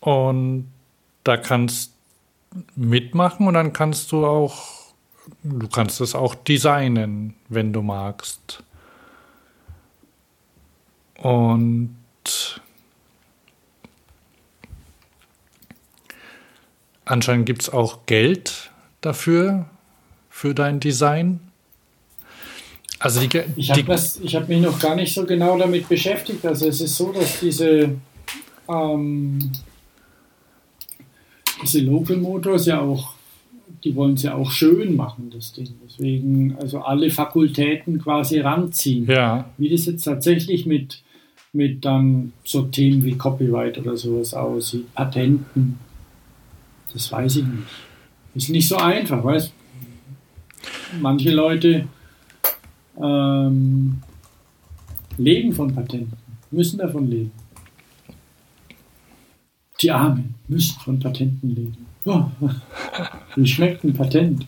[0.00, 0.70] Und
[1.24, 1.92] da kannst
[2.74, 4.92] mitmachen und dann kannst du auch,
[5.42, 8.62] du kannst es auch designen, wenn du magst.
[11.18, 11.94] Und
[17.04, 18.70] anscheinend gibt es auch Geld
[19.02, 19.66] dafür,
[20.30, 21.40] für dein Design.
[22.98, 26.44] Also die, ich habe hab mich noch gar nicht so genau damit beschäftigt.
[26.44, 27.96] Also es ist so, dass diese
[28.68, 29.52] ähm,
[31.62, 33.14] diese Local Motors ja auch,
[33.84, 35.68] die wollen es ja auch schön machen, das Ding.
[35.84, 39.06] Deswegen also alle Fakultäten quasi ranziehen.
[39.06, 39.50] Ja.
[39.58, 41.02] Wie das jetzt tatsächlich mit,
[41.52, 45.78] mit dann so Themen wie Copyright oder sowas aussieht, Patenten,
[46.92, 47.68] das weiß ich nicht.
[48.34, 49.52] Ist nicht so einfach, weißt
[51.00, 51.86] Manche Leute
[53.00, 53.98] ähm,
[55.16, 56.16] leben von Patenten,
[56.50, 57.32] müssen davon leben.
[59.80, 61.86] Die Armen müssen von Patenten leben.
[62.04, 62.24] Oh,
[63.36, 64.46] wie schmeckt ein Patent?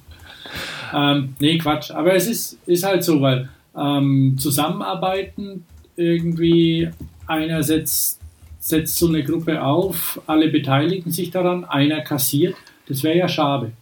[0.94, 1.90] Ähm, nee, Quatsch.
[1.90, 5.64] Aber es ist, ist halt so, weil ähm, Zusammenarbeiten
[5.96, 6.90] irgendwie
[7.26, 8.20] einer setzt,
[8.60, 12.56] setzt so eine Gruppe auf, alle beteiligen sich daran, einer kassiert.
[12.88, 13.72] Das wäre ja schade.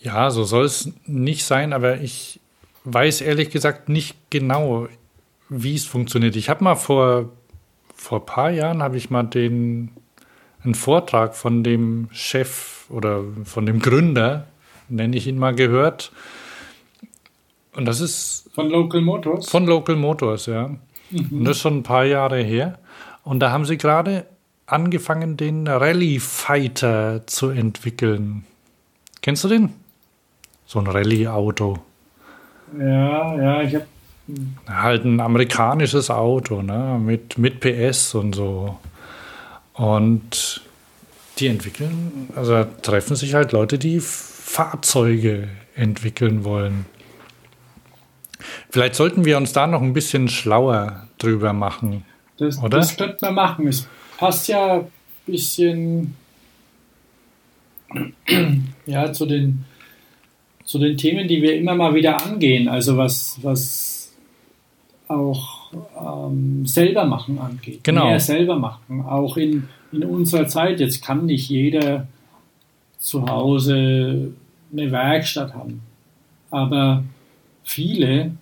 [0.00, 2.40] Ja, so soll es nicht sein, aber ich
[2.84, 4.88] weiß ehrlich gesagt nicht genau,
[5.48, 6.36] wie es funktioniert.
[6.36, 7.30] Ich habe mal vor
[7.98, 9.90] vor ein paar Jahren habe ich mal den
[10.64, 14.46] einen Vortrag von dem Chef oder von dem Gründer,
[14.88, 16.12] nenne ich ihn mal, gehört.
[17.74, 18.50] Und das ist.
[18.54, 19.50] Von Local Motors?
[19.50, 20.70] Von Local Motors, ja.
[21.10, 21.28] Mhm.
[21.30, 22.78] Und das ist schon ein paar Jahre her.
[23.24, 24.26] Und da haben sie gerade
[24.66, 28.44] angefangen, den Rally Fighter zu entwickeln.
[29.22, 29.74] Kennst du den?
[30.66, 31.78] So ein Rallye-Auto.
[32.78, 33.86] Ja, ja, ich habe
[34.66, 37.00] Halt ein amerikanisches Auto, ne?
[37.02, 38.78] Mit, mit PS und so.
[39.74, 40.62] Und
[41.38, 46.86] die entwickeln, also treffen sich halt Leute, die Fahrzeuge entwickeln wollen.
[48.70, 52.04] Vielleicht sollten wir uns da noch ein bisschen schlauer drüber machen.
[52.38, 52.78] Das, oder?
[52.78, 53.68] das könnte man machen.
[53.68, 54.86] Es passt ja ein
[55.26, 56.16] bisschen
[58.86, 59.64] ja, zu, den,
[60.64, 62.68] zu den Themen, die wir immer mal wieder angehen.
[62.68, 63.87] Also was, was
[65.08, 67.82] auch ähm, selber machen angeht.
[67.82, 68.06] Genau.
[68.06, 69.02] Mehr selber machen.
[69.02, 70.80] Auch in, in unserer Zeit.
[70.80, 72.06] Jetzt kann nicht jeder
[72.98, 74.32] zu Hause
[74.72, 75.80] eine Werkstatt haben.
[76.50, 77.04] Aber
[77.62, 78.32] viele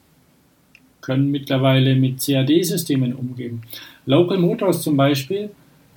[1.00, 3.62] können mittlerweile mit CAD-Systemen umgehen.
[4.06, 5.50] Local Motors zum Beispiel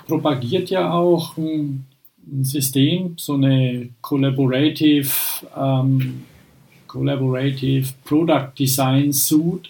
[0.08, 1.86] propagiert ja auch ein,
[2.28, 5.10] ein System, so eine Collaborative,
[5.58, 6.24] ähm,
[6.86, 9.70] Collaborative Product Design Suite,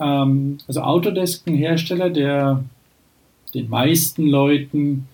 [0.00, 2.64] ähm, also Autodesk ein Hersteller, der
[3.54, 5.08] den meisten Leuten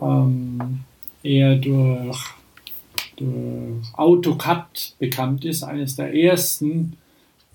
[0.00, 0.80] ähm,
[1.22, 2.24] eher durch,
[3.16, 6.96] durch AutoCAD bekannt ist, eines der ersten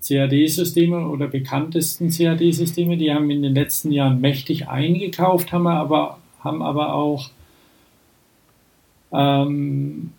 [0.06, 2.96] CAD-Systeme oder bekanntesten CAD-Systeme.
[2.96, 7.30] Die haben in den letzten Jahren mächtig eingekauft, haben aber, haben aber auch
[9.12, 10.12] ähm,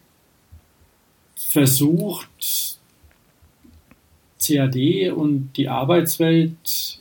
[1.35, 2.80] versucht,
[4.51, 6.99] CAD und die Arbeitswelt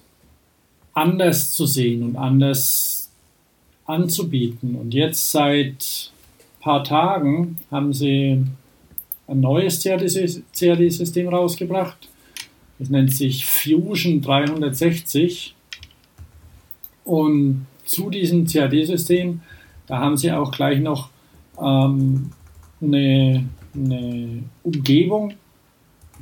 [0.93, 3.11] anders zu sehen und anders
[3.87, 4.77] anzubieten.
[4.77, 6.11] Und jetzt seit
[6.59, 8.45] ein paar Tagen haben sie
[9.27, 12.09] ein neues CAD-System rausgebracht.
[12.79, 15.55] Das nennt sich Fusion 360.
[17.05, 19.41] Und zu diesem CAD-System,
[19.87, 21.11] da haben sie auch gleich noch
[21.61, 22.31] ähm,
[22.81, 23.45] eine
[23.75, 25.35] eine Umgebung,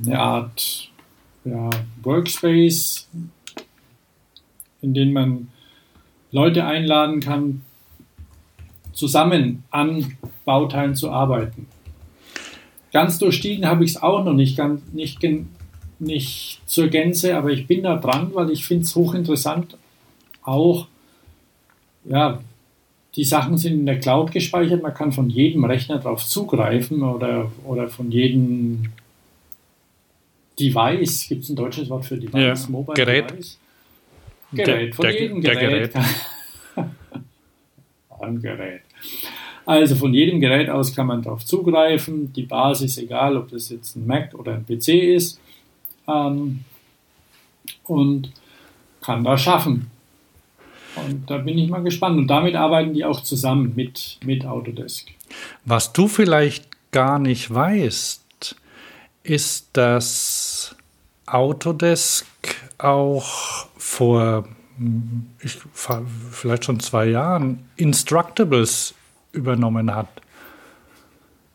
[0.04, 0.90] eine Art
[1.50, 1.70] ja,
[2.02, 3.08] Workspace,
[4.82, 5.48] in dem man
[6.30, 7.62] Leute einladen kann,
[8.92, 11.66] zusammen an Bauteilen zu arbeiten.
[12.92, 15.18] Ganz durchstiegen habe ich es auch noch nicht, ganz, nicht,
[15.98, 19.76] nicht zur Gänze, aber ich bin da dran, weil ich finde es hochinteressant,
[20.42, 20.88] auch,
[22.04, 22.40] ja,
[23.14, 27.50] die Sachen sind in der Cloud gespeichert, man kann von jedem Rechner darauf zugreifen oder,
[27.64, 28.84] oder von jedem
[30.58, 32.64] Device, gibt es ein deutsches Wort für Device?
[32.64, 33.30] Ja, Mobile Gerät.
[33.30, 33.58] Device?
[34.52, 35.92] Gerät, von der, jedem Gerät.
[35.92, 36.06] Gerät.
[38.20, 38.82] Ein Gerät.
[39.66, 42.32] Also von jedem Gerät aus kann man darauf zugreifen.
[42.32, 45.38] Die Basis, egal ob das jetzt ein Mac oder ein PC ist,
[46.08, 46.64] ähm,
[47.84, 48.32] und
[49.02, 49.90] kann da schaffen.
[50.96, 52.18] Und da bin ich mal gespannt.
[52.18, 55.08] Und damit arbeiten die auch zusammen mit, mit Autodesk.
[55.64, 58.56] Was du vielleicht gar nicht weißt,
[59.22, 60.37] ist, dass
[61.34, 62.26] Autodesk
[62.78, 64.44] auch vor
[65.40, 65.58] ich,
[66.30, 68.94] vielleicht schon zwei Jahren Instructables
[69.32, 70.08] übernommen hat.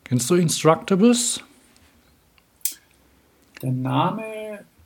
[0.04, 1.40] Kennst du Instructables?
[3.62, 4.22] Der Name,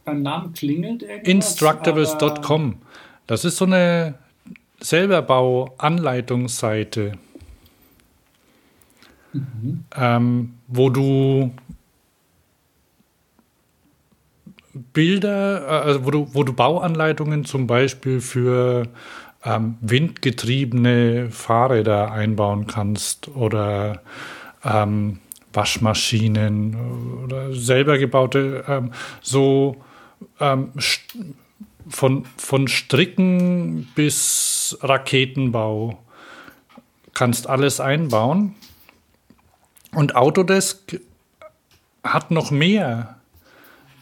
[0.04, 1.28] beim Namen klingelt irgendwas.
[1.28, 2.76] Instructables.com.
[3.26, 4.14] Das ist so eine
[4.80, 7.18] Selberbau-Anleitungsseite,
[9.32, 9.84] mhm.
[9.96, 11.52] ähm, wo du
[14.92, 18.88] Bilder, äh, also wo du, wo du Bauanleitungen zum Beispiel für
[19.44, 24.02] ähm, windgetriebene Fahrräder einbauen kannst oder
[24.64, 25.20] ähm,
[25.52, 26.76] Waschmaschinen
[27.24, 28.92] oder selber gebaute, ähm,
[29.22, 29.76] so
[30.40, 30.72] ähm,
[31.88, 35.98] von, von Stricken bis Raketenbau
[37.14, 38.54] kannst alles einbauen.
[39.94, 41.00] Und Autodesk
[42.04, 43.17] hat noch mehr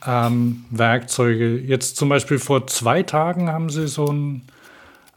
[0.04, 1.58] ähm, Werkzeuge.
[1.58, 4.42] Jetzt zum Beispiel vor zwei Tagen haben sie so einen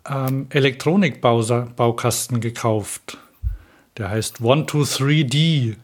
[0.08, 3.18] ähm, Elektronikbaukasten gekauft.
[3.98, 5.76] Der heißt 123D.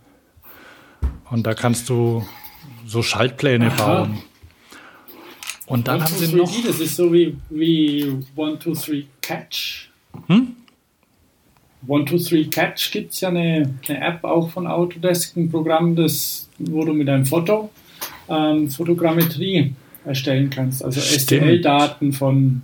[1.30, 2.26] Und da kannst du
[2.86, 3.76] so Schaltpläne Aha.
[3.76, 4.22] bauen.
[5.68, 6.52] Und dann haben sie noch.
[6.64, 9.90] Das ist so wie, wie 123 Catch.
[10.28, 10.56] Hm?
[11.82, 16.86] 123 Catch gibt es ja eine, eine App auch von Autodesk, ein Programm, das, wo
[16.86, 17.72] du mit einem Foto
[18.30, 19.74] ähm, Fotogrammetrie
[20.06, 22.62] erstellen kannst, also STL-Daten von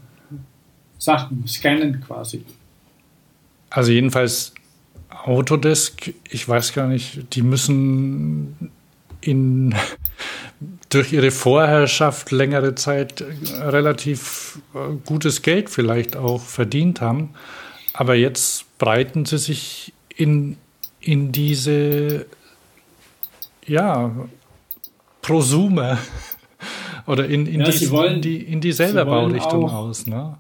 [0.98, 2.44] Sachen, scannen quasi.
[3.70, 4.54] Also jedenfalls
[5.10, 8.72] Autodesk, ich weiß gar nicht, die müssen
[9.22, 9.74] in,
[10.90, 13.24] durch ihre Vorherrschaft längere Zeit
[13.60, 17.30] relativ äh, gutes Geld vielleicht auch verdient haben.
[17.94, 20.58] Aber jetzt breiten sie sich in,
[21.00, 22.26] in diese
[23.66, 24.12] ja,
[25.32, 25.98] Prosumer
[27.08, 30.06] oder in, in, ja, die, wollen, in, die, in die Selberbau-Richtung aus.
[30.06, 30.36] Ne?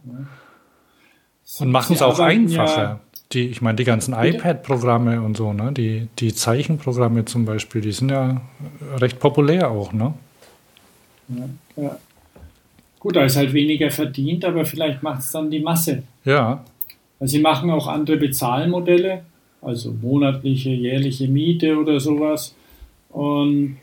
[1.59, 2.81] Und machen es auch einfacher.
[2.81, 2.99] Ja,
[3.31, 5.71] die, ich meine, die ganzen iPad-Programme und so, ne?
[5.71, 8.41] die, die Zeichenprogramme zum Beispiel, die sind ja
[8.97, 9.93] recht populär auch.
[9.93, 10.13] Ne?
[11.29, 11.97] Ja, ja.
[12.99, 16.03] Gut, da ist halt weniger verdient, aber vielleicht macht es dann die Masse.
[16.25, 16.65] Ja.
[17.19, 19.23] Also sie machen auch andere Bezahlmodelle,
[19.61, 22.53] also monatliche, jährliche Miete oder sowas.
[23.09, 23.77] Und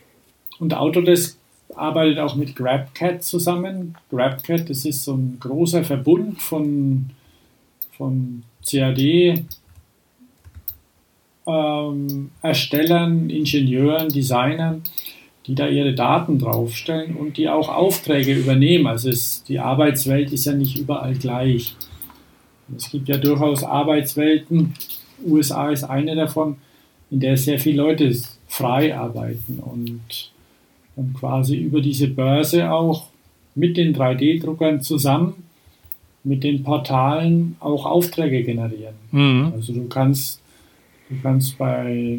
[0.59, 1.39] und Autodesk
[1.75, 3.97] arbeitet auch mit GrabCAD zusammen.
[4.11, 7.11] GrabCAD, das ist so ein großer Verbund von,
[7.97, 9.45] von CAD.
[11.47, 14.83] Ähm, Erstellern, Ingenieuren, Designern,
[15.47, 18.87] die da ihre Daten draufstellen und die auch Aufträge übernehmen.
[18.87, 21.75] Also es, die Arbeitswelt ist ja nicht überall gleich.
[22.77, 24.75] Es gibt ja durchaus Arbeitswelten,
[25.25, 26.59] USA ist eine davon,
[27.11, 28.15] in der sehr viele Leute
[28.47, 30.31] frei arbeiten und
[30.99, 33.07] und quasi über diese Börse auch
[33.55, 35.45] mit den 3D-Druckern zusammen
[36.25, 38.95] mit den Portalen auch Aufträge generieren.
[39.13, 39.53] Mhm.
[39.55, 40.41] Also du kannst,
[41.09, 42.19] du kannst bei,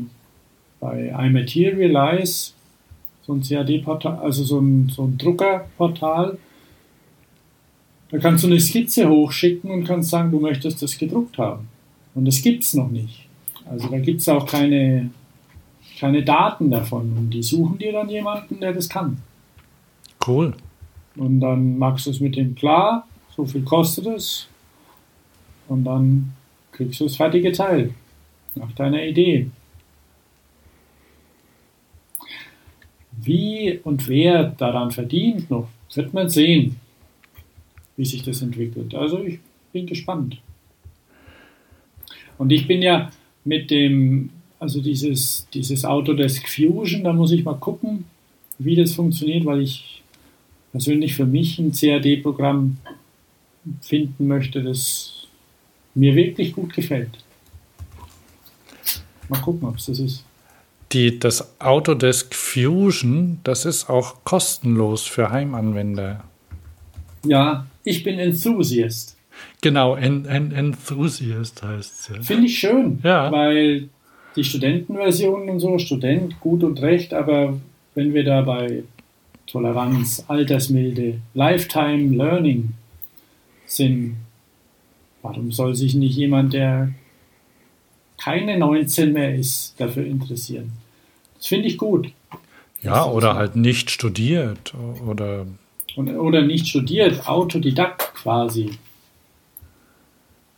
[0.80, 2.54] bei iMaterialize
[3.22, 6.38] so ein CAD-Portal, also so ein, so ein Druckerportal,
[8.12, 11.68] da kannst du eine Skizze hochschicken und kannst sagen, du möchtest das gedruckt haben.
[12.16, 13.28] Und das gibt es noch nicht.
[13.70, 15.12] Also da gibt es auch keine
[16.00, 17.16] keine Daten davon.
[17.18, 19.18] Und die suchen dir dann jemanden, der das kann.
[20.26, 20.54] Cool.
[21.16, 24.48] Und dann machst du es mit dem klar, so viel kostet es.
[25.68, 26.34] Und dann
[26.72, 27.94] kriegst du das fertige Teil.
[28.56, 29.50] Nach deiner Idee.
[33.12, 36.78] Wie und wer daran verdient noch, wird man sehen,
[37.98, 38.96] wie sich das entwickelt.
[38.96, 39.40] Also ich
[39.74, 40.42] bin gespannt.
[42.38, 43.12] Und ich bin ja
[43.44, 48.06] mit dem also dieses, dieses Autodesk Fusion, da muss ich mal gucken,
[48.58, 50.04] wie das funktioniert, weil ich
[50.72, 52.78] persönlich für mich ein CAD-Programm
[53.82, 55.28] finden möchte, das
[55.96, 57.10] mir wirklich gut gefällt.
[59.30, 60.24] Mal gucken, ob es das ist.
[60.92, 66.24] Die, das Autodesk Fusion, das ist auch kostenlos für Heimanwender.
[67.24, 69.16] Ja, ich bin Enthusiast.
[69.62, 72.08] Genau, en, en, Enthusiast heißt es.
[72.08, 72.22] Ja.
[72.24, 73.32] Finde ich schön, ja.
[73.32, 73.90] weil
[74.40, 77.60] die Studentenversion und so, Student, gut und recht, aber
[77.94, 78.84] wenn wir da bei
[79.48, 82.70] Toleranz, Altersmilde, Lifetime Learning
[83.66, 84.16] sind,
[85.22, 86.92] warum soll sich nicht jemand, der
[88.18, 90.72] keine 19 mehr ist, dafür interessieren?
[91.38, 92.12] Das finde ich gut.
[92.82, 94.74] Ja, oder halt nicht studiert
[95.06, 95.46] oder.
[95.98, 98.72] Oder nicht studiert, Autodidakt quasi.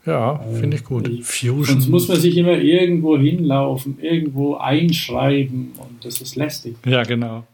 [0.05, 1.07] Ja, finde ich gut.
[1.23, 1.65] Fusion.
[1.65, 6.75] Sonst muss man sich immer irgendwo hinlaufen, irgendwo einschreiben und das ist lästig.
[6.85, 7.45] Ja, genau.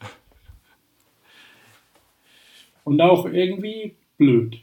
[2.86, 4.58] Und auch irgendwie blöd.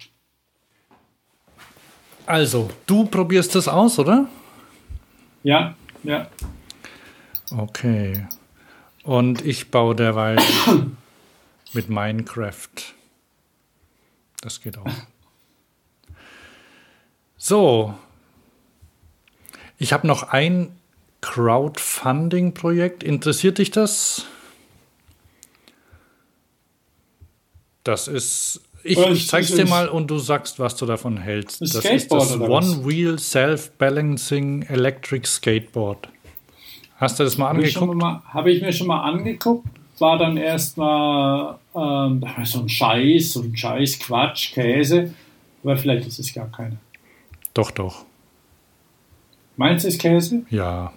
[2.25, 4.29] Also, du probierst das aus, oder?
[5.43, 5.75] Ja,
[6.05, 6.29] ja.
[7.55, 8.27] Okay.
[9.03, 10.39] Und ich baue derweil
[11.75, 12.95] mit Minecraft.
[14.41, 14.87] Das geht auch.
[17.45, 17.93] So.
[19.77, 20.75] Ich habe noch ein
[21.21, 23.03] Crowdfunding-Projekt.
[23.03, 24.25] Interessiert dich das?
[27.83, 28.63] Das ist.
[28.83, 31.61] Ich, ich zeig's dir mal und du sagst, was du davon hältst.
[31.61, 36.09] Das, das ist das One-Wheel Self-Balancing Electric Skateboard.
[36.97, 38.03] Hast du das mal angeguckt?
[38.03, 39.69] Habe ich mir schon mal angeguckt.
[39.99, 45.13] War dann erstmal ähm, so ein Scheiß, so ein Scheiß, Quatsch, Käse.
[45.63, 46.79] Aber vielleicht ist es gar keine.
[47.55, 48.05] Doch, doch.
[49.57, 50.45] Meinst du es Käse?
[50.51, 50.93] Ja.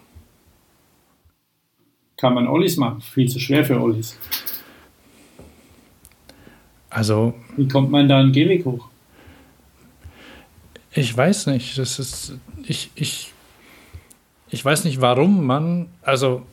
[2.17, 3.01] Kann man Ollis machen?
[3.01, 4.17] Viel zu schwer für Ollis.
[6.89, 7.35] Also.
[7.55, 8.89] Wie kommt man da an Gehweg hoch?
[10.91, 11.77] Ich weiß nicht.
[11.77, 12.33] Das ist.
[12.63, 13.33] Ich, ich,
[14.49, 15.89] ich weiß nicht, warum man.
[16.01, 16.43] Also.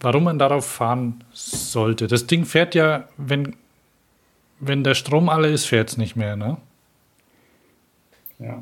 [0.00, 2.06] Warum man darauf fahren sollte.
[2.06, 3.56] Das Ding fährt ja, wenn,
[4.60, 6.58] wenn der Strom alle ist, fährt es nicht mehr, ne?
[8.38, 8.60] Ja.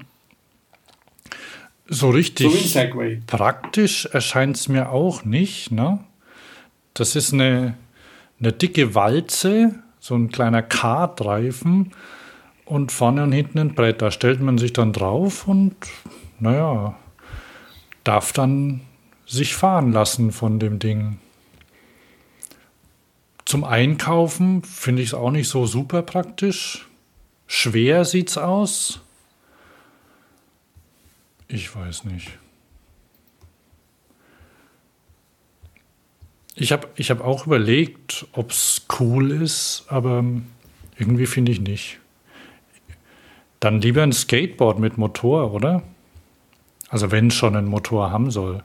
[1.89, 2.81] So richtig so
[3.27, 5.71] praktisch erscheint es mir auch nicht.
[5.71, 6.01] Ne?
[6.95, 7.77] Das ist eine,
[8.41, 11.93] eine dicke Walze, so ein kleiner Kartreifen
[12.65, 14.03] und vorne und hinten ein Brett.
[14.03, 15.77] Da stellt man sich dann drauf und
[16.41, 16.97] naja,
[18.03, 18.81] darf dann
[19.27, 21.19] sich fahren lassen von dem Ding.
[23.45, 26.89] Zum Einkaufen finde ich es auch nicht so super praktisch.
[27.47, 29.01] Schwer sieht es aus.
[31.49, 32.39] Ich weiß nicht.
[36.55, 40.25] Ich habe ich hab auch überlegt, ob es cool ist, aber
[40.99, 41.99] irgendwie finde ich nicht.
[43.61, 45.83] Dann lieber ein Skateboard mit Motor, oder?
[46.89, 48.63] Also wenn es schon einen Motor haben soll.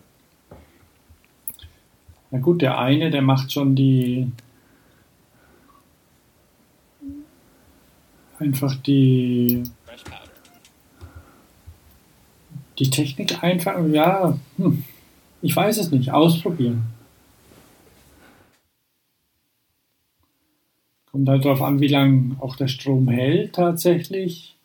[2.30, 4.32] Na gut, der eine, der macht schon die
[8.40, 9.64] einfach die
[12.82, 14.84] die Technik einfach, ja, hm,
[15.44, 16.84] ich weiß es nicht, ausprobieren.
[21.12, 24.56] Kommt halt darauf an, wie lange auch der Strom hält tatsächlich.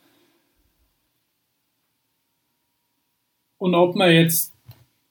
[3.59, 4.51] Und ob man jetzt,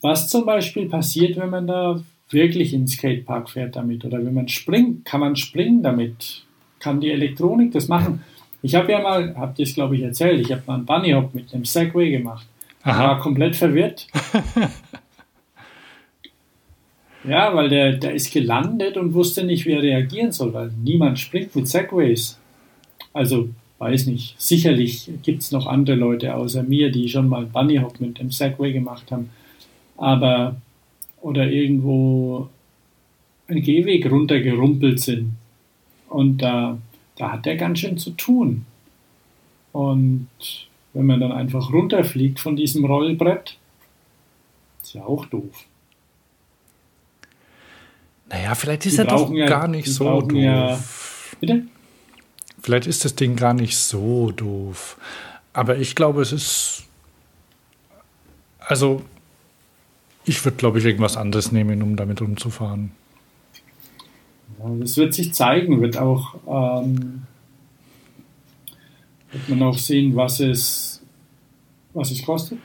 [0.00, 4.34] was zum Beispiel passiert, wenn man da wirklich in den Skatepark fährt damit oder wenn
[4.34, 6.44] man springt, kann man springen damit?
[6.80, 8.24] Kann die Elektronik das machen?
[8.62, 11.12] Ich habe ja mal, habt ihr es glaube ich erzählt, ich habe mal einen Bunny
[11.12, 12.48] Hop mit einem Segway gemacht.
[12.86, 13.08] Aha.
[13.08, 14.06] war komplett verwirrt.
[17.24, 21.18] ja, weil der, der ist gelandet und wusste nicht, wie er reagieren soll, weil niemand
[21.18, 22.38] springt mit Segways.
[23.12, 23.48] Also,
[23.78, 24.40] weiß nicht.
[24.40, 28.30] Sicherlich gibt es noch andere Leute außer mir, die schon mal Bunny Hop mit dem
[28.30, 29.30] Segway gemacht haben.
[29.96, 30.56] Aber,
[31.20, 32.48] oder irgendwo
[33.48, 35.32] einen Gehweg runtergerumpelt sind.
[36.08, 36.78] Und da,
[37.16, 38.64] da hat er ganz schön zu tun.
[39.72, 40.28] Und
[40.97, 43.59] wenn man dann einfach runterfliegt von diesem Rollbrett,
[44.82, 45.64] ist ja auch doof.
[48.31, 50.32] Naja, vielleicht ist er doch ja, gar nicht so doof.
[50.32, 50.78] Ja,
[51.39, 51.64] bitte?
[52.60, 54.97] Vielleicht ist das Ding gar nicht so doof.
[55.52, 56.85] Aber ich glaube, es ist.
[58.59, 59.02] Also,
[60.24, 62.90] ich würde, glaube ich, irgendwas anderes nehmen, um damit umzufahren.
[64.59, 66.35] Ja, das wird sich zeigen, wird auch.
[66.82, 67.27] Ähm,
[69.36, 71.02] wird man auch sehen, was es,
[71.92, 72.58] was es kostet?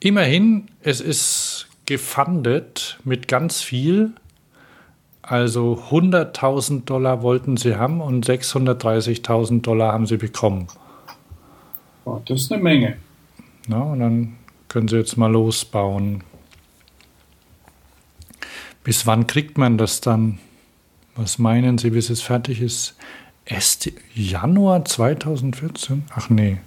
[0.00, 4.12] Immerhin, es ist gefundet mit ganz viel.
[5.22, 10.68] Also 100.000 Dollar wollten sie haben und 630.000 Dollar haben sie bekommen.
[12.04, 12.96] Oh, das ist eine Menge.
[13.66, 14.36] Na, und dann
[14.68, 16.24] können sie jetzt mal losbauen.
[18.84, 20.38] Bis wann kriegt man das dann?
[21.14, 22.96] Was meinen Sie, bis es fertig ist?
[23.50, 26.04] Erst Januar 2014?
[26.14, 26.58] Ach nee.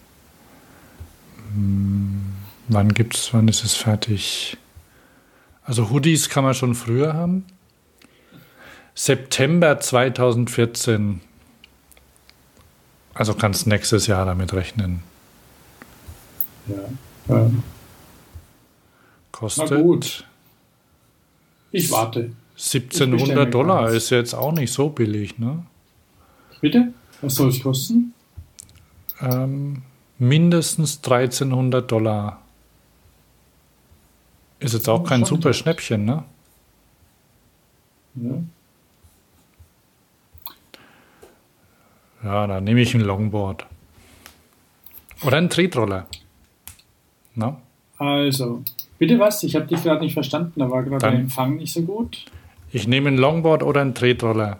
[1.53, 2.33] Hm,
[2.69, 4.57] wann gibt's, wann ist es fertig?
[5.63, 7.45] Also Hoodies kann man schon früher haben.
[8.95, 11.21] September 2014.
[13.13, 15.03] Also kannst nächstes Jahr damit rechnen.
[16.65, 17.35] Ja.
[17.35, 17.51] ja.
[19.31, 19.69] Kostet.
[19.69, 20.25] Na gut.
[21.71, 22.31] Ich warte.
[22.55, 25.63] 1700 Dollar ist jetzt auch nicht so billig, ne?
[26.61, 26.93] Bitte?
[27.21, 28.13] Was soll es kosten?
[29.19, 29.83] Ähm,
[30.17, 32.41] mindestens 1300 Dollar.
[34.59, 36.23] Ist jetzt auch kein super Schnäppchen, ne?
[38.15, 38.43] Ja.
[42.23, 43.65] Ja, dann nehme ich ein Longboard.
[45.23, 46.05] Oder ein Tretroller.
[47.33, 47.59] Na?
[47.97, 48.63] Also,
[48.99, 49.43] bitte was?
[49.43, 52.25] Ich habe dich gerade nicht verstanden, da war gerade der Empfang nicht so gut.
[52.71, 54.59] Ich nehme ein Longboard oder ein Tretroller.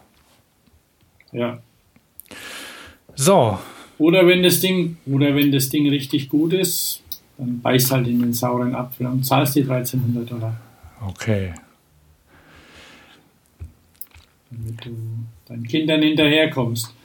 [1.32, 1.60] Ja.
[3.22, 3.60] So.
[4.00, 7.04] Oder wenn das Ding, oder wenn das Ding richtig gut ist,
[7.38, 10.60] dann beißt halt in den sauren Apfel und zahlst die 1300 Dollar.
[11.06, 11.54] Okay.
[14.50, 14.98] Damit du
[15.48, 16.96] deinen Kindern hinterherkommst.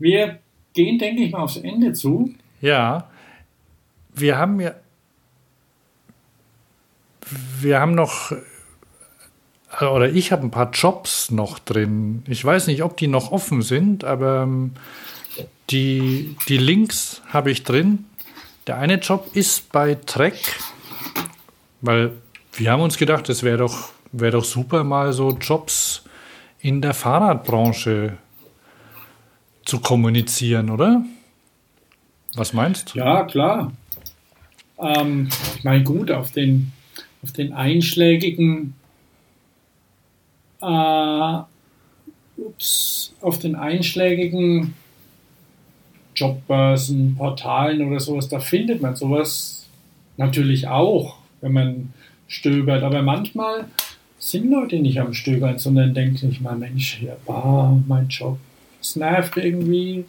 [0.00, 0.40] Wir
[0.72, 2.34] gehen, denke ich mal, aufs Ende zu.
[2.60, 3.08] Ja.
[4.12, 4.74] Wir haben ja
[7.60, 8.32] wir haben noch,
[9.80, 12.22] oder ich habe ein paar Jobs noch drin.
[12.26, 14.72] Ich weiß nicht, ob die noch offen sind, aber ähm,
[15.70, 18.06] die, die Links habe ich drin.
[18.66, 20.36] Der eine Job ist bei Trek,
[21.80, 22.12] weil
[22.54, 26.04] wir haben uns gedacht, es wäre doch, wär doch super, mal so Jobs
[26.60, 28.16] in der Fahrradbranche
[29.64, 31.04] zu kommunizieren, oder?
[32.34, 32.98] Was meinst du?
[32.98, 33.72] Ja, klar.
[34.78, 36.72] Ähm, ich meine, gut, auf den
[37.22, 38.74] auf den einschlägigen
[40.60, 41.38] äh,
[42.36, 44.74] ups, auf den einschlägigen
[46.14, 49.66] Jobbörsen, Portalen oder sowas, da findet man sowas
[50.16, 51.92] natürlich auch, wenn man
[52.26, 52.82] stöbert.
[52.82, 53.66] Aber manchmal
[54.18, 58.38] sind Leute nicht am Stöbern, sondern denken sich mal, Mensch, hier, bah, mein Job,
[58.80, 60.04] es nervt irgendwie.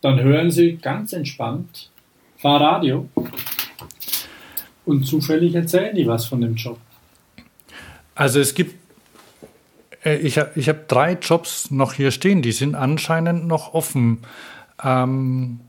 [0.00, 1.90] Dann hören sie ganz entspannt
[2.36, 3.08] Fahrradio
[4.84, 6.78] und zufällig erzählen die was von dem Job.
[8.14, 8.74] Also es gibt,
[10.04, 14.18] ich habe ich hab drei Jobs noch hier stehen, die sind anscheinend noch offen.
[14.82, 15.60] Ähm,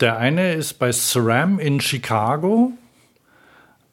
[0.00, 2.72] der eine ist bei SRAM in Chicago,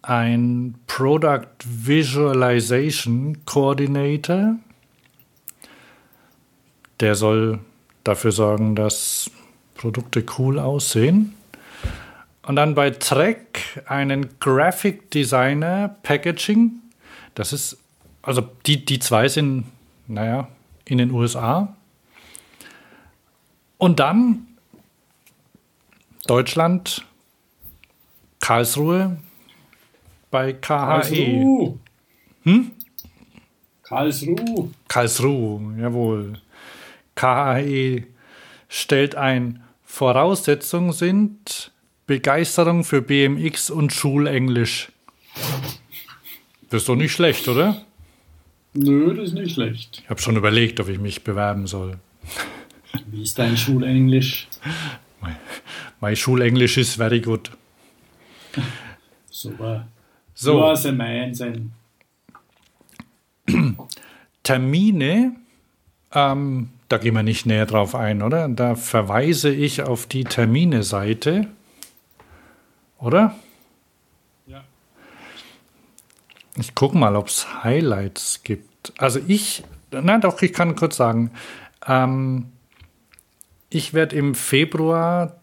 [0.02, 4.56] ein Product Visualization Coordinator.
[7.00, 7.60] Der soll
[8.04, 9.30] dafür sorgen, dass
[9.76, 11.36] Produkte cool aussehen.
[12.42, 16.72] Und dann bei Trek einen Graphic Designer Packaging.
[17.36, 17.78] Das ist,
[18.22, 19.66] also die, die zwei sind,
[20.10, 20.50] naja,
[20.86, 21.76] in den USA.
[23.78, 24.48] Und dann
[26.28, 27.06] Deutschland,
[28.42, 29.18] Karlsruhe
[30.32, 30.60] bei KHE.
[30.60, 31.80] Karlsruhe.
[32.44, 32.72] Hm?
[33.84, 34.70] Karlsruhe.
[34.88, 36.34] Karlsruhe, jawohl.
[37.16, 38.04] KHE
[38.68, 41.72] stellt ein, Voraussetzung sind
[42.06, 44.92] Begeisterung für BMX und Schulenglisch.
[46.70, 47.84] Das ist doch nicht schlecht, oder?
[48.82, 50.02] Nö, das ist nicht schlecht.
[50.04, 51.98] Ich habe schon überlegt, ob ich mich bewerben soll.
[53.08, 54.48] Wie ist dein Schulenglisch?
[55.22, 55.36] Mein,
[56.00, 57.52] mein Schulenglisch ist very good.
[59.30, 59.88] Super.
[60.34, 60.54] So.
[60.54, 61.72] Du hast ein Mann
[64.44, 65.36] Termine,
[66.14, 68.48] ähm, da gehen wir nicht näher drauf ein, oder?
[68.48, 71.48] Da verweise ich auf die Termine-Seite
[73.00, 73.36] oder?
[74.48, 74.64] Ja.
[76.58, 78.69] Ich gucke mal, ob es Highlights gibt.
[78.98, 81.32] Also ich, na doch, ich kann kurz sagen,
[81.88, 82.48] ähm,
[83.70, 85.36] ich werde im Februar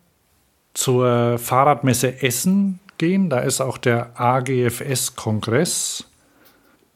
[0.74, 3.30] zur Fahrradmesse Essen gehen.
[3.30, 6.04] Da ist auch der AGFS-Kongress.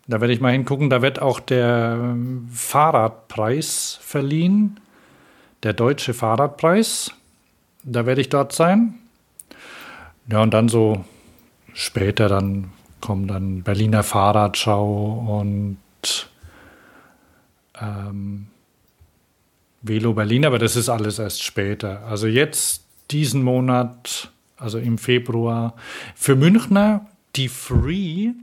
[0.07, 0.91] Da werde ich mal hingucken.
[0.91, 4.81] Da wird auch der ähm, Fahrradpreis verliehen.
[5.63, 7.13] Der deutsche Fahrradpreis.
[7.85, 8.95] Da werde ich dort sein.
[10.31, 11.05] Ja, und dann so
[11.73, 15.79] später dann kommen dann Berliner Fahrradschau und
[17.81, 18.47] ähm,
[19.83, 22.05] Velo Berlin, aber das ist alles erst später.
[22.07, 25.75] Also jetzt diesen Monat, also im Februar.
[26.15, 28.37] Für Münchner die Free-Messe,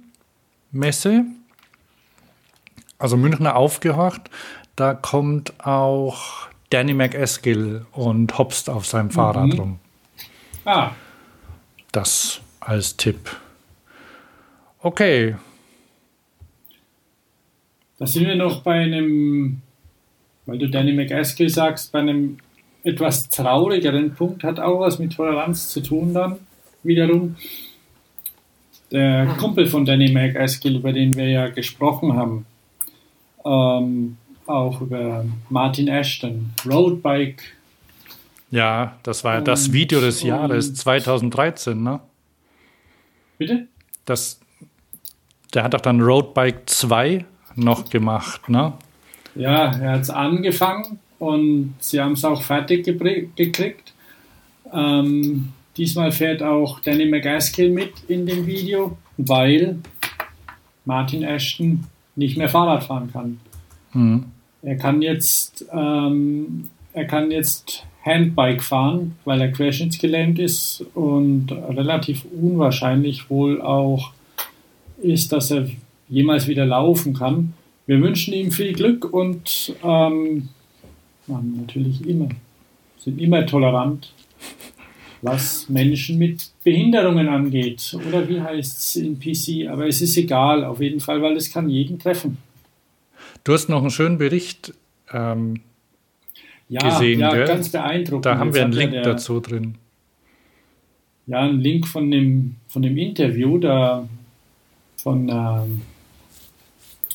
[2.97, 4.29] also Münchner aufgehorcht,
[4.75, 9.59] da kommt auch Danny McEskill und hopst auf seinem Fahrrad mhm.
[9.59, 9.79] rum.
[10.65, 10.91] Ah.
[11.91, 13.37] Das als Tipp.
[14.79, 15.35] Okay.
[17.99, 19.61] Da sind wir noch bei einem,
[20.45, 22.37] weil du Danny McEskill sagst, bei einem
[22.83, 26.37] etwas traurigeren Punkt, hat auch was mit Toleranz zu tun dann
[26.83, 27.35] wiederum.
[28.91, 32.45] Der Kumpel von Danny McEskill, über den wir ja gesprochen haben,
[33.43, 37.43] ähm, auch über Martin Ashton, Roadbike.
[38.51, 41.99] Ja, das war und, das Video des Jahres 2013, ne?
[43.37, 43.67] Bitte?
[44.05, 44.39] Das,
[45.53, 47.25] der hat doch dann Roadbike 2
[47.57, 48.73] noch gemacht, ne?
[49.35, 53.93] Ja, er hat es angefangen und sie haben es auch fertig gekriegt.
[54.73, 59.79] Ähm, diesmal fährt auch Danny McGaskill mit in dem Video, weil
[60.85, 61.83] Martin Ashton
[62.15, 63.39] nicht mehr Fahrrad fahren kann.
[63.93, 64.25] Mhm.
[64.63, 72.25] Er kann jetzt, ähm, er kann jetzt Handbike fahren, weil er querschnittsgelähmt ist und relativ
[72.25, 74.11] unwahrscheinlich wohl auch
[75.01, 75.67] ist, dass er
[76.09, 77.53] jemals wieder laufen kann.
[77.85, 80.49] Wir wünschen ihm viel Glück und ähm,
[81.27, 82.29] natürlich immer,
[82.97, 84.13] sind immer tolerant,
[85.21, 87.97] was Menschen mit Behinderungen angeht.
[88.07, 89.69] Oder wie heißt es in PC?
[89.71, 92.37] Aber es ist egal, auf jeden Fall, weil es kann jeden treffen.
[93.43, 94.73] Du hast noch einen schönen Bericht
[95.13, 95.61] ähm,
[96.69, 97.19] ja, gesehen.
[97.19, 97.47] Ja, gell?
[97.47, 98.25] ganz beeindruckend.
[98.25, 99.75] Da haben wir einen Link der, dazu drin.
[101.27, 104.07] Ja, einen Link von dem, von dem Interview da
[104.97, 105.81] von, ähm,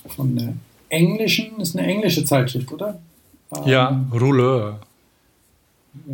[0.08, 0.54] von der
[0.88, 3.00] englischen, ist eine englische Zeitschrift, oder?
[3.66, 4.80] Ja, ähm, Rouleur.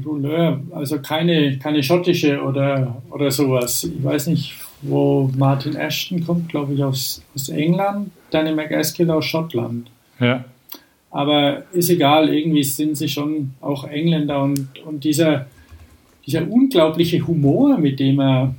[0.05, 3.85] Rouleur, also keine, keine schottische oder, oder sowas.
[3.85, 9.25] Ich weiß nicht, wo Martin Ashton kommt, glaube ich, aus, aus England, Danny McEskill aus
[9.25, 9.91] Schottland.
[10.19, 10.45] Ja.
[11.11, 15.47] Aber ist egal, irgendwie sind sie schon auch Engländer und, und dieser,
[16.27, 18.55] dieser unglaubliche Humor, mit dem er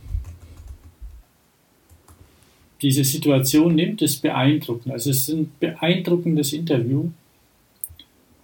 [2.82, 4.94] diese Situation nimmt, ist beeindruckend.
[4.94, 7.10] Also es ist ein beeindruckendes Interview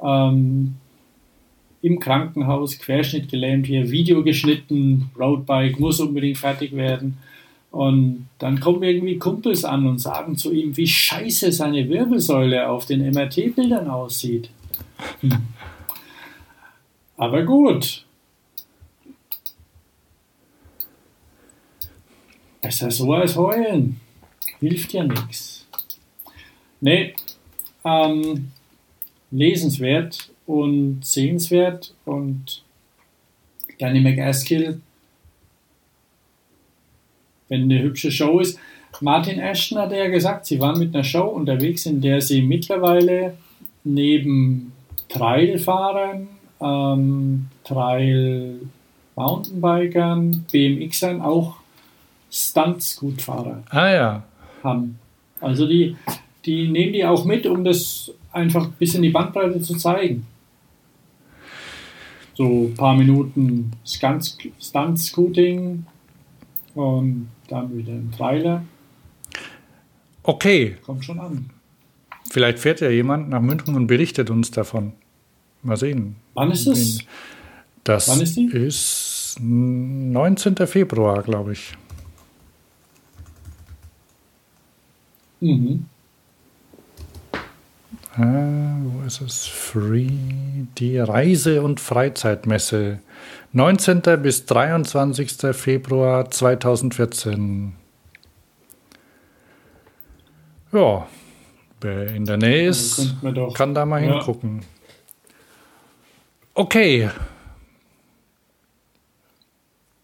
[0.04, 0.76] ähm,
[1.82, 7.18] im Krankenhaus, Querschnitt gelähmt, hier Video geschnitten, Roadbike muss unbedingt fertig werden.
[7.72, 12.86] Und dann kommen irgendwie Kumpels an und sagen zu ihm, wie scheiße seine Wirbelsäule auf
[12.86, 14.50] den MRT-Bildern aussieht.
[17.18, 18.06] Aber gut.
[22.62, 24.00] Besser so als heulen.
[24.60, 25.66] Hilft ja nichts.
[26.82, 27.14] Nee,
[27.84, 28.52] ähm,
[29.32, 32.64] lesenswert und sehenswert und
[33.80, 34.82] Danny McAskill,
[37.50, 38.60] wenn eine hübsche Show ist.
[39.02, 43.38] Martin Ashton hat ja gesagt, sie waren mit einer Show unterwegs, in der sie mittlerweile
[43.84, 44.72] neben
[45.10, 46.28] Trailfahrern,
[46.62, 48.62] ähm, Trail
[49.16, 51.56] Mountainbikern, BMXern auch
[52.32, 54.24] Stunt-Scootfahrer ah, ja.
[54.66, 55.00] Haben.
[55.40, 55.96] Also die,
[56.46, 60.26] die nehmen die auch mit, um das einfach ein bisschen die Bandbreite zu zeigen.
[62.34, 65.86] So ein paar Minuten Stunt-Scooting
[66.76, 68.64] und dann wieder ein Trailer.
[70.24, 70.76] Okay.
[70.86, 71.50] Kommt schon an.
[72.30, 74.94] Vielleicht fährt ja jemand nach München und berichtet uns davon.
[75.64, 76.18] Mal sehen.
[76.34, 77.00] Wann ist es?
[77.84, 78.48] Das Wann ist, die?
[78.48, 80.56] ist 19.
[80.68, 81.74] Februar, glaube ich.
[85.40, 85.86] Mhm.
[88.18, 89.46] Äh, wo ist es?
[89.46, 90.10] Free,
[90.78, 93.00] die Reise- und Freizeitmesse.
[93.52, 94.02] 19.
[94.22, 95.54] bis 23.
[95.54, 97.74] Februar 2014.
[100.72, 101.08] Ja,
[101.82, 103.16] wer in der Nähe ist,
[103.54, 104.14] kann da mal ja.
[104.14, 104.62] hingucken.
[106.54, 107.10] Okay.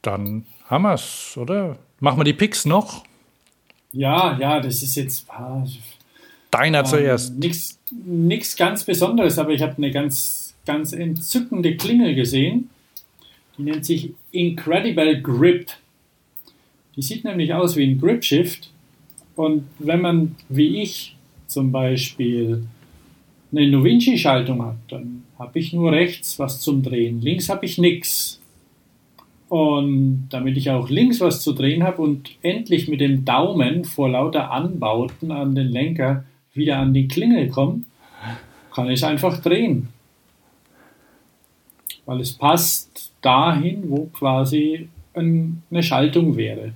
[0.01, 1.77] Dann haben wir es, oder?
[1.99, 3.03] Machen wir die Picks noch?
[3.93, 5.27] Ja, ja, das ist jetzt.
[6.49, 7.33] Deiner ähm, zuerst.
[7.91, 12.69] Nichts ganz Besonderes, aber ich habe eine ganz, ganz entzückende Klingel gesehen.
[13.57, 15.71] Die nennt sich Incredible Grip.
[16.95, 18.71] Die sieht nämlich aus wie ein Grip Shift.
[19.35, 21.15] Und wenn man, wie ich
[21.47, 22.63] zum Beispiel,
[23.51, 27.21] eine Novinci-Schaltung hat, dann habe ich nur rechts was zum Drehen.
[27.21, 28.40] Links habe ich nichts.
[29.51, 34.07] Und damit ich auch links was zu drehen habe und endlich mit dem Daumen vor
[34.07, 36.23] lauter Anbauten an den Lenker
[36.53, 37.81] wieder an die Klingel komme,
[38.73, 39.89] kann ich einfach drehen.
[42.05, 46.71] Weil es passt dahin, wo quasi eine Schaltung wäre.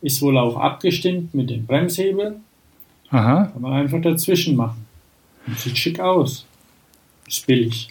[0.00, 2.36] Ist wohl auch abgestimmt mit dem Bremshebel.
[3.10, 3.50] Aha.
[3.52, 4.86] Kann man einfach dazwischen machen.
[5.46, 6.46] Und sieht schick aus.
[7.28, 7.88] Ist billig.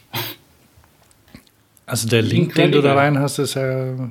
[1.85, 4.09] Also der Link, den du da rein hast, ist ja,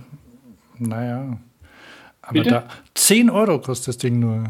[0.79, 1.39] naja.
[2.23, 2.51] Aber Bitte?
[2.51, 4.45] da 10 Euro kostet das Ding nur.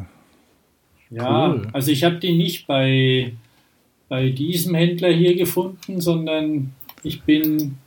[1.11, 1.69] Ja, cool.
[1.73, 3.33] also ich habe die nicht bei,
[4.09, 6.73] bei diesem Händler hier gefunden, sondern
[7.03, 7.79] ich bin,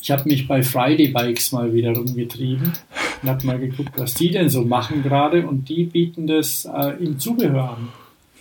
[0.00, 2.72] ich habe mich bei Friday Bikes mal wieder rumgetrieben
[3.22, 6.96] und habe mal geguckt, was die denn so machen gerade und die bieten das äh,
[6.98, 7.88] im Zubehör an.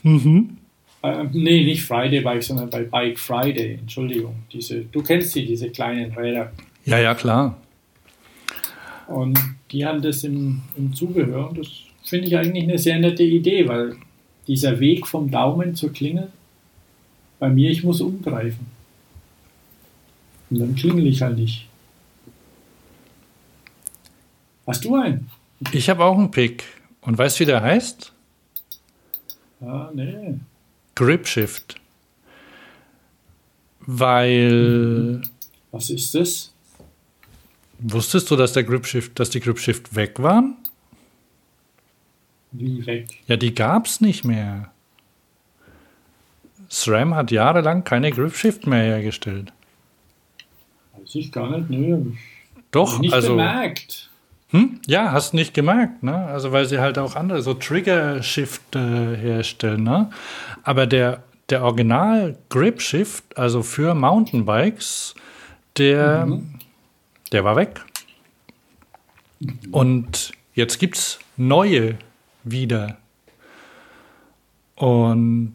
[0.03, 0.57] Mhm.
[1.03, 4.35] Äh, nee, nicht Friday Bike, sondern bei Bike Friday, Entschuldigung.
[4.51, 6.51] Diese, du kennst die, diese kleinen Räder.
[6.85, 7.57] Ja, ja, klar.
[9.07, 9.37] Und
[9.71, 11.67] die haben das im, im Zubehör und das
[12.03, 13.95] finde ich eigentlich eine sehr nette Idee, weil
[14.47, 16.29] dieser Weg vom Daumen zur Klingel,
[17.39, 18.67] bei mir, ich muss umgreifen.
[20.49, 21.67] Und dann klingel ich halt nicht.
[24.67, 25.29] Hast du einen?
[25.71, 26.63] Ich habe auch einen Pick.
[27.01, 28.13] Und weißt du, wie der heißt?
[29.61, 30.35] Ah, nee.
[31.01, 31.81] Grip Shift.
[33.79, 35.23] Weil.
[35.71, 36.53] Was ist das?
[37.79, 40.57] Wusstest du, dass der Grip Shift, dass die Grip Shift weg waren?
[42.51, 43.07] Wie weg?
[43.25, 44.71] Ja, die gab es nicht mehr.
[46.69, 49.51] SRAM hat jahrelang keine Grip Shift mehr hergestellt.
[50.93, 52.11] Weiß ich gar nicht, nö.
[52.69, 53.29] Doch, nicht also.
[53.29, 54.10] Bemerkt.
[54.51, 54.79] Hm?
[54.85, 56.25] Ja, hast nicht gemerkt, ne?
[56.27, 60.09] Also weil sie halt auch andere so Trigger Shift äh, herstellen, ne?
[60.63, 65.15] Aber der der Original Grip Shift, also für Mountainbikes,
[65.77, 66.59] der mhm.
[67.31, 67.81] der war weg.
[69.71, 71.97] Und jetzt gibt's neue
[72.43, 72.97] wieder.
[74.75, 75.53] Und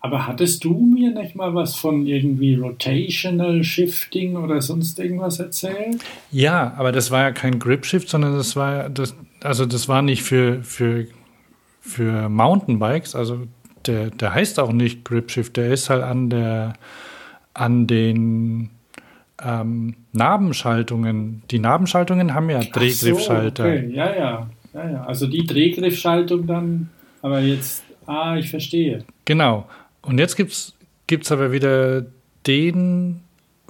[0.00, 6.02] aber hattest du mir nicht mal was von irgendwie Rotational Shifting oder sonst irgendwas erzählt?
[6.30, 10.02] Ja, aber das war ja kein Grip Shift, sondern das war das, also das war
[10.02, 11.06] nicht für, für,
[11.80, 13.14] für Mountainbikes.
[13.14, 13.46] Also
[13.86, 16.74] der, der heißt auch nicht Grip Shift, der ist halt an der
[17.56, 18.70] an den
[19.42, 21.42] ähm, Nabenschaltungen.
[21.50, 23.62] Die Nabenschaltungen haben ja Drehgriffschalter.
[23.62, 23.90] So, okay.
[23.92, 25.04] Ja, ja, ja, ja.
[25.04, 26.90] Also die Drehgriffschaltung dann,
[27.22, 29.04] aber jetzt, ah, ich verstehe.
[29.24, 29.66] Genau.
[30.06, 30.52] Und jetzt gibt
[31.24, 32.06] es aber wieder
[32.46, 33.22] den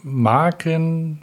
[0.02, 1.22] Marken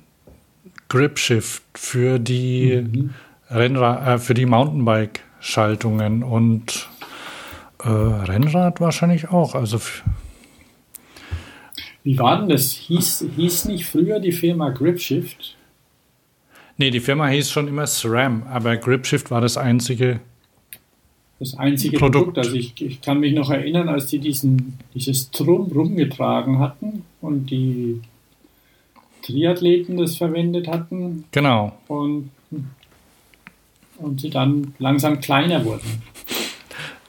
[0.89, 3.13] Grip Shift für die mhm.
[3.49, 6.89] Rennrad, äh, für die Mountainbike-Schaltungen und
[7.83, 9.53] äh, Rennrad wahrscheinlich auch.
[9.53, 9.79] Also
[12.03, 12.71] wie war denn das?
[12.71, 15.55] Hieß, hieß nicht früher die Firma GripShift?
[16.77, 20.21] Nee, die Firma hieß schon immer SRAM, aber GripShift war das einzige
[21.43, 22.25] das einzige Produkt.
[22.25, 22.37] Produkt.
[22.39, 27.47] Also ich, ich kann mich noch erinnern, als die diesen, dieses Drum rumgetragen hatten und
[27.47, 28.01] die
[29.23, 31.25] Triathleten das verwendet hatten.
[31.31, 31.77] Genau.
[31.87, 32.31] Und,
[33.97, 36.01] und sie dann langsam kleiner wurden.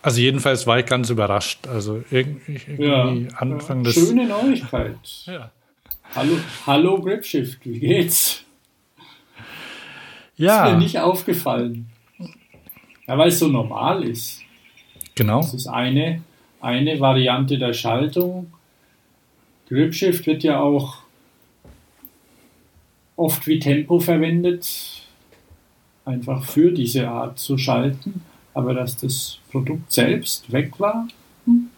[0.02, 1.66] Also jedenfalls war ich ganz überrascht.
[1.66, 3.94] Also irgendwie, irgendwie ja, Anfang ja, des...
[3.94, 4.98] Schöne Neuigkeit.
[5.26, 5.50] ja.
[6.14, 6.36] Hallo,
[6.66, 8.44] hallo Gripshift, wie geht's?
[10.36, 10.66] Ja.
[10.66, 11.88] Ist mir nicht aufgefallen.
[13.06, 14.40] Ja, weil es so normal ist.
[15.14, 15.40] Genau.
[15.40, 16.22] Das ist eine,
[16.60, 18.52] eine Variante der Schaltung.
[19.68, 20.98] Gripshift wird ja auch
[23.16, 25.02] oft wie Tempo verwendet,
[26.04, 28.22] einfach für diese Art zu schalten.
[28.52, 31.08] Aber dass das Produkt selbst weg war,
[31.44, 31.70] hm,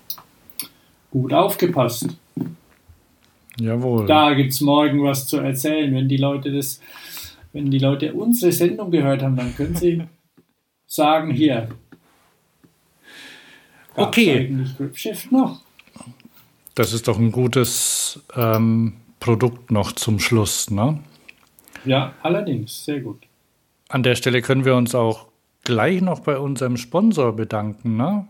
[1.10, 2.08] gut aufgepasst.
[3.58, 4.06] Jawohl.
[4.06, 5.94] Da gibt es morgen was zu erzählen.
[5.94, 6.80] Wenn die Leute das,
[7.54, 10.02] wenn die Leute unsere Sendung gehört haben, dann können sie
[10.86, 11.68] sagen, hier.
[13.94, 14.46] Okay.
[14.78, 15.62] Eigentlich noch?
[16.74, 20.98] Das ist doch ein gutes ähm, Produkt noch zum Schluss, ne?
[21.84, 23.22] Ja, allerdings, sehr gut.
[23.88, 25.26] An der Stelle können wir uns auch
[25.64, 27.96] gleich noch bei unserem Sponsor bedanken.
[27.96, 28.26] Ne?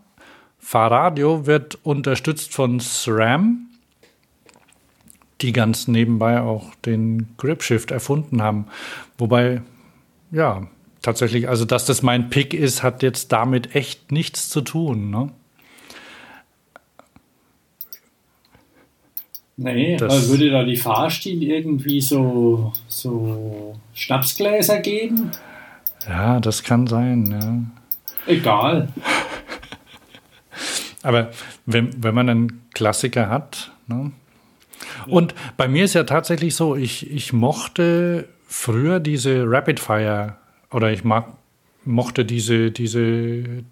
[0.59, 3.69] Fahrradio wird unterstützt von SRAM,
[5.41, 8.67] die ganz nebenbei auch den Gripshift erfunden haben.
[9.19, 9.63] Wobei,
[10.31, 10.67] ja,
[11.07, 15.11] tatsächlich, also dass das mein Pick ist, hat jetzt damit echt nichts zu tun.
[15.11, 15.31] Ne?
[19.57, 25.31] Nee, das würde da die Fahrstil irgendwie so, so Schnapsgläser geben?
[26.09, 28.33] Ja, das kann sein, ja.
[28.33, 28.89] Egal.
[31.03, 31.31] Aber
[31.67, 34.11] wenn, wenn man einen Klassiker hat, ne?
[35.07, 40.37] Und bei mir ist ja tatsächlich so, ich, ich mochte früher diese Rapid Fire
[40.71, 41.33] oder ich mag,
[41.85, 43.65] mochte diese, diese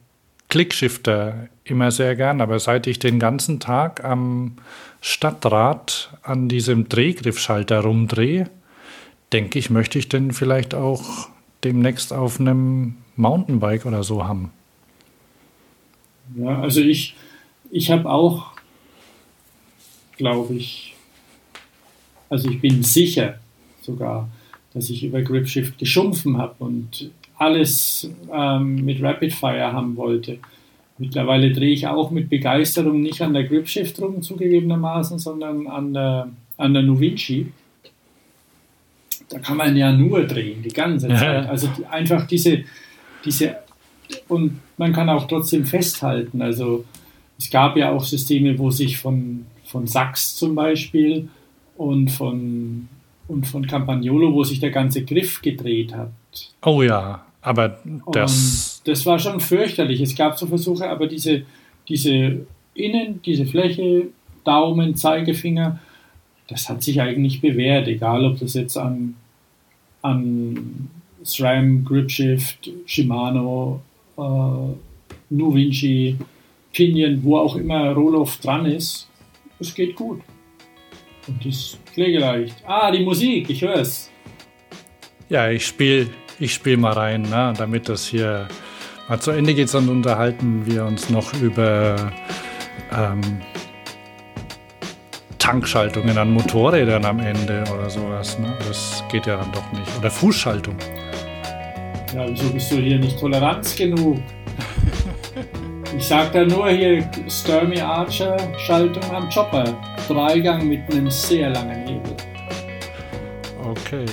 [0.48, 4.56] Clickshifter immer sehr gern, aber seit ich den ganzen Tag am
[5.00, 8.48] Stadtrad an diesem Drehgriffschalter rumdrehe,
[9.32, 11.28] denke ich, möchte ich denn vielleicht auch
[11.64, 14.50] demnächst auf einem Mountainbike oder so haben.
[16.36, 17.16] Ja, also ich,
[17.70, 18.52] ich habe auch,
[20.16, 20.94] glaube ich,
[22.28, 23.38] also ich bin sicher
[23.82, 24.28] sogar,
[24.74, 30.38] dass ich über GripShift geschumpfen habe und alles ähm, mit Rapid Fire haben wollte.
[30.98, 36.28] Mittlerweile drehe ich auch mit Begeisterung nicht an der GripShift rum, zugegebenermaßen, sondern an der,
[36.56, 37.46] an der Nuvinci.
[39.28, 41.48] Da kann man ja nur drehen, die ganze Zeit.
[41.48, 42.64] Also die, einfach diese,
[43.24, 43.56] diese,
[44.28, 46.42] und man kann auch trotzdem festhalten.
[46.42, 46.84] Also
[47.38, 51.28] es gab ja auch Systeme, wo sich von, von Sachs zum Beispiel
[51.76, 52.88] und von,
[53.28, 56.12] und von Campagnolo, wo sich der ganze Griff gedreht hat.
[56.64, 57.78] Oh ja, aber
[58.12, 58.80] das.
[58.84, 60.00] Und das war schon fürchterlich.
[60.00, 61.42] Es gab so Versuche, aber diese,
[61.88, 64.08] diese Innen, diese Fläche,
[64.44, 65.78] Daumen, Zeigefinger,
[66.48, 69.14] das hat sich eigentlich bewährt, egal ob das jetzt an,
[70.02, 70.90] an
[71.22, 73.80] SRAM, GripShift, Shimano,
[74.18, 74.74] äh,
[75.30, 76.16] Nuvinci,
[76.72, 79.08] Pinion, wo auch immer Roloff dran ist.
[79.58, 80.20] Es geht gut.
[81.26, 82.56] Und ist pflegeleicht.
[82.66, 84.10] Ah, die Musik, ich höre es.
[85.28, 86.10] Ja, ich spiele
[86.40, 88.48] ich spiel mal rein, ne, damit das hier
[89.08, 92.12] mal zu Ende geht, dann unterhalten wir uns noch über
[92.92, 93.20] ähm,
[95.38, 98.38] Tankschaltungen an Motorrädern am Ende oder sowas.
[98.38, 98.56] Ne?
[98.66, 99.98] Das geht ja dann doch nicht.
[99.98, 100.76] Oder Fußschaltung.
[102.14, 104.20] Ja, wieso bist du hier nicht toleranz genug?
[105.96, 109.93] Ich sag da nur hier Sturmy Archer Schaltung am Chopper.
[110.08, 112.16] Dreigang mit einem sehr langen Hebel.
[113.64, 114.04] Okay.